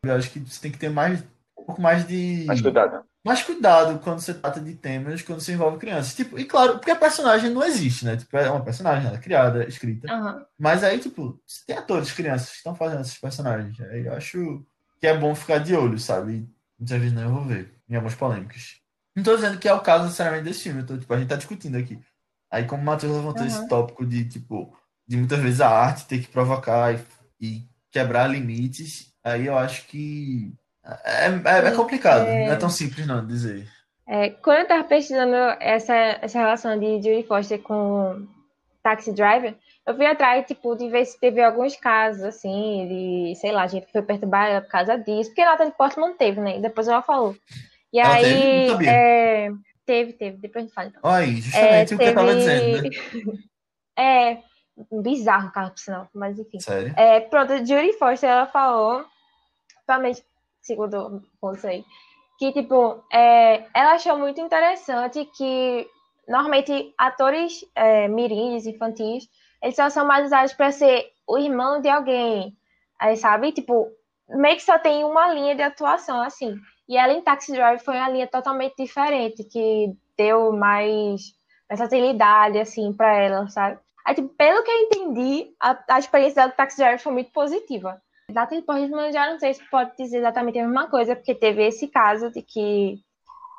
Eu 0.03 0.15
acho 0.15 0.31
que 0.31 0.41
você 0.41 0.61
tem 0.61 0.71
que 0.71 0.79
ter 0.79 0.91
mais, 0.91 1.21
um 1.59 1.65
pouco 1.65 1.81
mais 1.81 2.07
de 2.07 2.45
Mas 2.47 2.61
cuidado. 2.61 3.05
Mais 3.29 3.43
cuidado 3.43 3.99
quando 4.01 4.21
você 4.21 4.35
trata 4.35 4.61
de 4.61 4.75
temas 4.75 5.23
quando 5.23 5.41
se 5.41 5.53
envolve 5.53 5.79
crianças. 5.79 6.15
Tipo, 6.15 6.39
e 6.39 6.45
claro, 6.45 6.79
porque 6.79 6.91
a 6.91 6.97
personagem 6.97 7.51
não 7.51 7.63
existe, 7.63 8.05
né? 8.05 8.17
Tipo, 8.17 8.37
é 8.37 8.51
uma 8.51 8.65
personagem, 8.65 9.07
ela 9.07 9.17
é 9.17 9.21
criada, 9.21 9.69
escrita. 9.69 10.13
Aham. 10.13 10.45
Mas 10.59 10.83
aí, 10.83 10.99
tipo, 10.99 11.41
tem 11.67 11.77
atores, 11.77 12.13
crianças 12.13 12.51
que 12.51 12.57
estão 12.57 12.75
fazendo 12.75 13.03
esses 13.03 13.19
personagens. 13.19 13.79
Aí 13.81 14.07
eu 14.07 14.15
acho 14.15 14.65
que 14.99 15.07
é 15.07 15.17
bom 15.17 15.35
ficar 15.35 15.59
de 15.59 15.75
olho, 15.75 15.99
sabe? 15.99 16.49
Muitas 16.79 16.99
vezes 16.99 17.13
não 17.15 17.25
envolver 17.29 17.75
em 17.89 17.95
algumas 17.95 18.15
polêmicas. 18.15 18.81
Não 19.15 19.23
tô 19.23 19.35
dizendo 19.37 19.59
que 19.59 19.69
é 19.69 19.75
o 19.75 19.81
caso 19.81 20.05
necessariamente 20.05 20.45
desse 20.45 20.63
filme, 20.63 20.85
tô, 20.85 20.97
tipo, 20.97 21.13
a 21.13 21.19
gente 21.19 21.29
tá 21.29 21.37
discutindo 21.37 21.77
aqui. 21.77 22.01
Aí, 22.51 22.65
como 22.65 22.83
o 22.83 22.85
Matheus 22.85 23.13
levantou 23.15 23.47
Aham. 23.47 23.47
esse 23.47 23.69
tópico 23.69 24.07
de, 24.07 24.25
tipo, 24.29 24.77
de 25.07 25.17
muitas 25.17 25.39
vezes 25.41 25.61
a 25.61 25.69
arte 25.69 26.07
ter 26.07 26.21
que 26.21 26.29
provocar 26.29 26.95
e, 26.95 27.01
e 27.41 27.69
quebrar 27.91 28.27
limites, 28.29 29.13
aí 29.23 29.47
eu 29.47 29.57
acho 29.59 29.87
que 29.87 30.55
é, 31.05 31.27
é, 31.27 31.69
é 31.69 31.71
complicado, 31.73 32.27
é... 32.27 32.47
não 32.47 32.53
é 32.53 32.57
tão 32.57 32.71
simples 32.71 33.07
não 33.07 33.27
dizer. 33.27 33.69
É, 34.07 34.31
quando 34.31 34.61
eu 34.61 34.67
tava 34.67 34.85
pesquisando 34.85 35.37
essa, 35.61 35.95
essa 35.95 36.39
relação 36.39 36.79
de 36.79 36.97
Judy 36.97 37.27
Foster 37.27 37.61
com 37.61 38.27
Taxi 38.83 39.13
Driver, 39.13 39.55
eu 39.87 39.95
fui 39.95 40.07
atrás, 40.07 40.47
tipo, 40.47 40.75
de 40.77 40.89
ver 40.89 41.05
se 41.05 41.21
teve 41.21 41.43
alguns 41.43 41.77
casos, 41.77 42.23
assim, 42.23 42.87
de, 42.89 43.41
sei 43.41 43.53
lá, 43.53 43.67
gente 43.67 43.91
foi 43.93 44.03
perturbar 44.03 44.49
ela 44.49 44.61
por 44.63 44.71
causa 44.71 44.97
disso, 44.97 45.31
porque 45.31 45.45
Natalie 45.45 45.73
Portman 45.77 46.15
teve, 46.15 46.41
né? 46.41 46.59
E 46.59 46.63
depois 46.63 46.89
ela 46.89 47.03
falou. 47.03 47.37
E 47.93 48.01
ela 48.01 48.15
aí, 48.15 48.69
teve? 48.69 48.87
É, 48.87 49.51
teve, 49.85 50.13
teve, 50.15 50.37
depois 50.39 50.65
a 50.65 50.67
gente 50.67 50.75
fala. 50.75 50.89
Então. 50.89 51.01
Olha 51.03 51.25
aí, 51.25 51.41
justamente 51.41 51.93
é, 51.93 51.95
o 51.95 51.99
que 51.99 52.05
eu 52.05 52.15
tava 52.15 52.35
dizendo, 52.35 52.83
né? 52.83 52.91
é, 53.99 54.39
bizarro 55.03 55.49
o 55.49 55.53
carro, 55.53 55.71
por 55.71 55.79
sinal, 55.79 56.09
mas 56.15 56.39
enfim. 56.39 56.61
Sério? 56.61 56.95
É, 56.97 57.21
pronto, 57.21 57.57
Judy 57.59 57.95
Foster, 57.99 58.29
ela 58.29 58.47
falou, 58.47 59.05
principalmente, 59.69 60.23
segundo 60.69 61.23
aí, 61.65 61.85
que, 62.39 62.53
tipo, 62.53 63.03
é, 63.13 63.67
ela 63.75 63.93
achou 63.95 64.17
muito 64.19 64.41
interessante 64.41 65.25
que, 65.37 65.87
normalmente, 66.29 66.95
atores 66.97 67.65
é, 67.75 68.07
mirins, 68.07 68.67
infantis, 68.67 69.29
eles 69.63 69.75
só 69.75 69.91
são 69.91 70.07
mais 70.07 70.27
usados 70.27 70.53
para 70.53 70.71
ser 70.71 71.07
o 71.27 71.39
irmão 71.39 71.81
de 71.81 71.89
alguém, 71.89 72.57
aí, 73.01 73.17
sabe? 73.17 73.53
Tipo, 73.53 73.89
meio 74.29 74.57
que 74.57 74.63
só 74.63 74.79
tem 74.79 75.05
uma 75.05 75.33
linha 75.33 75.57
de 75.57 75.63
atuação, 75.63 76.21
assim. 76.23 76.55
E 76.89 76.97
ela 76.97 77.13
em 77.13 77.23
Taxi 77.23 77.53
Drive 77.53 77.81
foi 77.81 77.97
uma 77.97 78.09
linha 78.09 78.27
totalmente 78.27 78.75
diferente, 78.79 79.45
que 79.45 79.93
deu 80.17 80.53
mais 80.53 81.21
versatilidade, 81.69 82.59
assim, 82.59 82.93
para 82.93 83.15
ela, 83.15 83.49
sabe? 83.49 83.79
Aí, 84.07 84.15
tipo, 84.15 84.29
pelo 84.29 84.63
que 84.63 84.71
eu 84.71 84.79
entendi, 84.79 85.55
a, 85.61 85.77
a 85.91 85.99
experiência 85.99 86.37
dela 86.37 86.53
do 86.53 86.57
Taxi 86.57 86.77
Driver 86.77 87.01
foi 87.01 87.13
muito 87.13 87.33
positiva. 87.33 88.01
Natalie 88.33 88.63
Portman, 88.63 89.11
já 89.13 89.31
não 89.31 89.39
sei 89.39 89.55
se 89.55 89.71
pode 89.71 89.93
dizer 89.97 90.19
exatamente 90.19 90.59
a 90.59 90.65
mesma 90.65 90.89
coisa, 90.89 91.17
porque 91.17 91.35
teve 91.35 91.67
esse 91.67 91.89
caso 91.89 92.31
de 92.31 92.43
que 92.43 93.01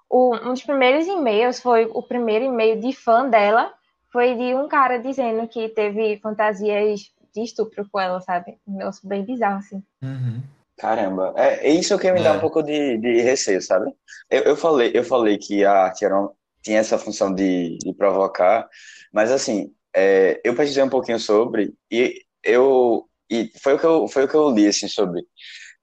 o, 0.09 0.35
um 0.35 0.53
dos 0.53 0.63
primeiros 0.63 1.07
e-mails 1.07 1.59
foi 1.59 1.85
o 1.85 2.03
primeiro 2.03 2.45
e-mail 2.45 2.79
de 2.79 2.93
fã 2.93 3.27
dela, 3.27 3.73
foi 4.11 4.35
de 4.35 4.55
um 4.55 4.67
cara 4.67 4.97
dizendo 4.97 5.47
que 5.47 5.69
teve 5.69 6.17
fantasias 6.17 7.11
de 7.33 7.43
estupro 7.43 7.87
com 7.91 7.99
ela, 7.99 8.21
sabe? 8.21 8.57
Um 8.67 8.77
negócio 8.77 9.07
bem 9.07 9.23
bizarro, 9.23 9.59
assim. 9.59 9.83
Uhum. 10.01 10.41
Caramba, 10.77 11.33
é, 11.35 11.67
é 11.67 11.71
isso 11.71 11.97
que 11.99 12.11
me 12.11 12.23
dá 12.23 12.29
é. 12.29 12.37
um 12.37 12.39
pouco 12.39 12.63
de, 12.63 12.97
de 12.97 13.21
receio, 13.21 13.61
sabe? 13.61 13.93
Eu, 14.29 14.43
eu, 14.43 14.55
falei, 14.55 14.91
eu 14.93 15.03
falei 15.03 15.37
que 15.37 15.65
a 15.65 15.83
arte 15.83 16.05
era 16.05 16.19
um, 16.19 16.29
tinha 16.63 16.79
essa 16.79 16.97
função 16.97 17.33
de, 17.33 17.77
de 17.79 17.93
provocar, 17.93 18.67
mas 19.11 19.29
assim, 19.29 19.73
é, 19.93 20.39
eu 20.43 20.55
pesquisei 20.55 20.81
um 20.81 20.89
pouquinho 20.89 21.19
sobre 21.19 21.73
e 21.91 22.21
eu 22.41 23.08
e 23.29 23.51
foi 23.61 23.73
o 23.73 23.79
que 23.79 23.85
eu 23.85 24.07
foi 24.07 24.25
o 24.25 24.27
que 24.27 24.35
eu 24.35 24.49
li 24.51 24.67
assim 24.67 24.87
sobre 24.87 25.21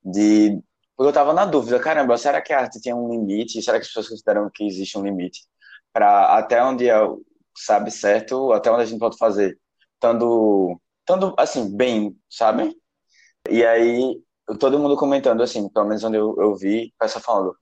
de 0.04 0.61
porque 0.96 1.11
eu 1.11 1.12
tava 1.12 1.35
na 1.35 1.44
dúvida, 1.44 1.78
caramba, 1.78 2.16
será 2.16 2.40
que 2.40 2.52
a 2.54 2.61
arte 2.61 2.80
tem 2.80 2.94
um 2.94 3.11
limite? 3.11 3.62
Será 3.62 3.78
que 3.78 3.82
as 3.82 3.88
pessoas 3.88 4.09
consideram 4.09 4.50
que 4.52 4.64
existe 4.64 4.96
um 4.96 5.02
limite 5.04 5.42
para 5.92 6.38
até 6.38 6.62
onde 6.64 6.88
é, 6.88 6.96
sabe 7.56 7.90
certo, 7.90 8.52
até 8.52 8.70
onde 8.70 8.82
a 8.82 8.87
gente 8.87 8.98
pode 8.98 9.18
fazer, 9.18 9.59
estando 9.94 10.80
estando 11.00 11.35
assim 11.38 11.74
bem, 11.76 12.16
sabe? 12.30 12.74
E 13.50 13.64
aí 13.64 14.20
todo 14.59 14.78
mundo 14.78 14.96
comentando 14.96 15.42
assim, 15.42 15.68
pelo 15.68 15.87
menos 15.87 16.02
onde 16.04 16.16
eu, 16.16 16.35
eu 16.38 16.56
vi, 16.56 16.94
pessoa 16.98 17.22
falando, 17.22 17.56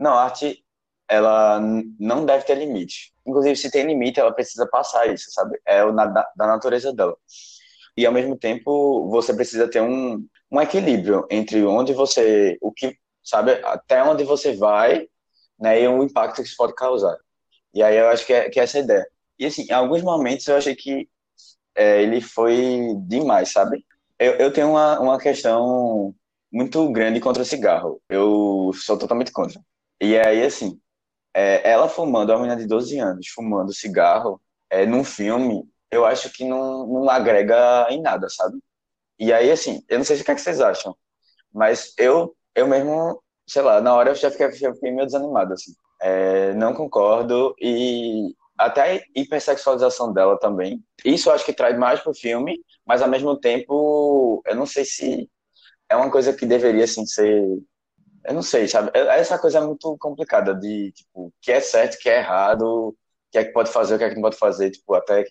não, 0.00 0.14
a 0.14 0.24
arte 0.24 0.64
ela 1.08 1.60
não 1.98 2.24
deve 2.26 2.44
ter 2.44 2.54
limite. 2.56 3.12
Inclusive, 3.26 3.56
se 3.56 3.70
tem 3.70 3.86
limite, 3.86 4.20
ela 4.20 4.32
precisa 4.32 4.66
passar 4.66 5.06
isso, 5.12 5.30
sabe? 5.30 5.58
É 5.66 5.82
o, 5.84 5.92
da, 5.92 6.06
da 6.36 6.46
natureza 6.46 6.92
dela. 6.92 7.16
E, 7.98 8.06
ao 8.06 8.12
mesmo 8.12 8.38
tempo, 8.38 9.08
você 9.10 9.34
precisa 9.34 9.68
ter 9.68 9.82
um, 9.82 10.24
um 10.52 10.60
equilíbrio 10.60 11.26
entre 11.28 11.64
onde 11.64 11.92
você, 11.92 12.56
o 12.60 12.70
que, 12.70 12.96
sabe, 13.24 13.54
até 13.64 14.00
onde 14.04 14.22
você 14.22 14.54
vai, 14.54 15.08
né, 15.58 15.82
e 15.82 15.88
o 15.88 16.04
impacto 16.04 16.36
que 16.36 16.42
isso 16.42 16.56
pode 16.56 16.76
causar. 16.76 17.16
E 17.74 17.82
aí 17.82 17.96
eu 17.96 18.08
acho 18.08 18.24
que 18.24 18.32
é, 18.32 18.48
que 18.48 18.60
é 18.60 18.62
essa 18.62 18.78
a 18.78 18.82
ideia. 18.82 19.04
E, 19.36 19.46
assim, 19.46 19.64
em 19.68 19.72
alguns 19.72 20.00
momentos 20.02 20.46
eu 20.46 20.54
achei 20.56 20.76
que 20.76 21.08
é, 21.74 22.00
ele 22.00 22.20
foi 22.20 22.94
demais, 23.08 23.50
sabe? 23.50 23.84
Eu, 24.16 24.34
eu 24.34 24.52
tenho 24.52 24.70
uma, 24.70 25.00
uma 25.00 25.18
questão 25.18 26.14
muito 26.52 26.88
grande 26.92 27.18
contra 27.18 27.42
o 27.42 27.46
cigarro. 27.46 28.00
Eu 28.08 28.70
sou 28.74 28.96
totalmente 28.96 29.32
contra. 29.32 29.60
E 30.00 30.16
aí, 30.16 30.44
assim, 30.44 30.80
é, 31.34 31.68
ela 31.68 31.88
fumando, 31.88 32.30
uma 32.30 32.42
menina 32.42 32.60
de 32.60 32.66
12 32.68 32.96
anos, 33.00 33.26
fumando 33.28 33.74
cigarro, 33.74 34.40
é, 34.70 34.86
num 34.86 35.02
filme, 35.02 35.68
eu 35.90 36.04
acho 36.04 36.30
que 36.32 36.44
não, 36.44 36.86
não 36.86 37.10
agrega 37.10 37.86
em 37.90 38.00
nada, 38.02 38.28
sabe? 38.28 38.58
E 39.18 39.32
aí, 39.32 39.50
assim, 39.50 39.82
eu 39.88 39.98
não 39.98 40.04
sei 40.04 40.20
o 40.20 40.24
que, 40.24 40.30
é 40.30 40.34
que 40.34 40.40
vocês 40.40 40.60
acham, 40.60 40.96
mas 41.52 41.92
eu, 41.98 42.36
eu 42.54 42.66
mesmo, 42.68 43.22
sei 43.46 43.62
lá, 43.62 43.80
na 43.80 43.94
hora 43.94 44.10
eu 44.10 44.14
já 44.14 44.30
fiquei, 44.30 44.50
já 44.52 44.72
fiquei 44.74 44.92
meio 44.92 45.06
desanimado, 45.06 45.54
assim. 45.54 45.72
É, 46.00 46.54
não 46.54 46.74
concordo 46.74 47.54
e 47.60 48.34
até 48.56 48.98
a 48.98 49.02
hipersexualização 49.16 50.12
dela 50.12 50.38
também. 50.38 50.82
Isso 51.04 51.28
eu 51.28 51.34
acho 51.34 51.44
que 51.44 51.52
traz 51.52 51.76
mais 51.78 52.00
pro 52.00 52.14
filme, 52.14 52.60
mas 52.86 53.02
ao 53.02 53.08
mesmo 53.08 53.38
tempo, 53.38 54.42
eu 54.46 54.54
não 54.56 54.66
sei 54.66 54.84
se 54.84 55.28
é 55.90 55.96
uma 55.96 56.10
coisa 56.10 56.32
que 56.32 56.46
deveria, 56.46 56.84
assim, 56.84 57.06
ser 57.06 57.46
eu 58.24 58.34
não 58.34 58.42
sei, 58.42 58.68
sabe? 58.68 58.90
É, 58.94 59.00
essa 59.18 59.38
coisa 59.38 59.58
é 59.58 59.60
muito 59.62 59.96
complicada 59.98 60.54
de, 60.54 60.92
tipo, 60.92 61.26
o 61.28 61.32
que 61.40 61.52
é 61.52 61.60
certo, 61.60 61.94
o 61.94 61.98
que 61.98 62.08
é 62.10 62.18
errado, 62.18 62.62
o 62.90 62.96
que 63.30 63.38
é 63.38 63.44
que 63.44 63.52
pode 63.52 63.70
fazer, 63.70 63.94
o 63.94 63.98
que 63.98 64.04
é 64.04 64.08
que 64.10 64.14
não 64.16 64.22
pode 64.22 64.36
fazer, 64.36 64.70
tipo, 64.70 64.94
até, 64.94 65.24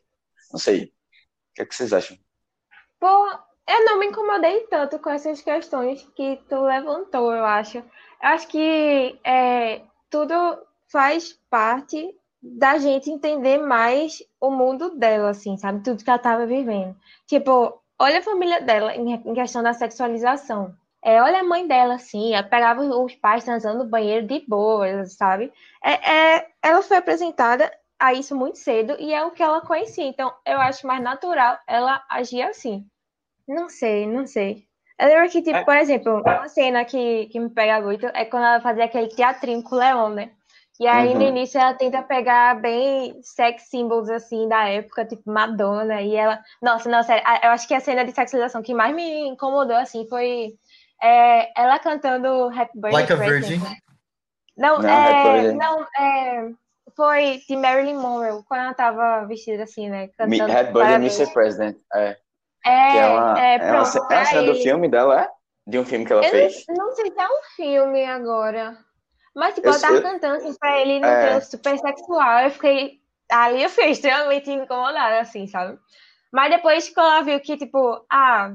não 0.52 0.60
sei. 0.60 0.86
O 0.86 0.90
que 1.56 1.62
é 1.62 1.66
que 1.66 1.76
vocês 1.76 1.94
acham? 1.94 2.18
Pô, 3.00 3.08
eu 3.68 3.86
não 3.86 4.00
me 4.00 4.08
incomodei 4.08 4.62
tanto 4.68 4.98
com 5.00 5.10
essas 5.10 5.42
questões 5.42 6.08
que 6.16 6.40
tu 6.48 6.62
levantou, 6.62 7.34
eu 7.34 7.46
acho. 7.46 7.78
Eu 7.78 7.84
acho 8.22 8.48
que 8.48 9.20
é, 9.24 9.82
tudo 10.10 10.34
faz 10.92 11.34
parte 11.50 12.16
da 12.42 12.78
gente 12.78 13.10
entender 13.10 13.58
mais 13.58 14.24
o 14.40 14.50
mundo 14.50 14.98
dela, 14.98 15.30
assim, 15.30 15.58
sabe? 15.58 15.84
Tudo 15.84 16.04
que 16.04 16.10
ela 16.10 16.20
tava 16.20 16.46
vivendo. 16.46 16.96
Tipo, 17.26 17.82
olha 18.00 18.20
a 18.20 18.24
família 18.24 18.62
dela 18.62 18.96
em 18.96 19.34
questão 19.34 19.62
da 19.62 19.74
sexualização. 19.74 20.74
É, 21.04 21.22
olha 21.22 21.40
a 21.42 21.44
mãe 21.44 21.68
dela, 21.68 21.96
assim, 21.96 22.34
ela 22.34 22.48
pegava 22.48 22.82
os 22.82 23.16
pais 23.16 23.44
transando 23.44 23.84
no 23.84 23.90
banheiro 23.90 24.26
de 24.28 24.44
boas, 24.48 25.14
sabe? 25.14 25.52
É, 25.84 26.36
é, 26.38 26.48
ela 26.62 26.82
foi 26.82 26.98
apresentada 26.98 27.72
a 28.00 28.14
isso 28.14 28.36
muito 28.36 28.58
cedo 28.58 28.96
e 29.00 29.14
é 29.14 29.24
o 29.24 29.32
que 29.32 29.44
ela 29.44 29.62
conhecia. 29.62 30.06
Então, 30.06 30.34
eu 30.46 30.60
acho 30.60 30.86
mais 30.86 31.02
natural 31.02 31.58
ela 31.68 32.04
agir 32.10 32.42
assim. 32.44 32.86
Não 33.48 33.70
sei, 33.70 34.06
não 34.06 34.28
sei. 34.28 34.66
Eu 35.00 35.08
lembro 35.08 35.30
que, 35.30 35.42
tipo, 35.42 35.56
é. 35.56 35.64
por 35.64 35.78
exemplo, 35.78 36.22
uma 36.22 36.48
cena 36.50 36.84
que, 36.84 37.28
que 37.28 37.40
me 37.40 37.50
pega 37.50 37.80
muito 37.82 38.08
é 38.08 38.26
quando 38.26 38.46
ela 38.46 38.60
fazia 38.60 38.86
aquele 38.86 39.08
teatrinho 39.10 39.64
com 39.64 39.76
o 39.76 39.80
Leon, 39.80 40.10
né? 40.10 40.32
E 40.80 40.88
aí, 40.88 41.10
uhum. 41.10 41.16
no 41.16 41.24
início, 41.24 41.60
ela 41.60 41.74
tenta 41.74 42.04
pegar 42.04 42.60
bem 42.62 43.20
sex 43.24 43.64
symbols, 43.70 44.10
assim, 44.10 44.48
da 44.48 44.68
época, 44.68 45.06
tipo 45.06 45.24
Madonna, 45.26 46.02
e 46.02 46.16
ela... 46.16 46.40
Nossa, 46.62 46.88
não, 46.88 47.02
sério, 47.02 47.24
eu 47.44 47.50
acho 47.50 47.68
que 47.68 47.74
a 47.74 47.80
cena 47.80 48.06
de 48.06 48.12
sexualização 48.12 48.62
que 48.62 48.76
mais 48.76 48.96
me 48.96 49.28
incomodou, 49.28 49.76
assim, 49.76 50.08
foi 50.08 50.54
é, 51.02 51.52
ela 51.60 51.80
cantando 51.80 52.50
Happy 52.50 52.72
Birthday. 52.76 52.92
Like 52.92 53.14
a 53.14 53.16
Virgin? 53.16 53.60
Não, 54.56 54.80
não, 54.80 54.90
é, 54.90 55.52
não 55.52 55.84
é, 56.00 56.50
foi 56.98 57.40
de 57.48 57.56
Marilyn 57.56 57.94
Monroe, 57.94 58.44
quando 58.48 58.62
ela 58.62 58.74
tava 58.74 59.26
vestida 59.28 59.64
assim, 59.64 59.88
né? 59.88 60.08
Cantando 60.18 60.74
Birthday 60.74 60.96
Mr. 60.96 61.32
President. 61.32 61.78
É. 61.94 62.18
É, 62.66 62.92
que 62.92 62.98
é 62.98 63.08
uma, 63.08 63.40
é, 63.40 63.56
é, 63.56 63.72
uma, 63.72 64.14
é 64.14 64.18
a 64.18 64.26
cena 64.26 64.44
do 64.44 64.56
filme 64.56 64.90
dela, 64.90 65.22
é? 65.22 65.30
De 65.66 65.78
um 65.78 65.86
filme 65.86 66.06
que 66.06 66.12
ela 66.12 66.26
eu 66.26 66.32
fez? 66.32 66.66
Não, 66.68 66.88
não 66.88 66.96
sei 66.96 67.12
se 67.12 67.20
é 67.20 67.28
um 67.28 67.44
filme 67.56 68.04
agora. 68.04 68.78
Mas, 69.34 69.54
tipo, 69.54 69.68
eu, 69.68 69.72
ela 69.72 69.80
tava 69.80 69.96
eu, 69.96 70.02
cantando 70.02 70.36
assim 70.38 70.54
pra 70.60 70.82
ele 70.82 71.00
no 71.00 71.06
é... 71.06 71.40
super 71.40 71.78
sexual. 71.78 72.40
Eu 72.40 72.52
fiquei. 72.52 73.00
Ali 73.32 73.64
eu 73.64 73.70
fiquei 73.70 73.92
extremamente 73.92 74.52
incomodada, 74.52 75.20
assim, 75.22 75.48
sabe? 75.48 75.78
Mas 76.34 76.50
depois 76.50 76.90
que 76.90 77.00
ela 77.00 77.22
viu 77.22 77.40
que, 77.40 77.56
tipo, 77.56 78.06
ah, 78.10 78.52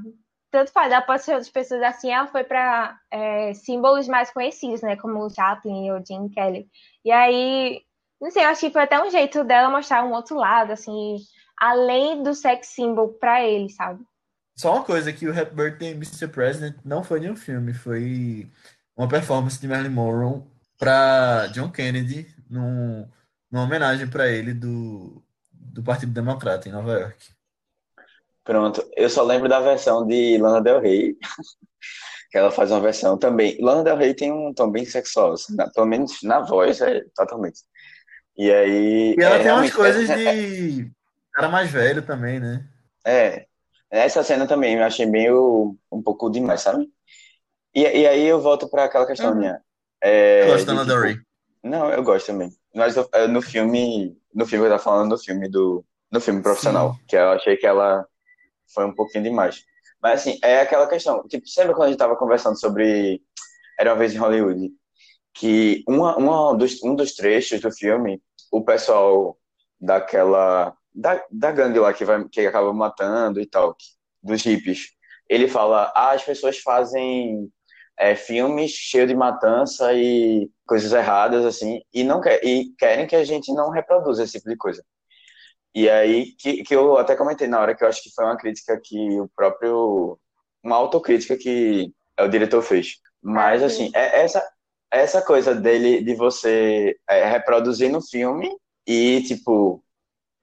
tanto 0.50 0.72
faz, 0.72 0.92
ela 0.92 1.00
pode 1.00 1.22
ser 1.22 1.32
outras 1.32 1.48
pessoas 1.48 1.82
assim, 1.82 2.10
ela 2.10 2.26
foi 2.26 2.44
para 2.44 2.98
é, 3.10 3.54
símbolos 3.54 4.08
mais 4.08 4.30
conhecidos, 4.30 4.82
né, 4.82 4.96
como 4.96 5.24
o 5.24 5.30
Chaplin 5.30 5.90
ou 5.90 6.04
Jim 6.04 6.28
Kelly. 6.28 6.68
E 7.02 7.10
aí, 7.10 7.80
não 8.22 8.30
sei, 8.30 8.44
eu 8.44 8.48
acho 8.50 8.60
que 8.60 8.70
foi 8.70 8.82
até 8.82 9.02
um 9.02 9.10
jeito 9.10 9.42
dela 9.42 9.68
mostrar 9.68 10.04
um 10.04 10.12
outro 10.12 10.36
lado, 10.36 10.70
assim, 10.70 11.16
além 11.58 12.22
do 12.22 12.32
sex 12.32 12.68
symbol 12.68 13.08
para 13.14 13.42
ele, 13.42 13.68
sabe? 13.68 14.00
Só 14.56 14.76
uma 14.76 14.84
coisa, 14.84 15.12
que 15.12 15.26
o 15.26 15.36
Happy 15.36 15.52
Birthday 15.52 15.90
Mr. 15.90 16.28
President 16.28 16.76
não 16.84 17.02
foi 17.02 17.18
nenhum 17.18 17.34
filme, 17.34 17.74
foi 17.74 18.48
uma 18.96 19.08
performance 19.08 19.60
de 19.60 19.66
Marilyn 19.66 19.90
Monroe 19.90 20.42
para 20.78 21.48
John 21.48 21.68
Kennedy, 21.72 22.32
num, 22.48 23.08
numa 23.50 23.64
homenagem 23.64 24.06
para 24.06 24.28
ele 24.28 24.54
do, 24.54 25.20
do 25.50 25.82
Partido 25.82 26.12
Democrata 26.12 26.68
em 26.68 26.72
Nova 26.72 26.92
York. 26.92 27.30
Pronto, 28.44 28.88
eu 28.96 29.10
só 29.10 29.24
lembro 29.24 29.48
da 29.48 29.58
versão 29.58 30.06
de 30.06 30.38
Lana 30.38 30.62
Del 30.62 30.80
Rey, 30.80 31.16
que 32.30 32.38
ela 32.38 32.52
faz 32.52 32.70
uma 32.70 32.80
versão 32.80 33.18
também. 33.18 33.58
Lana 33.60 33.82
Del 33.82 33.96
Rey 33.96 34.14
tem 34.14 34.30
um 34.30 34.54
tom 34.54 34.70
bem 34.70 34.84
sexual, 34.84 35.32
assim, 35.32 35.56
na, 35.56 35.68
pelo 35.70 35.86
menos 35.86 36.22
na 36.22 36.38
voz, 36.38 36.80
é 36.80 37.02
totalmente. 37.16 37.62
E 38.36 38.50
aí. 38.50 39.14
E 39.18 39.22
ela 39.22 39.36
é, 39.36 39.42
tem 39.42 39.52
umas 39.52 39.72
coisas 39.72 40.08
é, 40.08 40.32
de 40.32 40.90
cara 41.32 41.48
mais 41.48 41.70
velho 41.70 42.02
também, 42.02 42.40
né? 42.40 42.66
É, 43.04 43.46
Essa 43.90 44.22
cena 44.24 44.46
também 44.46 44.74
eu 44.76 44.84
achei 44.84 45.06
meio 45.06 45.76
um 45.90 46.02
pouco 46.02 46.30
demais, 46.30 46.62
sabe? 46.62 46.88
E, 47.74 47.82
e 47.82 48.06
aí 48.06 48.24
eu 48.26 48.40
volto 48.40 48.68
para 48.68 48.84
aquela 48.84 49.06
questão 49.06 49.30
Uhum. 49.32 49.38
minha. 49.38 49.60
É, 50.02 50.42
Eu 50.44 50.48
gosto 50.52 50.66
da 50.66 50.72
Lana 50.74 50.92
tipo, 51.12 51.26
não, 51.62 51.90
eu 51.90 52.02
gosto 52.02 52.26
também. 52.26 52.50
Mas 52.74 52.96
eu- 52.96 53.08
é, 53.12 53.26
no 53.26 53.42
filme, 53.42 54.16
no 54.34 54.46
filme 54.46 54.66
eu 54.66 54.70
tava 54.70 54.82
falando 54.82 55.10
no 55.10 55.18
filme 55.18 55.48
do, 55.48 55.84
no 56.10 56.20
filme 56.20 56.42
profissional, 56.42 56.94
Sim. 56.94 57.00
que 57.08 57.16
eu 57.16 57.30
achei 57.30 57.56
que 57.56 57.66
ela 57.66 58.06
foi 58.74 58.86
um 58.86 58.94
pouquinho 58.94 59.24
demais. 59.24 59.64
Mas 60.02 60.20
assim, 60.22 60.38
é 60.42 60.60
aquela 60.60 60.86
questão, 60.88 61.26
tipo, 61.28 61.46
sempre 61.48 61.72
quando 61.74 61.84
a 61.86 61.88
gente 61.90 61.98
tava 61.98 62.16
conversando 62.16 62.58
sobre 62.58 63.22
Era 63.78 63.92
uma 63.92 63.98
vez 63.98 64.14
em 64.14 64.18
Hollywood, 64.18 64.70
que 65.34 65.82
uma, 65.88 66.16
uma 66.16 66.54
dos, 66.56 66.82
um 66.82 66.94
dos 66.94 67.14
trechos 67.14 67.60
do 67.60 67.70
filme, 67.72 68.22
o 68.50 68.64
pessoal 68.64 69.38
daquela 69.80 70.76
da, 70.94 71.24
da 71.30 71.50
gangue 71.52 71.78
lá 71.78 71.92
que 71.92 72.04
vai 72.04 72.28
que 72.28 72.40
acaba 72.46 72.72
matando 72.72 73.40
e 73.40 73.46
tal, 73.46 73.74
que- 73.74 73.86
dos 74.22 74.42
hippies, 74.44 74.90
ele 75.28 75.48
fala: 75.48 75.92
ah, 75.94 76.12
as 76.12 76.22
pessoas 76.24 76.58
fazem 76.58 77.50
é, 77.98 78.14
filmes 78.16 78.70
cheios 78.72 79.08
de 79.08 79.14
matança 79.14 79.92
e 79.94 80.50
coisas 80.66 80.92
erradas 80.92 81.44
assim, 81.44 81.80
e 81.92 82.04
não 82.04 82.20
quer, 82.20 82.44
e 82.44 82.72
querem 82.78 83.06
que 83.06 83.16
a 83.16 83.24
gente 83.24 83.52
não 83.52 83.70
reproduza 83.70 84.22
esse 84.24 84.34
tipo 84.38 84.48
de 84.50 84.56
coisa. 84.56 84.84
E 85.74 85.88
aí 85.88 86.32
que, 86.36 86.62
que 86.64 86.74
eu 86.74 86.98
até 86.98 87.16
comentei 87.16 87.48
na 87.48 87.60
hora 87.60 87.74
que 87.74 87.82
eu 87.84 87.88
acho 87.88 88.02
que 88.02 88.12
foi 88.14 88.24
uma 88.24 88.36
crítica 88.36 88.78
que 88.82 89.20
o 89.20 89.28
próprio 89.34 90.18
uma 90.62 90.76
autocrítica 90.76 91.36
que 91.36 91.92
o 92.20 92.28
diretor 92.28 92.62
fez. 92.62 92.96
Mas 93.22 93.62
Ah, 93.62 93.66
assim, 93.66 93.86
sim. 93.86 93.92
é 93.94 94.22
essa 94.22 94.42
essa 94.92 95.22
coisa 95.22 95.54
dele 95.54 96.02
de 96.04 96.14
você 96.14 96.96
é, 97.08 97.24
reproduzir 97.30 97.90
no 97.90 98.02
filme 98.02 98.50
e 98.86 99.22
tipo 99.24 99.82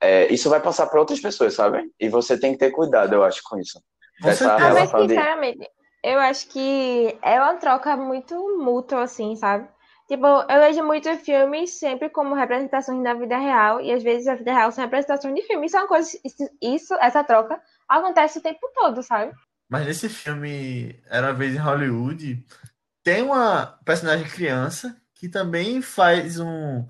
é, 0.01 0.31
isso 0.33 0.49
vai 0.49 0.61
passar 0.61 0.87
para 0.87 0.99
outras 0.99 1.19
pessoas, 1.19 1.53
sabe? 1.55 1.91
E 1.99 2.09
você 2.09 2.39
tem 2.39 2.53
que 2.53 2.59
ter 2.59 2.71
cuidado, 2.71 3.13
eu 3.13 3.23
acho, 3.23 3.41
com 3.43 3.57
isso. 3.59 3.81
Certeza. 4.21 4.53
Ah, 4.55 4.59
mas 4.59 4.73
relação 4.75 5.01
de 5.07 5.13
sinceramente, 5.15 5.69
eu 6.03 6.19
acho 6.19 6.47
que 6.49 7.17
é 7.21 7.39
uma 7.41 7.55
troca 7.57 7.95
muito 7.97 8.35
mútua, 8.57 9.03
assim, 9.03 9.35
sabe? 9.35 9.67
Tipo, 10.07 10.25
eu 10.25 10.59
vejo 10.59 10.83
muitos 10.83 11.19
filmes 11.21 11.71
sempre 11.77 12.09
como 12.09 12.33
representações 12.33 13.03
da 13.03 13.13
vida 13.13 13.37
real, 13.37 13.79
e 13.79 13.91
às 13.91 14.01
vezes 14.01 14.27
a 14.27 14.35
vida 14.35 14.53
real 14.53 14.71
são 14.71 14.83
representações 14.83 15.35
de 15.35 15.43
filme. 15.43 15.67
Isso 15.67 15.77
é 15.77 15.81
uma 15.81 15.87
coisa, 15.87 16.09
isso, 16.25 16.49
isso- 16.61 16.95
essa 16.95 17.23
troca 17.23 17.61
acontece 17.87 18.39
o 18.39 18.41
tempo 18.41 18.67
todo, 18.73 19.03
sabe? 19.03 19.33
Mas 19.69 19.85
nesse 19.85 20.09
filme 20.09 20.99
Era 21.07 21.27
uma 21.27 21.33
vez 21.33 21.53
em 21.53 21.59
Hollywood, 21.59 22.43
tem 23.09 23.23
uma 23.23 23.65
personagem 23.83 24.27
criança 24.29 24.95
que 25.15 25.27
também 25.27 25.81
faz 25.81 26.39
um. 26.39 26.85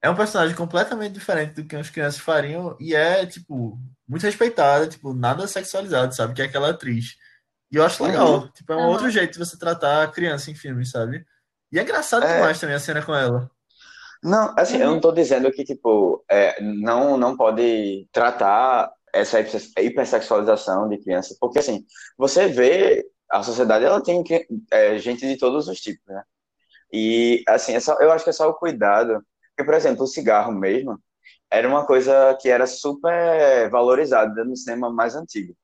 É 0.00 0.08
um 0.08 0.14
personagem 0.14 0.54
completamente 0.54 1.14
diferente 1.14 1.54
do 1.54 1.64
que 1.64 1.74
as 1.74 1.90
crianças 1.90 2.20
fariam 2.20 2.76
e 2.78 2.94
é, 2.94 3.26
tipo, 3.26 3.76
muito 4.06 4.22
respeitada, 4.22 4.86
tipo, 4.86 5.12
nada 5.14 5.48
sexualizado, 5.48 6.14
sabe? 6.14 6.34
Que 6.34 6.42
é 6.42 6.44
aquela 6.44 6.70
atriz. 6.70 7.16
E 7.72 7.76
eu 7.76 7.84
acho 7.84 8.04
legal. 8.04 8.42
Uhum. 8.42 8.48
Tipo, 8.52 8.72
é 8.72 8.76
um 8.76 8.80
Aham. 8.80 8.90
outro 8.90 9.10
jeito 9.10 9.32
de 9.32 9.38
você 9.38 9.58
tratar 9.58 10.04
a 10.04 10.08
criança 10.08 10.50
em 10.50 10.54
filme, 10.54 10.84
sabe? 10.86 11.24
E 11.72 11.78
é 11.78 11.82
engraçado 11.82 12.24
É. 12.24 12.34
demais 12.34 12.60
também 12.60 12.76
a 12.76 12.78
cena 12.78 13.02
com 13.02 13.14
ela. 13.14 13.50
Não, 14.22 14.54
assim, 14.56 14.76
eu 14.78 14.88
Uhum. 14.88 14.94
não 14.94 15.00
tô 15.00 15.10
dizendo 15.10 15.50
que, 15.50 15.64
tipo, 15.64 16.24
é, 16.30 16.60
não, 16.62 17.16
não 17.16 17.36
pode 17.36 18.06
tratar 18.12 18.92
essa 19.12 19.40
hiper- 19.40 19.70
hipersexualização 19.78 20.88
de 20.88 20.98
criança, 20.98 21.36
porque, 21.40 21.58
assim, 21.58 21.84
você 22.16 22.46
vê, 22.46 23.04
a 23.38 23.42
sociedade, 23.42 23.84
ela 23.84 24.02
tem 24.02 24.22
que, 24.22 24.46
é, 24.72 24.98
gente 24.98 25.26
de 25.26 25.36
todos 25.38 25.68
os 25.68 25.80
tipos, 25.80 26.04
né? 26.06 26.22
E, 26.92 27.42
assim, 27.48 27.74
é 27.74 27.80
só- 27.80 27.98
eu 28.00 28.12
acho 28.12 28.24
que 28.24 28.30
é 28.30 28.32
só 28.34 28.48
o 28.48 28.54
cuidado, 28.54 29.24
porque, 29.50 29.64
por 29.64 29.74
exemplo, 29.74 30.04
o 30.04 30.06
cigarro 30.08 30.52
mesmo, 30.52 30.98
era 31.50 31.68
uma 31.68 31.86
coisa 31.86 32.36
que 32.40 32.48
era 32.50 32.66
super 32.66 33.70
valorizada 33.70 34.44
no 34.44 34.56
cinema 34.56 34.90
mais 34.92 35.16
antigo, 35.16 35.56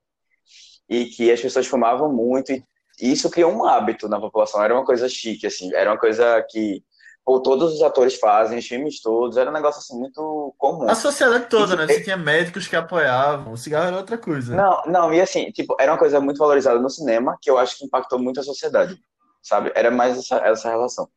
e 0.88 1.06
que 1.06 1.30
as 1.30 1.40
pessoas 1.40 1.66
fumavam 1.66 2.12
muito, 2.12 2.52
e 2.52 2.64
isso 3.00 3.30
criou 3.30 3.52
um 3.52 3.64
hábito 3.64 4.08
na 4.08 4.20
população, 4.20 4.62
era 4.62 4.74
uma 4.74 4.84
coisa 4.84 5.08
chique, 5.08 5.46
assim, 5.46 5.72
era 5.74 5.90
uma 5.90 5.98
coisa 5.98 6.42
que 6.50 6.84
ou 7.24 7.40
todos 7.42 7.74
os 7.74 7.82
atores 7.82 8.16
fazem, 8.16 8.58
os 8.58 8.66
filmes 8.66 9.00
todos, 9.00 9.36
era 9.36 9.50
um 9.50 9.52
negócio 9.52 9.78
assim 9.78 9.98
muito 9.98 10.54
comum. 10.58 10.88
A 10.88 10.94
sociedade 10.94 11.46
toda, 11.46 11.74
E 11.74 11.76
né? 11.76 11.86
Você 11.86 12.02
tinha 12.02 12.16
médicos 12.16 12.66
que 12.66 12.76
apoiavam, 12.76 13.52
o 13.52 13.56
cigarro 13.56 13.88
era 13.88 13.96
outra 13.96 14.18
coisa. 14.18 14.54
Não, 14.54 14.82
não, 14.86 15.14
e 15.14 15.20
assim, 15.20 15.50
tipo, 15.50 15.76
era 15.78 15.92
uma 15.92 15.98
coisa 15.98 16.20
muito 16.20 16.38
valorizada 16.38 16.80
no 16.80 16.90
cinema, 16.90 17.38
que 17.40 17.50
eu 17.50 17.58
acho 17.58 17.78
que 17.78 17.84
impactou 17.84 18.18
muito 18.18 18.40
a 18.40 18.42
sociedade, 18.42 18.98
sabe? 19.42 19.70
Era 19.74 19.90
mais 19.90 20.18
essa, 20.18 20.36
essa 20.38 20.70
relação. 20.70 21.08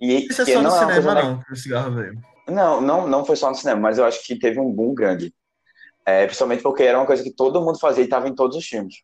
E 0.00 0.26
Isso 0.26 0.42
é 0.42 0.44
só 0.46 0.62
no 0.62 0.68
é 0.68 0.78
cinema, 0.78 1.14
não, 1.14 1.42
que 1.42 1.52
o 1.52 1.56
cigarro 1.56 1.94
veio. 1.94 2.14
Não, 2.48 2.80
não, 2.80 3.06
não 3.06 3.24
foi 3.24 3.36
só 3.36 3.50
no 3.50 3.54
cinema, 3.54 3.80
mas 3.80 3.98
eu 3.98 4.04
acho 4.04 4.24
que 4.24 4.38
teve 4.38 4.58
um 4.58 4.72
boom 4.72 4.94
grande. 4.94 5.34
É, 6.06 6.24
principalmente 6.24 6.62
porque 6.62 6.82
era 6.82 6.98
uma 6.98 7.06
coisa 7.06 7.22
que 7.22 7.30
todo 7.30 7.60
mundo 7.60 7.78
fazia 7.78 8.02
e 8.02 8.06
estava 8.06 8.26
em 8.28 8.34
todos 8.34 8.56
os 8.56 8.66
filmes. 8.66 9.02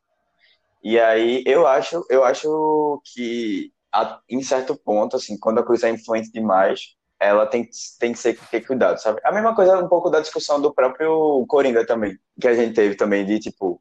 E 0.82 0.98
aí 0.98 1.42
eu 1.46 1.66
acho, 1.66 2.04
eu 2.08 2.24
acho 2.24 3.02
que 3.04 3.72
em 4.28 4.42
certo 4.42 4.76
ponto, 4.76 5.16
assim, 5.16 5.38
quando 5.38 5.58
a 5.58 5.64
coisa 5.64 5.88
é 5.88 5.90
influente 5.90 6.30
demais, 6.30 6.94
ela 7.18 7.46
tem, 7.46 7.68
tem 7.98 8.12
que 8.12 8.18
ser 8.18 8.38
ter 8.50 8.66
cuidado, 8.66 8.98
sabe? 9.00 9.20
A 9.24 9.32
mesma 9.32 9.54
coisa 9.54 9.78
um 9.78 9.88
pouco 9.88 10.10
da 10.10 10.20
discussão 10.20 10.60
do 10.60 10.72
próprio 10.72 11.44
Coringa 11.48 11.86
também, 11.86 12.18
que 12.40 12.48
a 12.48 12.54
gente 12.54 12.74
teve 12.74 12.94
também 12.94 13.24
de 13.24 13.38
tipo 13.38 13.80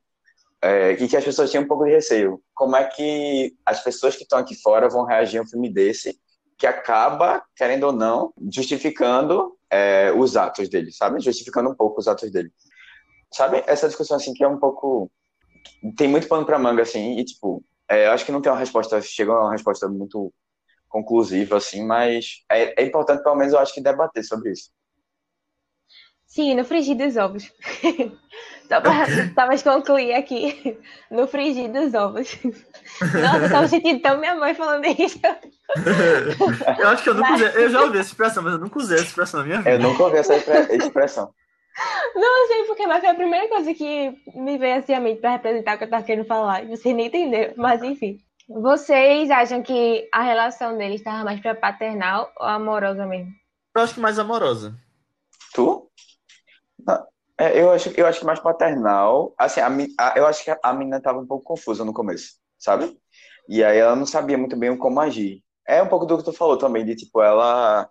é, 0.62 0.96
que, 0.96 1.08
que 1.08 1.18
as 1.18 1.24
pessoas 1.24 1.52
tinham 1.52 1.64
um 1.64 1.68
pouco 1.68 1.86
de 1.86 1.92
receio. 1.92 2.42
Como 2.54 2.76
é 2.76 2.86
que 2.86 3.56
as 3.66 3.84
pessoas 3.84 4.16
que 4.16 4.24
estão 4.24 4.40
aqui 4.40 4.56
fora 4.56 4.90
vão 4.90 5.06
reagir 5.06 5.40
a 5.40 5.44
um 5.44 5.48
filme 5.48 5.70
desse 5.70 6.18
que 6.58 6.66
acaba, 6.66 7.44
querendo 7.56 7.84
ou 7.84 7.92
não, 7.92 8.34
justificando 8.52 9.56
é, 9.70 10.12
os 10.16 10.38
atos 10.38 10.70
dele, 10.70 10.92
sabe? 10.92 11.20
Justificando 11.20 11.70
um 11.70 11.76
pouco 11.76 12.00
os 12.00 12.08
atos 12.08 12.32
dele. 12.32 12.50
Sabe? 13.32 13.64
Essa 13.68 13.88
discussão, 13.88 14.18
assim, 14.18 14.34
que 14.34 14.44
é 14.44 14.48
um 14.48 14.58
pouco... 14.58 15.12
Tem 15.98 16.08
muito 16.08 16.28
pano 16.28 16.46
pra 16.46 16.58
manga, 16.58 16.84
assim, 16.84 17.20
e, 17.20 17.26
tipo, 17.26 17.64
é, 17.90 18.08
eu 18.08 18.12
acho 18.12 18.26
que 18.26 18.32
não 18.32 18.42
tem 18.42 18.52
uma 18.52 18.58
resposta... 18.60 19.02
Chega 19.02 19.32
a 19.32 19.42
uma 19.44 19.52
resposta 19.52 19.88
muito 19.88 20.34
conclusiva, 20.88 21.58
assim, 21.58 21.86
mas 21.86 22.44
é, 22.50 22.82
é 22.82 22.86
importante, 22.86 23.22
pelo 23.24 23.36
menos, 23.36 23.54
eu 23.54 23.60
acho 23.60 23.74
que 23.74 23.82
debater 23.82 24.24
sobre 24.24 24.52
isso. 24.52 24.70
Sim, 26.26 26.56
no 26.56 26.66
frigir 26.66 26.98
dos 26.98 27.16
ovos. 27.16 27.52
Só 28.68 28.82
pra 28.82 29.58
concluir 29.64 30.14
aqui. 30.14 30.78
No 31.10 31.28
frigir 31.28 31.72
dos 31.72 31.94
ovos. 31.94 32.38
Nossa, 32.44 33.46
eu 33.46 33.50
tava 33.50 33.68
sentindo 33.68 34.02
tão 34.02 34.18
minha 34.20 34.36
mãe 34.36 34.54
falando 34.56 34.86
isso. 34.86 35.20
eu 36.80 36.88
acho 36.90 37.04
que 37.04 37.10
eu 37.10 37.14
nunca 37.14 37.30
Mas- 37.30 37.42
usei. 37.42 37.64
Eu 37.64 37.70
já 37.70 37.82
ouvi 37.82 37.98
essa 38.00 38.10
expressão, 38.10 38.44
mas 38.44 38.54
eu 38.54 38.60
nunca 38.60 38.80
usei 38.80 38.98
essa 38.98 39.06
expressão 39.06 39.40
na 39.42 39.46
minha 39.46 39.58
vida. 39.60 39.70
Eu 39.72 39.80
nunca 39.80 40.04
ouvi 40.04 40.18
essa 40.18 40.36
expre- 40.36 40.76
expressão. 40.76 41.34
Não 42.16 42.48
sei 42.48 42.64
porque, 42.66 42.88
mas 42.88 43.02
foi 43.02 43.10
a 43.10 43.16
primeira 43.16 43.50
coisa 43.50 43.74
que 43.74 44.16
me 44.34 44.58
veio 44.58 44.78
assim 44.80 44.94
à 44.94 45.00
mente 45.00 45.20
pra 45.20 45.32
representar 45.32 45.76
o 45.76 45.78
que 45.78 45.84
eu 45.84 45.90
tava 45.90 46.04
querendo 46.06 46.26
falar. 46.26 46.64
E 46.64 46.68
vocês 46.68 46.96
nem 46.96 47.08
entenderam, 47.08 47.54
mas 47.58 47.84
enfim. 47.84 48.18
Vocês 48.48 49.30
acham 49.32 49.62
que 49.62 50.08
a 50.14 50.22
relação 50.22 50.78
deles 50.78 51.02
estava 51.02 51.24
mais 51.24 51.40
pra 51.42 51.56
paternal 51.56 52.32
ou 52.40 52.46
amorosa 52.46 53.06
mesmo? 53.06 53.32
Eu 53.76 53.82
acho 53.82 53.96
que 53.96 54.00
mais 54.00 54.18
amorosa. 54.20 54.76
Tu? 55.54 55.90
É, 57.38 57.60
eu 57.62 57.72
acho, 57.72 57.90
eu 57.98 58.06
acho 58.08 58.20
que 58.20 58.26
mais 58.26 58.40
paternal. 58.40 59.34
Assim, 59.38 59.60
a, 59.60 59.68
a- 60.00 60.14
eu 60.16 60.26
acho 60.26 60.44
que 60.44 60.52
a, 60.52 60.58
a 60.64 60.74
menina 60.74 61.02
tava 61.02 61.20
um 61.20 61.28
pouco 61.28 61.44
confusa 61.44 61.84
no 61.84 61.94
começo, 61.94 62.36
sabe? 62.58 62.98
E 63.50 63.64
aí 63.64 63.78
ela 63.78 63.96
não 63.96 64.06
sabia 64.06 64.38
muito 64.38 64.56
bem 64.56 64.76
como 64.78 65.00
agir. 65.02 65.44
É 65.68 65.82
um 65.82 65.88
pouco 65.90 66.06
do 66.06 66.18
que 66.18 66.24
tu 66.24 66.32
falou 66.32 66.58
também, 66.58 66.86
de 66.86 66.96
tipo, 66.96 67.22
ela, 67.22 67.90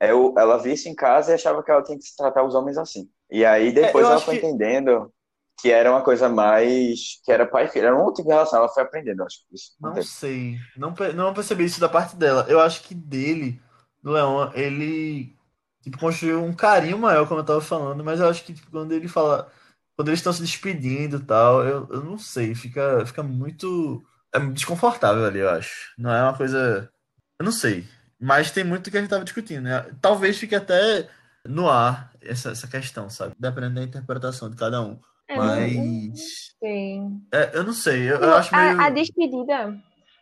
é, 0.00 0.14
o- 0.14 0.34
ela 0.38 0.58
via 0.58 0.74
isso 0.74 0.88
em 0.88 0.94
casa 0.94 1.32
e 1.32 1.34
achava 1.34 1.62
que 1.62 1.70
ela 1.70 1.82
tinha 1.82 1.98
que 1.98 2.04
se 2.04 2.16
tratar 2.16 2.44
os 2.44 2.54
homens 2.54 2.78
assim. 2.78 3.08
E 3.30 3.44
aí 3.44 3.72
depois 3.72 4.06
É, 4.06 4.08
eu 4.08 4.12
ela 4.12 4.20
foi 4.20 4.38
que- 4.38 4.46
entendendo 4.46 5.12
que 5.60 5.70
era 5.70 5.90
uma 5.90 6.02
coisa 6.02 6.28
mais. 6.28 7.20
que 7.24 7.30
era 7.32 7.46
pai 7.46 7.66
e 7.66 7.68
filho, 7.68 7.86
era 7.86 7.96
um 7.96 8.00
outro 8.00 8.16
tipo 8.16 8.28
de 8.28 8.34
relação. 8.34 8.58
Ela 8.58 8.68
foi 8.68 8.82
aprendendo, 8.82 9.20
eu 9.22 9.26
acho. 9.26 9.38
Isso, 9.52 9.72
Não 9.80 9.92
tempo. 9.94 10.06
sei. 10.06 10.56
Não, 10.76 10.94
não 11.14 11.34
percebi 11.34 11.64
isso 11.64 11.80
da 11.80 11.88
parte 11.88 12.16
dela. 12.16 12.46
Eu 12.48 12.60
acho 12.60 12.82
que 12.82 12.94
dele, 12.94 13.60
do 14.02 14.10
Leon, 14.12 14.50
ele 14.54 15.36
tipo, 15.82 15.98
construiu 15.98 16.42
um 16.44 16.54
carinho 16.54 16.98
maior, 16.98 17.26
como 17.28 17.40
eu 17.40 17.44
tava 17.44 17.60
falando, 17.60 18.04
mas 18.04 18.20
eu 18.20 18.28
acho 18.28 18.44
que 18.44 18.54
tipo, 18.54 18.70
quando 18.70 18.92
ele 18.92 19.08
fala. 19.08 19.50
Quando 19.96 20.08
eles 20.08 20.20
estão 20.20 20.32
se 20.32 20.40
despedindo 20.42 21.18
e 21.18 21.24
tal, 21.24 21.62
eu, 21.62 21.86
eu 21.90 22.02
não 22.02 22.18
sei, 22.18 22.54
fica, 22.54 23.04
fica 23.06 23.22
muito. 23.22 24.02
É 24.32 24.38
muito 24.38 24.54
desconfortável 24.54 25.24
ali, 25.26 25.40
eu 25.40 25.50
acho. 25.50 25.92
Não 25.98 26.10
é 26.10 26.22
uma 26.22 26.36
coisa. 26.36 26.90
Eu 27.38 27.44
não 27.44 27.52
sei. 27.52 27.86
Mas 28.20 28.50
tem 28.50 28.62
muito 28.62 28.90
que 28.90 28.96
a 28.98 29.00
gente 29.00 29.08
tava 29.10 29.24
discutindo, 29.24 29.62
né? 29.62 29.86
Talvez 30.00 30.38
fique 30.38 30.54
até 30.54 31.08
no 31.44 31.68
ar 31.68 32.10
essa, 32.20 32.50
essa 32.50 32.68
questão, 32.68 33.08
sabe? 33.08 33.34
Dependendo 33.38 33.76
da 33.76 33.82
interpretação 33.82 34.50
de 34.50 34.56
cada 34.56 34.82
um. 34.82 35.00
É, 35.26 35.36
Mas. 35.36 36.50
Sim. 36.58 37.22
é, 37.32 37.50
eu 37.54 37.64
não 37.64 37.72
sei, 37.72 38.10
eu, 38.10 38.16
eu 38.18 38.34
acho 38.34 38.54
meio. 38.54 38.80
A, 38.80 38.86
a 38.86 38.90
despedida. 38.90 39.78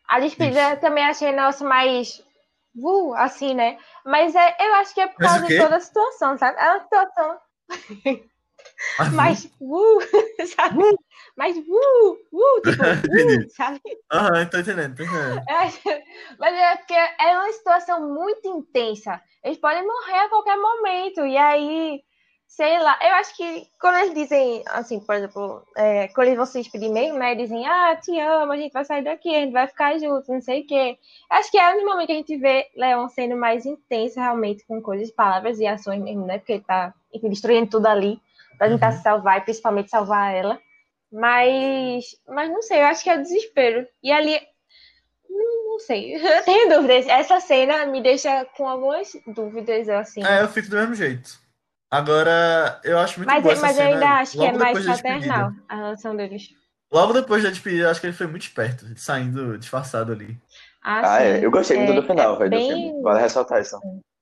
A 0.07 0.21
despedida 0.21 0.71
eu 0.71 0.81
também 0.81 1.05
achei 1.05 1.35
nossa 1.35 1.65
mais. 1.65 2.23
Uh, 2.77 3.13
assim, 3.15 3.55
né? 3.55 3.77
Mas 4.05 4.35
é, 4.35 4.57
eu 4.61 4.75
acho 4.75 4.95
que 4.95 5.01
é 5.01 5.09
por 5.09 5.17
causa 5.17 5.47
de 5.47 5.59
toda 5.59 5.77
a 5.77 5.81
situação, 5.81 6.39
sabe? 6.39 6.57
É 6.61 6.71
uma 6.71 6.83
situação 6.85 7.39
Mas- 8.99 9.13
mais. 9.13 9.45
Uh, 9.61 9.99
sabe? 10.55 10.98
Mais. 11.39 11.57
Uh, 11.57 12.19
uh, 12.33 12.61
tipo. 12.63 12.83
Uh, 13.49 13.51
sabe? 13.51 13.81
Aham, 14.13 14.47
tô 14.47 14.59
entendendo, 14.59 14.97
tô 14.97 15.03
entendendo. 15.05 15.43
Acho- 15.49 15.81
Mas 16.39 16.55
é 16.55 16.77
porque 16.77 16.95
é 16.95 17.39
uma 17.39 17.53
situação 17.53 18.13
muito 18.13 18.47
intensa. 18.49 19.21
Eles 19.45 19.59
podem 19.59 19.87
morrer 19.87 20.19
a 20.19 20.29
qualquer 20.29 20.57
momento. 20.57 21.25
E 21.25 21.37
aí 21.37 22.03
Sei 22.51 22.79
lá, 22.79 22.99
eu 23.03 23.15
acho 23.17 23.37
que 23.37 23.67
quando 23.79 23.97
eles 23.99 24.15
dizem, 24.15 24.65
assim, 24.69 24.99
por 25.01 25.15
exemplo, 25.15 25.63
é, 25.77 26.09
quando 26.09 26.29
eles 26.29 26.39
vão 26.39 26.47
se 26.47 26.59
despedir 26.63 26.91
mesmo, 26.91 27.19
né? 27.19 27.35
Dizem, 27.35 27.67
ah, 27.67 27.95
te 27.97 28.19
amo, 28.19 28.51
a 28.53 28.57
gente 28.57 28.73
vai 28.73 28.87
sair 28.87 29.05
daqui, 29.05 29.29
a 29.37 29.41
gente 29.41 29.53
vai 29.53 29.67
ficar 29.69 29.99
juntos, 29.99 30.27
não 30.29 30.41
sei 30.41 30.63
o 30.63 30.67
quê. 30.67 30.99
Acho 31.29 31.51
que 31.51 31.59
é 31.59 31.75
no 31.75 31.85
momento 31.85 32.07
que 32.07 32.13
a 32.13 32.17
gente 32.17 32.37
vê 32.39 32.67
Leon 32.75 33.07
sendo 33.11 33.37
mais 33.37 33.67
intenso 33.67 34.19
realmente 34.19 34.65
com 34.67 34.81
coisas, 34.81 35.11
palavras 35.11 35.59
e 35.61 35.67
ações 35.67 36.01
mesmo, 36.03 36.25
né? 36.25 36.39
Porque 36.39 36.53
ele 36.55 36.65
tá, 36.65 36.95
enfim, 37.13 37.29
destruindo 37.29 37.69
tudo 37.69 37.87
ali 37.87 38.19
pra 38.57 38.69
tentar 38.69 38.93
Uhum. 38.93 38.97
se 38.97 39.03
salvar 39.03 39.39
e 39.39 39.41
principalmente 39.43 39.91
salvar 39.91 40.35
ela. 40.35 40.59
Mas, 41.13 42.05
mas 42.27 42.51
não 42.51 42.63
sei, 42.63 42.81
eu 42.81 42.87
acho 42.87 43.03
que 43.03 43.11
é 43.11 43.19
desespero. 43.19 43.87
E 44.03 44.13
ali, 44.13 44.39
não, 45.29 45.73
não 45.73 45.79
sei, 45.79 46.15
eu 46.17 46.43
tenho 46.45 46.69
dúvidas. 46.69 47.07
Essa 47.07 47.41
cena 47.41 47.87
me 47.87 48.03
deixa 48.03 48.45
com 48.57 48.69
algumas 48.69 49.11
dúvidas, 49.27 49.89
assim. 49.89 50.25
É, 50.25 50.43
eu 50.43 50.49
fico 50.49 50.69
do 50.69 50.77
mesmo 50.77 50.95
jeito. 50.95 51.39
Agora, 51.91 52.81
eu 52.85 52.99
acho 52.99 53.19
muito 53.19 53.31
Mas, 53.31 53.43
boa 53.43 53.53
essa 53.55 53.63
mas 53.63 53.79
eu 53.79 53.85
ainda 53.87 54.11
acho 54.21 54.33
que 54.33 54.45
é 54.45 54.53
mais 54.53 54.85
paternal 54.85 55.53
a 55.69 55.77
relação 55.77 56.15
deles. 56.15 56.49
Logo 56.93 57.13
depois 57.13 57.43
da 57.43 57.51
despedida, 57.51 57.85
eu 57.85 57.91
acho 57.91 58.01
que 58.01 58.07
ele 58.07 58.17
foi 58.17 58.27
muito 58.27 58.43
esperto, 58.43 58.85
saindo 58.97 59.59
disfarçado 59.59 60.13
ali. 60.13 60.39
Ah, 60.83 61.01
Ah, 61.15 61.23
é. 61.23 61.45
Eu 61.45 61.51
gostei 61.51 61.77
muito 61.77 61.93
É, 61.93 62.01
do 62.01 62.07
final, 62.07 62.35
é 62.35 62.39
velho, 62.39 62.51
bem-. 62.51 63.03
Vale 63.03 63.21
ressaltar 63.21 63.61
isso. 63.61 63.79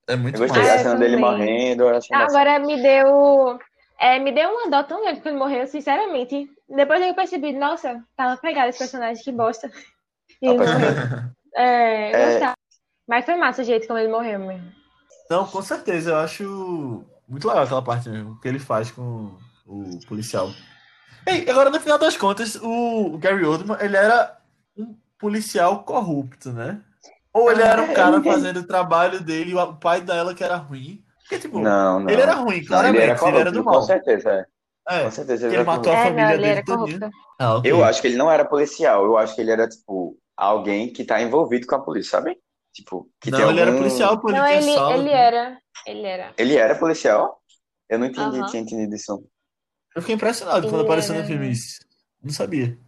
É 0.09 0.15
muito 0.17 0.37
Eu 0.37 0.47
gostei. 0.47 0.63
Ah, 0.63 0.67
da 0.67 0.75
eu 0.75 0.79
cena 0.79 0.97
dele 0.97 1.17
morrendo. 1.17 1.85
Agora 2.13 2.59
me 2.61 2.81
deu. 2.81 3.59
É, 3.99 4.19
me 4.19 4.31
deu 4.33 4.51
uma 4.51 4.71
dó 4.71 4.83
tão 4.83 5.01
grande 5.03 5.21
quando 5.21 5.35
ele 5.35 5.39
morreu, 5.39 5.67
sinceramente. 5.67 6.49
Depois 6.69 7.01
eu 7.01 7.15
percebi, 7.15 7.53
nossa, 7.53 8.05
tava 8.17 8.37
pegado 8.41 8.69
esse 8.69 8.79
personagem, 8.79 9.23
que 9.23 9.33
bosta. 9.33 9.71
E 10.43 10.49
ele 10.49 10.59
morreu. 10.59 10.91
É, 11.55 12.13
eu 12.13 12.17
É. 12.17 12.31
gostava. 12.33 12.55
Mas 13.09 13.25
foi 13.25 13.37
massa 13.37 13.63
o 13.63 13.65
jeito 13.65 13.87
como 13.87 13.99
ele 13.99 14.11
morreu 14.13 14.39
mesmo. 14.41 14.71
Não, 15.31 15.47
com 15.47 15.63
certeza, 15.63 16.11
eu 16.11 16.17
acho 16.17 17.05
muito 17.27 17.49
legal 17.49 17.65
aquela 17.65 17.81
parte 17.83 18.09
mesmo, 18.11 18.33
o 18.33 18.41
que 18.41 18.49
ele 18.49 18.59
faz 18.59 18.91
com 18.91 19.35
o 19.67 19.99
policial. 20.07 20.51
Ei, 21.27 21.49
agora 21.49 21.71
no 21.71 21.81
final 21.81 21.99
das 21.99 22.17
contas, 22.17 22.57
o 22.57 23.15
o 23.15 23.19
Gary 23.19 23.45
Oldman, 23.45 23.79
ele 23.81 23.97
era 23.97 24.37
um 24.77 24.95
policial 25.19 25.85
corrupto, 25.85 26.53
né? 26.53 26.83
Ou 27.33 27.51
ele 27.51 27.63
era 27.63 27.83
um 27.83 27.95
cara 27.95 28.23
fazendo 28.23 28.61
o 28.61 28.67
trabalho 28.67 29.21
dele 29.21 29.53
e 29.53 29.55
o 29.55 29.75
pai 29.77 30.01
dela 30.01 30.35
que 30.35 30.45
era 30.45 30.57
ruim? 30.57 31.03
Porque, 31.29 31.39
tipo, 31.41 31.59
Não, 31.59 32.01
não. 32.01 32.09
ele 32.11 32.21
era 32.23 32.35
ruim, 32.35 32.61
Não, 32.61 32.67
claramente, 32.67 32.97
ele 32.97 32.99
ele 32.99 33.11
era 33.11 33.13
era, 33.13 33.19
corrupto, 33.21 33.53
do 33.53 33.65
com 33.65 33.71
mal. 33.71 33.83
certeza. 33.83 34.31
é. 34.31 34.47
É, 34.89 35.05
Com 35.05 35.11
certeza. 35.11 35.47
ele 35.47 35.55
era 35.57 35.65
matou 35.65 35.93
a 35.93 35.97
É, 35.97 36.03
família 36.05 36.25
não, 36.25 36.33
ele 36.35 36.43
dele 36.43 36.53
era 36.53 36.65
todinha. 36.65 37.11
Ah, 37.41 37.57
ok. 37.57 37.71
Eu 37.73 37.85
acho 37.85 38.01
que 38.01 38.07
ele 38.07 38.17
não 38.17 38.31
era 38.31 38.45
policial. 38.45 39.05
Eu 39.05 39.19
acho 39.19 39.35
que 39.35 39.41
ele 39.41 39.51
era, 39.51 39.69
tipo, 39.69 40.17
alguém 40.37 40.93
que 40.93 41.05
tá 41.05 41.21
envolvido 41.21 41.67
com 41.67 41.75
a 41.75 41.81
polícia, 41.83 42.13
sabe? 42.13 42.39
Tipo, 42.73 43.09
que 43.21 43.31
Não, 43.31 43.39
tem 43.39 43.49
ele 43.49 43.61
era 43.61 43.71
algum- 43.71 43.83
policial, 43.83 44.21
pô, 44.21 44.29
ele 44.29 44.39
Não, 44.39 44.47
ele, 44.47 44.71
ele 44.71 45.11
era. 45.11 45.59
Ele 45.87 46.03
era. 46.07 46.33
Ele 46.39 46.57
era 46.57 46.75
policial? 46.79 47.41
Eu 47.89 47.99
não 47.99 48.07
entendi, 48.07 48.39
Aham. 48.39 48.47
tinha 48.47 48.63
entendido 48.63 48.95
isso. 48.95 49.25
Eu 49.95 50.03
fiquei 50.03 50.15
impressionado 50.15 50.63
quando 50.69 50.75
Ele 50.81 50.85
apareceu 50.85 51.15
no 51.15 51.21
era- 51.21 51.29
filme 51.29 51.51
isso. 51.51 51.81
Não 52.23 52.33
sabia. 52.33 52.79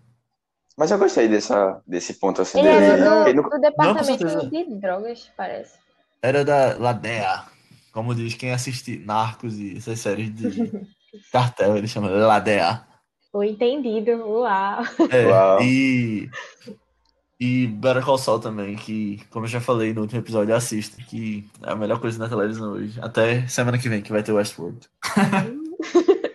Mas 0.76 0.91
eu 0.93 0.99
gostei 0.99 1.26
dessa, 1.26 1.82
desse 1.86 2.14
ponto 2.14 2.41
assim 2.43 2.61
Ele 2.61 2.68
dele. 2.68 2.84
era 3.03 3.24
do, 3.32 3.43
no- 3.43 3.51
do 3.51 3.59
departamento 3.61 4.05
certeza. 4.28 4.47
de 4.51 4.64
drogas, 4.76 5.30
parece. 5.36 5.76
Era 6.22 6.45
da 6.45 6.76
Ladea. 6.78 7.43
Como 7.99 8.14
diz 8.14 8.34
quem 8.34 8.53
assiste 8.53 9.03
Narcos 9.05 9.59
e 9.59 9.76
essas 9.76 9.99
séries 9.99 10.32
de 10.32 10.70
cartel, 11.32 11.76
ele 11.76 11.88
chama 11.88 12.09
Ladea. 12.09 12.86
Foi 13.32 13.49
entendido. 13.49 14.12
Uau. 14.24 14.82
É, 15.11 15.26
Uau. 15.26 15.61
e. 15.61 16.30
E 17.40 17.66
Better 17.66 18.05
Call 18.05 18.16
Saul 18.16 18.38
também, 18.38 18.76
que, 18.76 19.20
como 19.30 19.46
eu 19.46 19.51
já 19.51 19.61
falei 19.61 19.92
no 19.92 20.03
último 20.03 20.20
episódio, 20.20 20.55
assista, 20.55 21.03
que 21.03 21.44
é 21.66 21.72
a 21.72 21.74
melhor 21.74 22.01
coisa 22.01 22.20
na 22.20 22.28
televisão 22.28 22.74
hoje. 22.74 23.01
Até 23.03 23.49
semana 23.49 23.78
que 23.78 23.88
vem, 23.88 24.01
que 24.01 24.12
vai 24.12 24.22
ter 24.22 24.30
Westworld. 24.30 24.78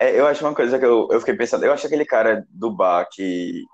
É, 0.00 0.16
eu 0.16 0.28
acho 0.28 0.44
uma 0.44 0.54
coisa 0.54 0.78
que 0.78 0.84
eu, 0.84 1.08
eu 1.10 1.18
fiquei 1.18 1.34
pensando. 1.34 1.64
Eu 1.64 1.72
acho 1.72 1.84
aquele 1.84 2.04
cara 2.04 2.46
do 2.50 2.70
bar 2.70 3.08
que, 3.10 3.64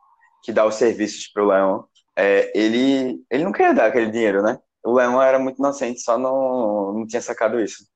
que 0.43 0.53
dá 0.53 0.65
os 0.65 0.77
serviços 0.77 1.27
pro 1.27 1.47
Leon. 1.47 1.83
É, 2.17 2.51
ele, 2.59 3.23
ele 3.31 3.45
não 3.45 3.53
queria 3.53 3.75
dar 3.75 3.89
aquele 3.89 4.11
dinheiro, 4.11 4.43
né? 4.43 4.59
O 4.85 4.93
Leon 4.95 5.20
era 5.22 5.39
muito 5.39 5.59
inocente, 5.59 6.01
só 6.03 6.18
não, 6.18 6.93
não 6.93 7.07
tinha 7.07 7.22
sacado 7.22 7.59
isso. 7.61 7.87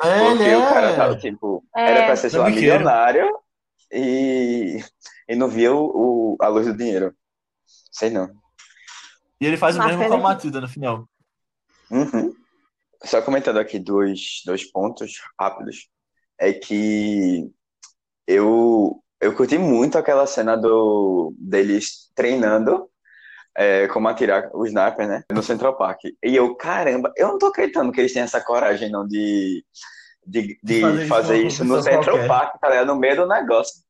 Porque 0.00 0.54
o 0.54 0.60
cara 0.60 0.94
tava, 0.94 1.16
tipo, 1.16 1.64
É. 1.76 1.90
era 1.90 2.06
pra 2.06 2.16
ser, 2.16 2.30
sei 2.30 2.38
lá, 2.38 2.50
milionário 2.50 3.28
e, 3.92 4.78
e 5.28 5.34
não 5.34 5.48
via 5.48 5.72
o, 5.74 6.34
o- 6.34 6.36
a 6.40 6.48
luz 6.48 6.66
do 6.66 6.76
dinheiro. 6.76 7.14
Sei 7.90 8.10
não. 8.10 8.30
E 9.40 9.46
ele 9.46 9.56
faz 9.56 9.74
o 9.76 9.78
Mas 9.78 9.88
mesmo 9.96 10.06
com 10.08 10.14
a 10.14 10.18
Matilda 10.18 10.60
no 10.60 10.68
final. 10.68 11.08
Uhum. 11.90 12.34
Só 13.04 13.22
comentando 13.22 13.58
aqui 13.58 13.78
dois, 13.78 14.42
dois 14.44 14.64
pontos 14.70 15.14
rápidos. 15.40 15.88
É 16.38 16.52
que 16.52 17.50
eu, 18.26 19.02
eu 19.20 19.34
curti 19.34 19.58
muito 19.58 19.96
aquela 19.98 20.26
cena 20.26 20.56
do, 20.56 21.32
deles 21.38 22.10
treinando 22.14 22.88
é, 23.60 23.88
como 23.88 24.06
atirar 24.06 24.48
o 24.54 24.64
sniper, 24.64 25.08
né? 25.08 25.24
No 25.32 25.42
Central 25.42 25.76
Park. 25.76 25.98
E 26.22 26.36
eu, 26.36 26.54
caramba, 26.54 27.12
eu 27.16 27.26
não 27.28 27.38
tô 27.38 27.46
acreditando 27.46 27.90
que 27.90 28.00
eles 28.00 28.12
têm 28.12 28.22
essa 28.22 28.40
coragem, 28.40 28.88
não, 28.88 29.04
de, 29.06 29.64
de, 30.24 30.56
de 30.62 30.80
fazer 30.80 31.02
isso 31.02 31.08
fazer 31.08 31.34
uma 31.40 31.48
isso 31.48 31.64
no 31.64 31.82
Central 31.82 32.04
qualquer. 32.04 32.28
Park, 32.28 32.60
tá 32.60 32.68
ligado? 32.68 32.86
No 32.86 32.96
meio 32.96 33.16
do 33.16 33.26
negócio. 33.26 33.82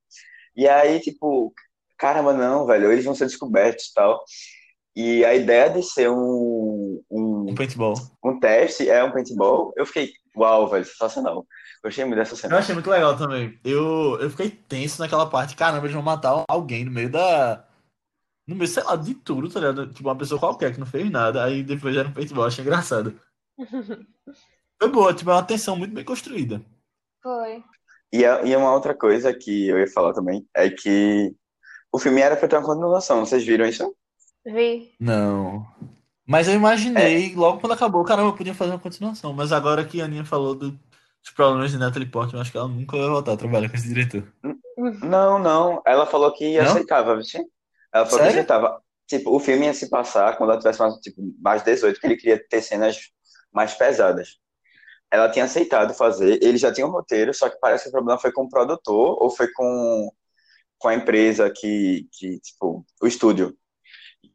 E 0.56 0.66
aí, 0.66 0.98
tipo, 1.00 1.52
caramba, 1.98 2.32
não, 2.32 2.64
velho, 2.66 2.90
eles 2.90 3.04
vão 3.04 3.14
ser 3.14 3.26
descobertos 3.26 3.86
e 3.86 3.94
tal. 3.94 4.24
E 4.96 5.24
a 5.24 5.34
ideia 5.34 5.68
de 5.70 5.82
ser 5.82 6.10
um, 6.10 7.00
um 7.10 7.50
Um 7.50 7.54
paintball. 7.54 7.94
um 8.24 8.40
teste, 8.40 8.88
é 8.88 9.04
um 9.04 9.12
paintball. 9.12 9.72
Eu 9.76 9.84
fiquei, 9.86 10.10
uau, 10.36 10.66
velho, 10.68 10.84
sensacional. 10.84 11.46
Gostei 11.84 12.04
muito 12.06 12.16
dessa 12.18 12.32
Eu 12.32 12.36
cena. 12.38 12.58
achei 12.58 12.74
muito 12.74 12.90
legal 12.90 13.16
também. 13.16 13.56
Eu, 13.62 14.18
eu 14.20 14.30
fiquei 14.30 14.50
tenso 14.50 15.00
naquela 15.00 15.26
parte. 15.28 15.54
Caramba, 15.54 15.84
eles 15.84 15.92
vão 15.94 16.02
matar 16.02 16.42
alguém 16.48 16.84
no 16.86 16.90
meio 16.90 17.10
da. 17.10 17.64
No 18.48 18.56
meio, 18.56 18.66
sei 18.68 18.82
lá, 18.82 18.96
de 18.96 19.14
tudo, 19.14 19.48
tá 19.50 19.60
ligado? 19.60 19.86
Tipo, 19.92 20.08
uma 20.08 20.16
pessoa 20.16 20.40
qualquer 20.40 20.72
que 20.72 20.80
não 20.80 20.86
fez 20.86 21.08
nada. 21.10 21.44
Aí 21.44 21.62
depois 21.62 21.94
era 21.96 22.08
um 22.08 22.12
paintball. 22.12 22.46
Achei 22.46 22.64
engraçado. 22.64 23.14
Foi 24.80 24.90
boa, 24.90 25.12
tipo, 25.12 25.30
é 25.30 25.34
uma 25.34 25.42
tensão 25.42 25.76
muito 25.76 25.94
bem 25.94 26.04
construída. 26.04 26.62
Foi. 27.22 27.62
E, 28.12 28.24
a- 28.24 28.42
e 28.42 28.56
uma 28.56 28.72
outra 28.72 28.94
coisa 28.94 29.34
que 29.34 29.68
eu 29.68 29.78
ia 29.78 29.86
falar 29.88 30.12
também 30.14 30.46
é 30.54 30.70
que 30.70 31.34
o 31.92 31.98
filme 31.98 32.20
era 32.20 32.36
pra 32.36 32.48
ter 32.48 32.56
uma 32.56 32.64
continuação. 32.64 33.24
Vocês 33.24 33.44
viram 33.44 33.66
isso? 33.66 33.94
Vi. 34.46 34.92
Não. 34.98 35.66
Mas 36.26 36.46
eu 36.48 36.54
imaginei, 36.54 37.34
logo 37.34 37.60
quando 37.60 37.72
acabou, 37.72 38.04
caramba, 38.04 38.28
eu 38.28 38.36
podia 38.36 38.54
fazer 38.54 38.70
uma 38.70 38.78
continuação. 38.78 39.32
Mas 39.32 39.50
agora 39.52 39.84
que 39.84 40.00
a 40.00 40.04
Aninha 40.04 40.24
falou 40.24 40.54
do- 40.54 40.70
dos 40.70 41.30
problemas 41.34 41.70
de 41.72 41.78
Natalie 41.78 42.08
Portman, 42.08 42.36
eu 42.38 42.42
acho 42.42 42.52
que 42.52 42.56
ela 42.56 42.68
nunca 42.68 42.96
vai 42.96 43.08
voltar 43.08 43.32
a 43.32 43.36
trabalhar 43.36 43.68
com 43.68 43.76
esse 43.76 43.88
diretor. 43.88 44.22
Não, 45.02 45.38
não. 45.38 45.82
Ela 45.84 46.06
falou 46.06 46.32
que 46.32 46.56
Não? 46.56 46.64
aceitava, 46.64 47.14
viu? 47.16 47.24
Ela 47.92 48.04
falou 48.06 48.20
que 48.20 48.30
Sério? 48.30 48.40
aceitava. 48.40 48.82
Tipo, 49.06 49.34
o 49.34 49.40
filme 49.40 49.66
ia 49.66 49.74
se 49.74 49.88
passar 49.88 50.36
quando 50.36 50.50
ela 50.50 50.58
tivesse 50.58 50.78
mais, 50.78 50.94
tipo, 50.96 51.22
mais 51.40 51.62
18, 51.62 51.98
que 51.98 52.06
ele 52.06 52.16
queria 52.16 52.48
ter 52.48 52.62
cenas 52.62 52.98
mais 53.52 53.74
pesadas. 53.74 54.36
Ela 55.10 55.30
tinha 55.30 55.46
aceitado 55.46 55.94
fazer, 55.94 56.38
ele 56.42 56.58
já 56.58 56.72
tinha 56.72 56.86
um 56.86 56.90
roteiro, 56.90 57.32
só 57.32 57.48
que 57.48 57.58
parece 57.58 57.84
que 57.84 57.88
o 57.88 57.92
problema 57.92 58.20
foi 58.20 58.30
com 58.30 58.44
o 58.44 58.48
produtor 58.48 59.16
ou 59.22 59.30
foi 59.30 59.50
com, 59.52 60.10
com 60.78 60.88
a 60.88 60.94
empresa 60.94 61.50
que, 61.50 62.06
que, 62.12 62.38
tipo, 62.40 62.84
o 63.00 63.06
estúdio. 63.06 63.56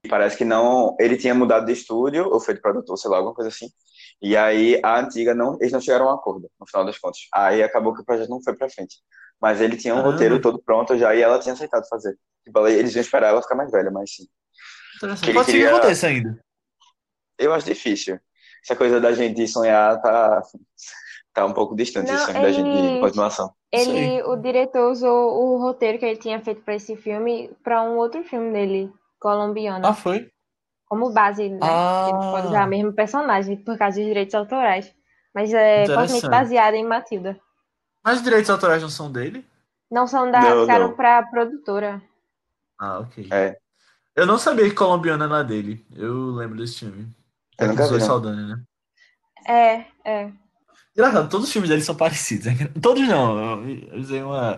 E 0.04 0.10
parece 0.10 0.36
que 0.38 0.44
não, 0.46 0.96
ele 1.00 1.16
tinha 1.18 1.34
mudado 1.34 1.66
de 1.66 1.72
estúdio, 1.72 2.28
ou 2.30 2.40
foi 2.40 2.54
de 2.54 2.62
produtor, 2.62 2.98
sei 2.98 3.10
lá, 3.10 3.18
alguma 3.18 3.34
coisa 3.34 3.50
assim. 3.50 3.68
E 4.22 4.36
aí 4.36 4.80
a 4.84 5.00
antiga 5.00 5.34
não, 5.34 5.58
eles 5.60 5.72
não 5.72 5.80
chegaram 5.82 6.08
a 6.10 6.12
um 6.12 6.16
acordo, 6.16 6.50
no 6.60 6.68
final 6.68 6.86
das 6.86 6.98
contas. 6.98 7.20
Aí 7.34 7.64
acabou 7.64 7.94
que 7.94 8.02
o 8.02 8.06
projeto 8.06 8.30
não 8.30 8.42
foi 8.44 8.54
pra 8.56 8.70
frente. 8.70 8.98
Mas 9.42 9.62
ele 9.62 9.76
tinha 9.78 9.94
um 9.94 9.98
Caramba. 9.98 10.14
roteiro 10.14 10.42
todo 10.42 10.62
pronto 10.62 10.98
já 10.98 11.16
e 11.16 11.22
ela 11.22 11.40
tinha 11.40 11.54
aceitado 11.54 11.88
fazer. 11.88 12.18
Tipo, 12.44 12.68
eles 12.68 12.94
iam 12.96 13.02
esperar 13.02 13.30
ela 13.30 13.42
ficar 13.42 13.56
mais 13.56 13.72
velha, 13.72 13.92
mas 13.92 14.14
sim. 14.14 14.24
Que 15.00 15.06
ele 15.06 15.16
Pode 15.16 15.20
ser 15.20 15.34
que 15.34 15.44
queria- 15.52 15.76
aconteça 15.76 16.08
ainda. 16.08 16.40
Eu 17.38 17.54
acho 17.54 17.66
difícil. 17.66 18.20
Essa 18.64 18.76
coisa 18.76 19.02
da 19.02 19.12
gente 19.14 19.46
sonhar 19.48 20.02
tá, 20.02 20.42
tá 21.34 21.46
um 21.46 21.52
pouco 21.54 21.76
distante, 21.76 22.12
Não, 22.12 22.18
sonho 22.26 22.42
da 22.42 22.52
gente 22.52 22.72
de 22.72 22.78
ele- 22.78 23.00
continuação. 23.02 23.54
Ele, 23.72 24.22
o 24.24 24.36
diretor 24.38 24.92
usou 24.92 25.34
o 25.34 25.58
roteiro 25.58 25.98
que 25.98 26.06
ele 26.06 26.20
tinha 26.20 26.40
feito 26.42 26.62
pra 26.62 26.76
esse 26.76 26.96
filme 26.96 27.52
pra 27.64 27.82
um 27.84 27.98
outro 27.98 28.24
filme 28.24 28.54
dele, 28.54 28.94
Colombiana, 29.24 29.88
Ah, 29.88 29.94
foi? 29.94 30.30
como 30.86 31.12
base, 31.14 31.48
né? 31.50 31.60
Ah. 31.64 32.08
Ele 32.10 32.18
pode 32.20 32.48
usar 32.48 32.68
o 32.68 32.70
mesmo 32.70 32.92
personagem 32.94 33.56
por 33.56 33.78
causa 33.78 33.98
dos 33.98 34.06
direitos 34.06 34.36
autorais. 34.36 34.94
Mas 35.34 35.52
é 35.54 35.86
fortemente 35.88 36.28
baseado 36.30 36.74
em 36.76 36.86
Matilda. 36.86 37.40
Mas 38.04 38.18
os 38.18 38.24
direitos 38.24 38.50
autorais 38.50 38.82
não 38.82 38.90
são 38.90 39.10
dele? 39.12 39.44
Não 39.90 40.06
são 40.06 40.30
da, 40.30 40.42
Não, 40.42 40.62
ficaram 40.62 40.88
não. 40.90 40.96
pra 40.96 41.24
produtora. 41.24 42.02
Ah, 42.80 43.00
ok. 43.00 43.30
É. 43.32 43.58
Eu 44.16 44.26
não 44.28 44.38
sabia 44.38 44.66
que 44.70 44.76
Colombiana 44.76 45.26
era 45.26 45.42
dele. 45.44 45.84
Eu 45.96 46.32
lembro 46.32 46.58
desse 46.58 46.80
filme. 46.80 47.08
Eu 47.58 47.66
É 47.66 47.70
nunca 47.70 47.88
vi. 47.88 48.02
Saldana, 48.02 48.58
né? 48.58 48.64
É, 49.48 49.86
é. 50.06 50.32
Engraçado, 50.96 51.30
todos 51.30 51.48
os 51.48 51.52
filmes 51.54 51.70
dele 51.70 51.82
são 51.82 51.96
parecidos. 51.98 52.46
né? 52.46 52.54
Todos 52.82 53.08
não, 53.08 53.62
eu 53.64 53.70
eu 53.94 54.00
usei 54.00 54.22
uma, 54.22 54.58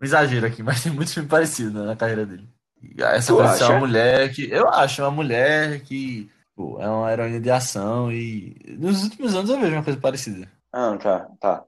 um 0.00 0.04
exagero 0.04 0.46
aqui, 0.46 0.62
mas 0.62 0.82
tem 0.82 0.92
muitos 0.92 1.14
filmes 1.14 1.30
parecidos 1.30 1.72
né, 1.72 1.82
na 1.84 1.96
carreira 1.96 2.26
dele. 2.26 2.46
E 2.82 3.02
essa 3.02 3.32
coisa 3.32 3.68
uma 3.70 3.80
mulher 3.80 4.32
que. 4.32 4.50
Eu 4.50 4.68
acho, 4.68 5.02
uma 5.02 5.10
mulher 5.10 5.80
que 5.82 6.30
pô, 6.54 6.80
é 6.80 6.88
uma 6.88 7.12
heroína 7.12 7.40
de 7.40 7.50
ação 7.50 8.12
e. 8.12 8.56
Nos 8.78 9.02
últimos 9.04 9.34
anos 9.34 9.50
eu 9.50 9.60
vejo 9.60 9.72
uma 9.74 9.84
coisa 9.84 10.00
parecida. 10.00 10.50
Ah, 10.72 10.96
tá, 10.98 11.28
tá. 11.40 11.64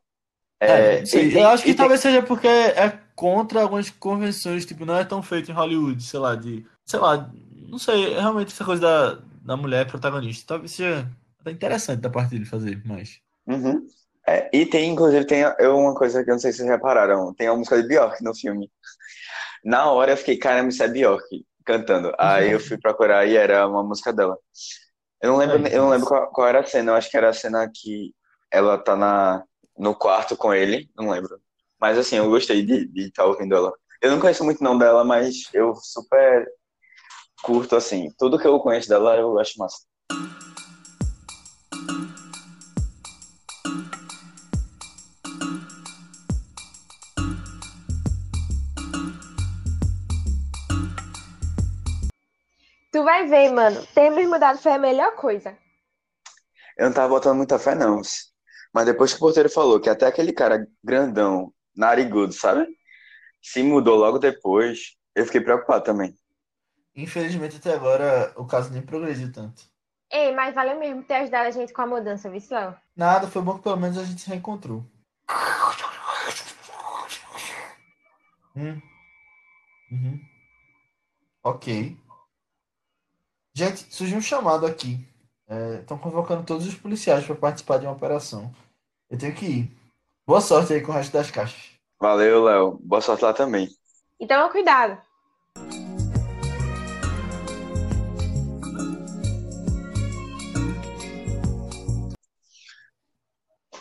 É, 0.61 1.01
É, 1.01 1.07
sei. 1.07 1.31
e 1.31 1.39
Eu 1.39 1.49
acho 1.49 1.65
que 1.65 1.71
e 1.71 1.75
talvez 1.75 2.01
seja 2.01 2.23
porque 2.23 2.47
é 2.49 2.91
contra 3.17 3.63
algumas 3.63 3.91
convenções, 3.91 4.65
tipo, 4.65 4.85
não 4.87 4.97
é 4.97 5.05
tão 5.05 5.23
feito 5.23 5.51
em 5.51 5.55
Hollywood, 5.55 6.03
sei 6.03 6.21
lá, 6.21 6.35
de. 6.37 6.65
Sei 6.85 6.99
lá, 7.01 7.31
não 7.69 7.79
sei, 7.79 8.15
é 8.15 8.21
realmente 8.21 8.53
essa 8.53 8.65
coisa 8.65 8.81
da, 8.83 9.19
da 9.43 9.57
mulher 9.57 9.87
protagonista. 9.87 10.47
Talvez 10.47 10.73
seja 10.73 11.09
até 11.41 11.51
interessante 11.51 12.01
da 12.01 12.11
parte 12.11 12.31
dele 12.31 12.45
fazer, 12.45 12.81
mas. 12.85 13.21
uhum. 13.47 13.87
É, 14.27 14.49
e 14.57 14.65
tem, 14.67 14.91
inclusive, 14.93 15.25
tem 15.27 15.45
uma 15.69 15.95
coisa 15.97 16.23
que 16.23 16.31
eu 16.31 16.35
não 16.35 16.39
sei 16.41 16.53
se 16.53 16.59
vocês 16.59 16.71
repararam, 16.71 17.35
tem 17.35 17.49
a 17.49 17.57
música 17.57 17.83
de 17.83 17.89
Bjork 17.89 18.23
no 18.23 18.33
filme. 18.35 18.71
Na 19.65 19.91
hora 19.91 20.13
eu 20.13 20.17
fiquei, 20.17 20.37
caramba, 20.37 20.71
isso 20.71 20.83
é 20.83 20.89
Bjork 20.89 21.45
cantando. 21.65 22.13
Aí 22.19 22.51
eu 22.51 22.61
fui 22.61 22.79
procurar 22.79 23.27
e 23.27 23.37
era 23.37 23.67
uma 23.67 23.83
música 23.83 24.13
dela. 24.13 24.37
Eu 25.21 25.31
não 25.31 25.39
lembro, 25.39 25.69
eu 25.69 25.83
não 25.83 25.91
lembro 25.91 26.09
qual, 26.09 26.31
qual 26.33 26.49
era 26.49 26.61
a 26.61 26.67
cena, 26.67 26.93
eu 26.93 26.97
acho 26.97 27.11
que 27.11 27.17
era 27.17 27.29
a 27.29 27.33
cena 27.33 27.71
que 27.73 28.13
ela 28.51 28.77
tá 28.77 28.97
na, 28.97 29.45
no 29.79 29.95
quarto 29.95 30.37
com 30.37 30.53
ele, 30.53 30.91
não 30.97 31.11
lembro. 31.11 31.41
Mas 31.81 31.97
assim, 31.97 32.17
eu 32.17 32.29
gostei 32.29 32.65
de 32.65 32.89
estar 32.97 33.25
ouvindo 33.25 33.55
ela. 33.55 33.73
Eu 34.01 34.11
não 34.11 34.21
conheço 34.21 34.45
muito 34.45 34.63
não 34.63 34.77
dela, 34.77 35.05
mas 35.05 35.49
eu 35.55 35.75
super 35.77 36.47
curto, 37.43 37.77
assim. 37.77 38.09
Tudo 38.19 38.39
que 38.39 38.47
eu 38.47 38.59
conheço 38.59 38.89
dela 38.89 39.17
eu 39.17 39.39
acho 39.39 39.59
massa. 39.59 39.79
Vai 53.23 53.27
ver, 53.27 53.53
mano. 53.53 53.87
Termos 53.95 54.29
mudado 54.29 54.59
foi 54.59 54.73
a 54.73 54.79
melhor 54.79 55.15
coisa. 55.15 55.57
Eu 56.77 56.87
não 56.87 56.93
tava 56.93 57.09
botando 57.09 57.37
muita 57.37 57.59
fé, 57.59 57.75
não. 57.75 58.01
Mas 58.73 58.87
depois 58.87 59.13
que 59.13 59.17
o 59.17 59.21
porteiro 59.21 59.51
falou 59.51 59.81
que 59.81 59.91
até 59.91 60.07
aquele 60.07 60.33
cara 60.33 60.67
grandão, 60.83 61.53
narigudo, 61.77 62.33
sabe? 62.33 62.67
Se 63.43 63.63
mudou 63.63 63.97
logo 63.99 64.19
depois, 64.19 64.97
eu 65.15 65.27
fiquei 65.27 65.41
preocupado 65.41 65.85
também. 65.85 66.17
Infelizmente, 66.95 67.57
até 67.57 67.75
agora, 67.75 68.33
o 68.37 68.47
caso 68.47 68.73
nem 68.73 68.83
progrediu 68.83 69.33
tanto. 69.33 69.63
Ei, 70.11 70.35
mas 70.35 70.55
valeu 70.55 70.79
mesmo 70.79 71.03
ter 71.03 71.15
ajudado 71.15 71.49
a 71.49 71.51
gente 71.51 71.73
com 71.73 71.83
a 71.83 71.87
mudança, 71.87 72.31
viu, 72.31 72.43
Léo? 72.51 72.77
Nada, 72.95 73.27
foi 73.27 73.41
bom 73.41 73.57
que 73.57 73.63
pelo 73.63 73.79
menos 73.79 73.97
a 73.97 74.05
gente 74.05 74.21
se 74.21 74.29
reencontrou. 74.29 74.85
Hum, 78.55 78.83
uhum, 79.91 80.21
ok. 81.43 81.97
Gente, 83.55 83.87
surgiu 83.91 84.17
um 84.17 84.23
chamado 84.23 84.65
aqui. 84.65 85.07
Estão 85.81 85.99
convocando 85.99 86.43
todos 86.43 86.67
os 86.67 86.75
policiais 86.75 87.27
para 87.27 87.35
participar 87.35 87.77
de 87.79 87.85
uma 87.85 87.93
operação. 87.93 88.51
Eu 89.11 89.19
tenho 89.19 89.35
que 89.35 89.45
ir. 89.45 89.77
Boa 90.27 90.41
sorte 90.41 90.73
aí 90.73 90.81
com 90.81 90.91
o 90.91 90.95
resto 90.95 91.13
das 91.13 91.31
caixas. 91.31 91.73
Valeu, 92.01 92.45
Léo. 92.45 92.79
Boa 92.83 93.03
sorte 93.03 93.23
lá 93.23 93.35
também. 93.35 93.69
Então, 94.19 94.49
cuidado. 94.51 94.99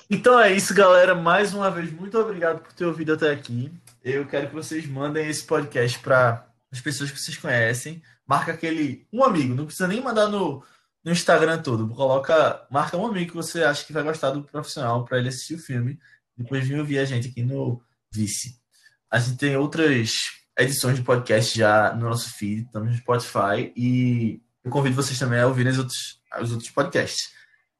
Então 0.09 0.37
é 0.37 0.51
isso, 0.51 0.73
galera. 0.73 1.15
Mais 1.15 1.53
uma 1.53 1.71
vez, 1.71 1.89
muito 1.93 2.19
obrigado 2.19 2.59
por 2.59 2.73
ter 2.73 2.85
ouvido 2.85 3.13
até 3.13 3.31
aqui. 3.31 3.71
Eu 4.03 4.27
quero 4.27 4.49
que 4.49 4.53
vocês 4.53 4.85
mandem 4.85 5.29
esse 5.29 5.45
podcast 5.45 5.97
para 5.99 6.45
as 6.69 6.81
pessoas 6.81 7.09
que 7.09 7.17
vocês 7.17 7.37
conhecem. 7.37 8.03
Marca 8.31 8.53
aquele 8.53 9.05
um 9.11 9.25
amigo, 9.25 9.53
não 9.53 9.65
precisa 9.65 9.89
nem 9.89 9.99
mandar 9.99 10.29
no, 10.29 10.63
no 11.03 11.11
Instagram 11.11 11.61
todo. 11.61 11.89
Coloca, 11.89 12.65
marca 12.71 12.95
um 12.95 13.05
amigo 13.05 13.31
que 13.31 13.35
você 13.35 13.61
acha 13.61 13.83
que 13.83 13.91
vai 13.91 14.03
gostar 14.03 14.29
do 14.29 14.41
profissional 14.41 15.03
para 15.03 15.17
ele 15.19 15.27
assistir 15.27 15.55
o 15.55 15.59
filme. 15.59 15.99
Depois 16.37 16.65
vir 16.65 16.79
ouvir 16.79 16.99
a 16.99 17.03
gente 17.03 17.27
aqui 17.27 17.43
no 17.43 17.83
Vice. 18.09 18.57
A 19.09 19.19
gente 19.19 19.37
tem 19.37 19.57
outras 19.57 20.13
edições 20.57 20.95
de 20.95 21.03
podcast 21.03 21.57
já 21.57 21.93
no 21.93 22.07
nosso 22.07 22.31
feed, 22.31 22.61
estamos 22.61 22.89
no 22.89 22.97
Spotify 22.99 23.73
e 23.75 24.41
eu 24.63 24.71
convido 24.71 24.95
vocês 24.95 25.19
também 25.19 25.41
a 25.41 25.47
ouvirem 25.47 25.73
os 25.73 25.79
outros, 25.79 26.21
os 26.41 26.53
outros 26.53 26.69
podcasts. 26.69 27.33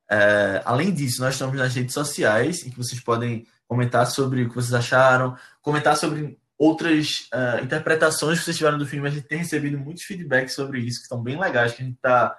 É, 0.10 0.62
além 0.66 0.93
disso, 0.93 1.22
nós 1.22 1.36
estamos 1.36 1.56
nas 1.56 1.74
redes 1.74 1.93
sociais, 1.93 2.66
em 2.66 2.70
que 2.70 2.78
vocês 2.78 2.99
podem 3.02 3.47
comentar 3.70 4.06
sobre 4.06 4.43
o 4.43 4.49
que 4.49 4.56
vocês 4.56 4.74
acharam, 4.74 5.34
comentar 5.62 5.95
sobre 5.95 6.41
outras 6.62 7.28
uh, 7.34 7.64
interpretações 7.64 8.38
que 8.38 8.45
vocês 8.45 8.57
tiveram 8.57 8.78
do 8.78 8.86
filme. 8.86 9.07
A 9.07 9.12
gente 9.12 9.26
tem 9.26 9.39
recebido 9.39 9.80
muitos 9.80 10.03
feedbacks 10.03 10.53
sobre 10.53 10.80
isso, 10.80 10.99
que 10.99 11.03
estão 11.05 11.20
bem 11.20 11.39
legais, 11.39 11.74
que 11.74 11.82
a 11.82 11.86
gente 11.86 11.97
tá. 11.99 12.38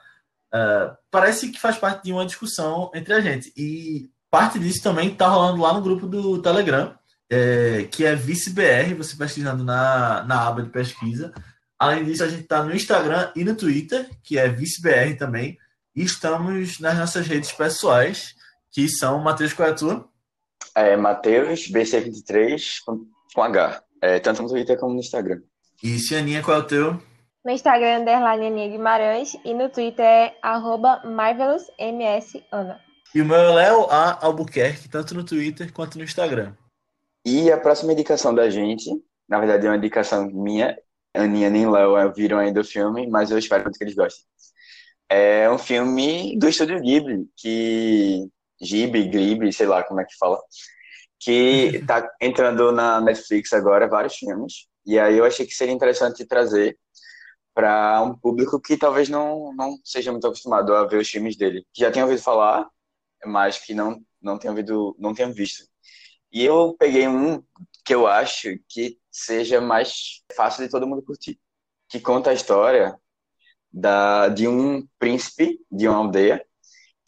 Uh, 0.54 0.96
parece 1.10 1.50
que 1.50 1.58
faz 1.58 1.76
parte 1.76 2.04
de 2.04 2.12
uma 2.12 2.24
discussão 2.24 2.88
entre 2.94 3.12
a 3.14 3.20
gente. 3.20 3.52
E 3.56 4.08
parte 4.30 4.60
disso 4.60 4.80
também 4.80 5.10
está 5.10 5.26
rolando 5.26 5.60
lá 5.60 5.74
no 5.74 5.82
grupo 5.82 6.06
do 6.06 6.40
Telegram, 6.40 6.96
é, 7.28 7.88
que 7.90 8.04
é 8.04 8.14
ViceBR, 8.14 8.94
você 8.94 9.16
pesquisando 9.16 9.64
na, 9.64 10.22
na 10.22 10.46
aba 10.46 10.62
de 10.62 10.70
pesquisa. 10.70 11.34
Além 11.76 12.04
disso, 12.04 12.22
a 12.22 12.28
gente 12.28 12.42
está 12.42 12.62
no 12.62 12.72
Instagram 12.72 13.32
e 13.34 13.42
no 13.42 13.56
Twitter, 13.56 14.08
que 14.22 14.38
é 14.38 14.48
ViceBR 14.48 15.16
também. 15.16 15.58
E 15.96 16.04
estamos 16.04 16.78
nas 16.78 16.96
nossas 16.96 17.26
redes 17.26 17.50
pessoais, 17.50 18.36
que 18.70 18.88
são 18.88 19.18
Matheus, 19.18 19.52
qual 19.52 19.68
é 19.68 19.72
a 19.72 19.74
tua? 19.74 20.08
É 20.76 20.96
Matheus, 20.96 21.68
BC23 21.68 22.84
com, 22.86 23.06
com 23.34 23.42
H. 23.42 23.82
É, 24.02 24.18
tanto 24.18 24.42
no 24.42 24.48
Twitter 24.48 24.76
como 24.78 24.94
no 24.94 25.00
Instagram. 25.00 25.40
E 25.82 25.98
Cianinha, 25.98 26.42
qual 26.42 26.58
é 26.58 26.60
o 26.60 26.66
teu? 26.66 27.00
No 27.44 27.50
Instagram, 27.50 28.00
underline 28.00 28.46
Aninha 28.46 28.68
Guimarães. 28.68 29.36
E 29.44 29.54
no 29.54 29.68
Twitter 29.68 30.04
é 30.04 30.36
arroba 30.42 31.00
marvelousmsana. 31.04 32.80
E 33.14 33.20
o 33.20 33.24
meu 33.24 33.36
é 33.36 33.54
Léo 33.54 33.86
A. 33.90 34.24
Albuquerque, 34.24 34.88
tanto 34.88 35.14
no 35.14 35.24
Twitter 35.24 35.72
quanto 35.72 35.98
no 35.98 36.04
Instagram. 36.04 36.54
E 37.24 37.52
a 37.52 37.56
próxima 37.58 37.92
indicação 37.92 38.34
da 38.34 38.50
gente, 38.50 38.90
na 39.28 39.38
verdade 39.38 39.66
é 39.66 39.70
uma 39.70 39.76
indicação 39.76 40.28
minha, 40.30 40.76
Aninha 41.14 41.50
nem 41.50 41.70
Léo 41.70 42.12
viram 42.12 42.38
ainda 42.38 42.60
o 42.60 42.64
filme, 42.64 43.06
mas 43.06 43.30
eu 43.30 43.38
espero 43.38 43.64
muito 43.64 43.78
que 43.78 43.84
eles 43.84 43.94
gostem. 43.94 44.24
É 45.08 45.50
um 45.50 45.58
filme 45.58 46.38
do 46.38 46.48
Estúdio 46.48 46.80
Ghibli, 46.80 47.26
que 47.36 48.28
Ghibli, 48.60 49.08
Ghibli, 49.08 49.52
sei 49.52 49.66
lá 49.66 49.82
como 49.82 50.00
é 50.00 50.04
que 50.04 50.16
fala, 50.18 50.40
que 51.22 51.84
tá 51.86 52.08
entrando 52.20 52.72
na 52.72 53.00
Netflix 53.00 53.52
agora, 53.52 53.88
vários 53.88 54.16
filmes, 54.16 54.66
e 54.84 54.98
aí 54.98 55.18
eu 55.18 55.24
achei 55.24 55.46
que 55.46 55.54
seria 55.54 55.72
interessante 55.72 56.26
trazer 56.26 56.76
para 57.54 58.02
um 58.02 58.18
público 58.18 58.60
que 58.60 58.76
talvez 58.76 59.08
não, 59.08 59.54
não 59.54 59.76
seja 59.84 60.10
muito 60.10 60.26
acostumado 60.26 60.74
a 60.74 60.84
ver 60.86 60.98
os 60.98 61.08
filmes 61.08 61.36
dele, 61.36 61.64
que 61.72 61.82
já 61.82 61.92
tenha 61.92 62.04
ouvido 62.04 62.22
falar, 62.22 62.68
mas 63.24 63.58
que 63.58 63.74
não 63.74 64.02
não 64.20 64.38
tenha 64.38 64.52
ouvido, 64.52 64.96
não 64.98 65.12
tenha 65.14 65.32
visto. 65.32 65.64
E 66.32 66.44
eu 66.44 66.76
peguei 66.78 67.08
um 67.08 67.42
que 67.84 67.94
eu 67.94 68.06
acho 68.06 68.56
que 68.68 68.98
seja 69.10 69.60
mais 69.60 70.22
fácil 70.36 70.64
de 70.64 70.70
todo 70.70 70.86
mundo 70.86 71.02
curtir, 71.02 71.38
que 71.88 72.00
conta 72.00 72.30
a 72.30 72.34
história 72.34 72.96
da, 73.72 74.28
de 74.28 74.46
um 74.48 74.86
príncipe 74.98 75.58
de 75.70 75.88
uma 75.88 75.98
aldeia 75.98 76.44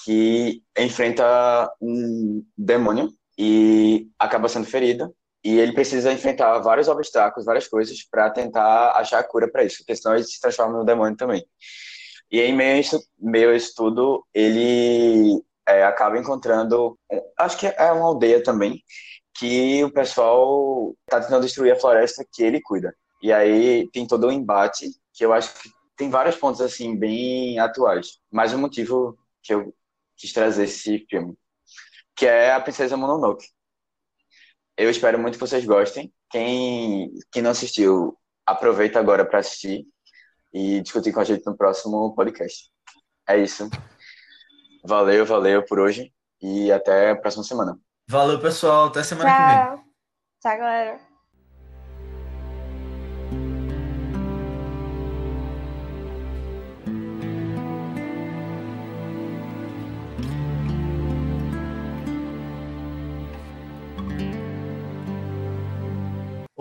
que 0.05 0.63
enfrenta 0.77 1.73
um 1.81 2.45
demônio 2.59 3.13
e 3.39 4.09
acaba 4.19 4.49
sendo 4.49 4.67
ferido. 4.67 5.15
E 5.43 5.59
ele 5.59 5.73
precisa 5.73 6.13
enfrentar 6.13 6.59
vários 6.61 6.89
obstáculos, 6.89 7.45
várias 7.45 7.69
coisas, 7.69 8.03
para 8.11 8.31
tentar 8.31 8.93
achar 8.93 9.19
a 9.19 9.25
cura 9.25 9.51
para 9.51 9.65
isso, 9.65 9.79
porque 9.79 9.95
senão 9.95 10.15
ele 10.15 10.25
se 10.25 10.41
transforma 10.41 10.79
no 10.79 10.85
demônio 10.85 11.17
também. 11.17 11.45
E 12.31 12.41
aí, 12.41 12.53
meio 12.53 12.81
isso, 12.81 12.99
meio 13.19 13.55
isso 13.55 13.75
tudo, 13.77 14.27
ele 14.33 15.43
é, 15.69 15.85
acaba 15.85 16.19
encontrando. 16.19 16.99
Acho 17.39 17.59
que 17.59 17.67
é 17.67 17.93
uma 17.93 18.07
aldeia 18.07 18.43
também, 18.43 18.83
que 19.37 19.85
o 19.85 19.91
pessoal 19.91 20.95
está 21.07 21.21
tentando 21.21 21.43
destruir 21.43 21.73
a 21.73 21.81
floresta 21.81 22.25
que 22.33 22.43
ele 22.43 22.61
cuida. 22.63 22.95
E 23.23 23.33
aí 23.33 23.89
tem 23.93 24.07
todo 24.07 24.27
um 24.27 24.33
embate 24.33 24.91
que 25.13 25.25
eu 25.25 25.33
acho 25.33 25.55
que 25.55 25.69
tem 25.97 26.11
vários 26.11 26.37
pontos 26.37 26.61
assim 26.61 26.97
bem 26.97 27.59
atuais. 27.59 28.19
Mais 28.31 28.53
um 28.53 28.59
motivo 28.59 29.17
que 29.43 29.55
eu 29.55 29.75
quis 30.17 30.33
trazer 30.33 30.65
esse 30.65 31.07
filme, 31.09 31.35
que 32.17 32.27
é 32.27 32.53
a 32.53 32.61
Princesa 32.61 32.97
Mononoke. 32.97 33.47
Eu 34.77 34.91
espero 34.91 35.19
muito 35.19 35.35
que 35.35 35.41
vocês 35.41 35.65
gostem. 35.65 36.13
Quem, 36.31 37.13
quem 37.31 37.43
não 37.43 37.51
assistiu, 37.51 38.19
aproveita 38.45 38.99
agora 38.99 39.25
para 39.25 39.39
assistir 39.39 39.87
e 40.53 40.81
discutir 40.81 41.13
com 41.13 41.21
a 41.21 41.25
gente 41.25 41.47
no 41.47 41.57
próximo 41.57 42.15
podcast. 42.15 42.71
É 43.29 43.39
isso. 43.39 43.69
Valeu, 44.85 45.25
valeu 45.25 45.65
por 45.65 45.79
hoje 45.79 46.13
e 46.41 46.71
até 46.71 47.11
a 47.11 47.17
próxima 47.17 47.45
semana. 47.45 47.79
Valeu, 48.09 48.41
pessoal. 48.41 48.87
Até 48.87 49.03
semana 49.03 49.31
que 49.31 49.43
vem. 49.43 49.57
Tchau. 49.57 49.85
Tchau, 50.43 50.59
galera. 50.59 51.14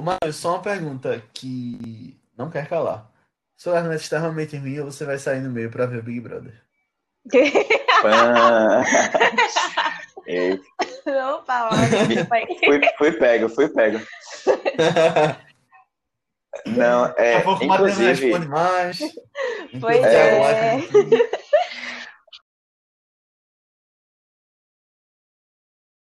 Mário, 0.04 0.34
só 0.34 0.49
uma 0.56 0.62
pergunta 0.62 1.22
que 1.34 2.20
não 2.38 2.49
quer 2.49 2.68
calar. 2.68 3.10
Se 3.56 3.70
o 3.70 3.74
argumento 3.76 4.01
está 4.01 4.20
realmente 4.20 4.58
ruim, 4.58 4.80
ou 4.80 4.91
você 4.91 5.06
vai 5.06 5.18
sair 5.18 5.39
no 5.39 5.49
meio 5.49 5.70
para 5.72 5.86
ver 5.86 5.99
o 5.99 6.04
Big 6.04 6.20
Brother? 6.20 6.62
Palavra. 8.01 8.84
fui, 12.66 12.82
fui 12.97 13.12
pego, 13.14 13.49
fui 13.49 13.70
pego. 13.70 13.99
Não, 16.68 17.06
é. 17.18 17.34
Daqui 17.34 17.36
a 17.36 17.41
pouco 17.41 17.64
inclusive, 17.64 18.39
mais. 18.47 18.99
Pois 19.82 20.04
é. 20.04 20.76
Leifert- 20.76 21.43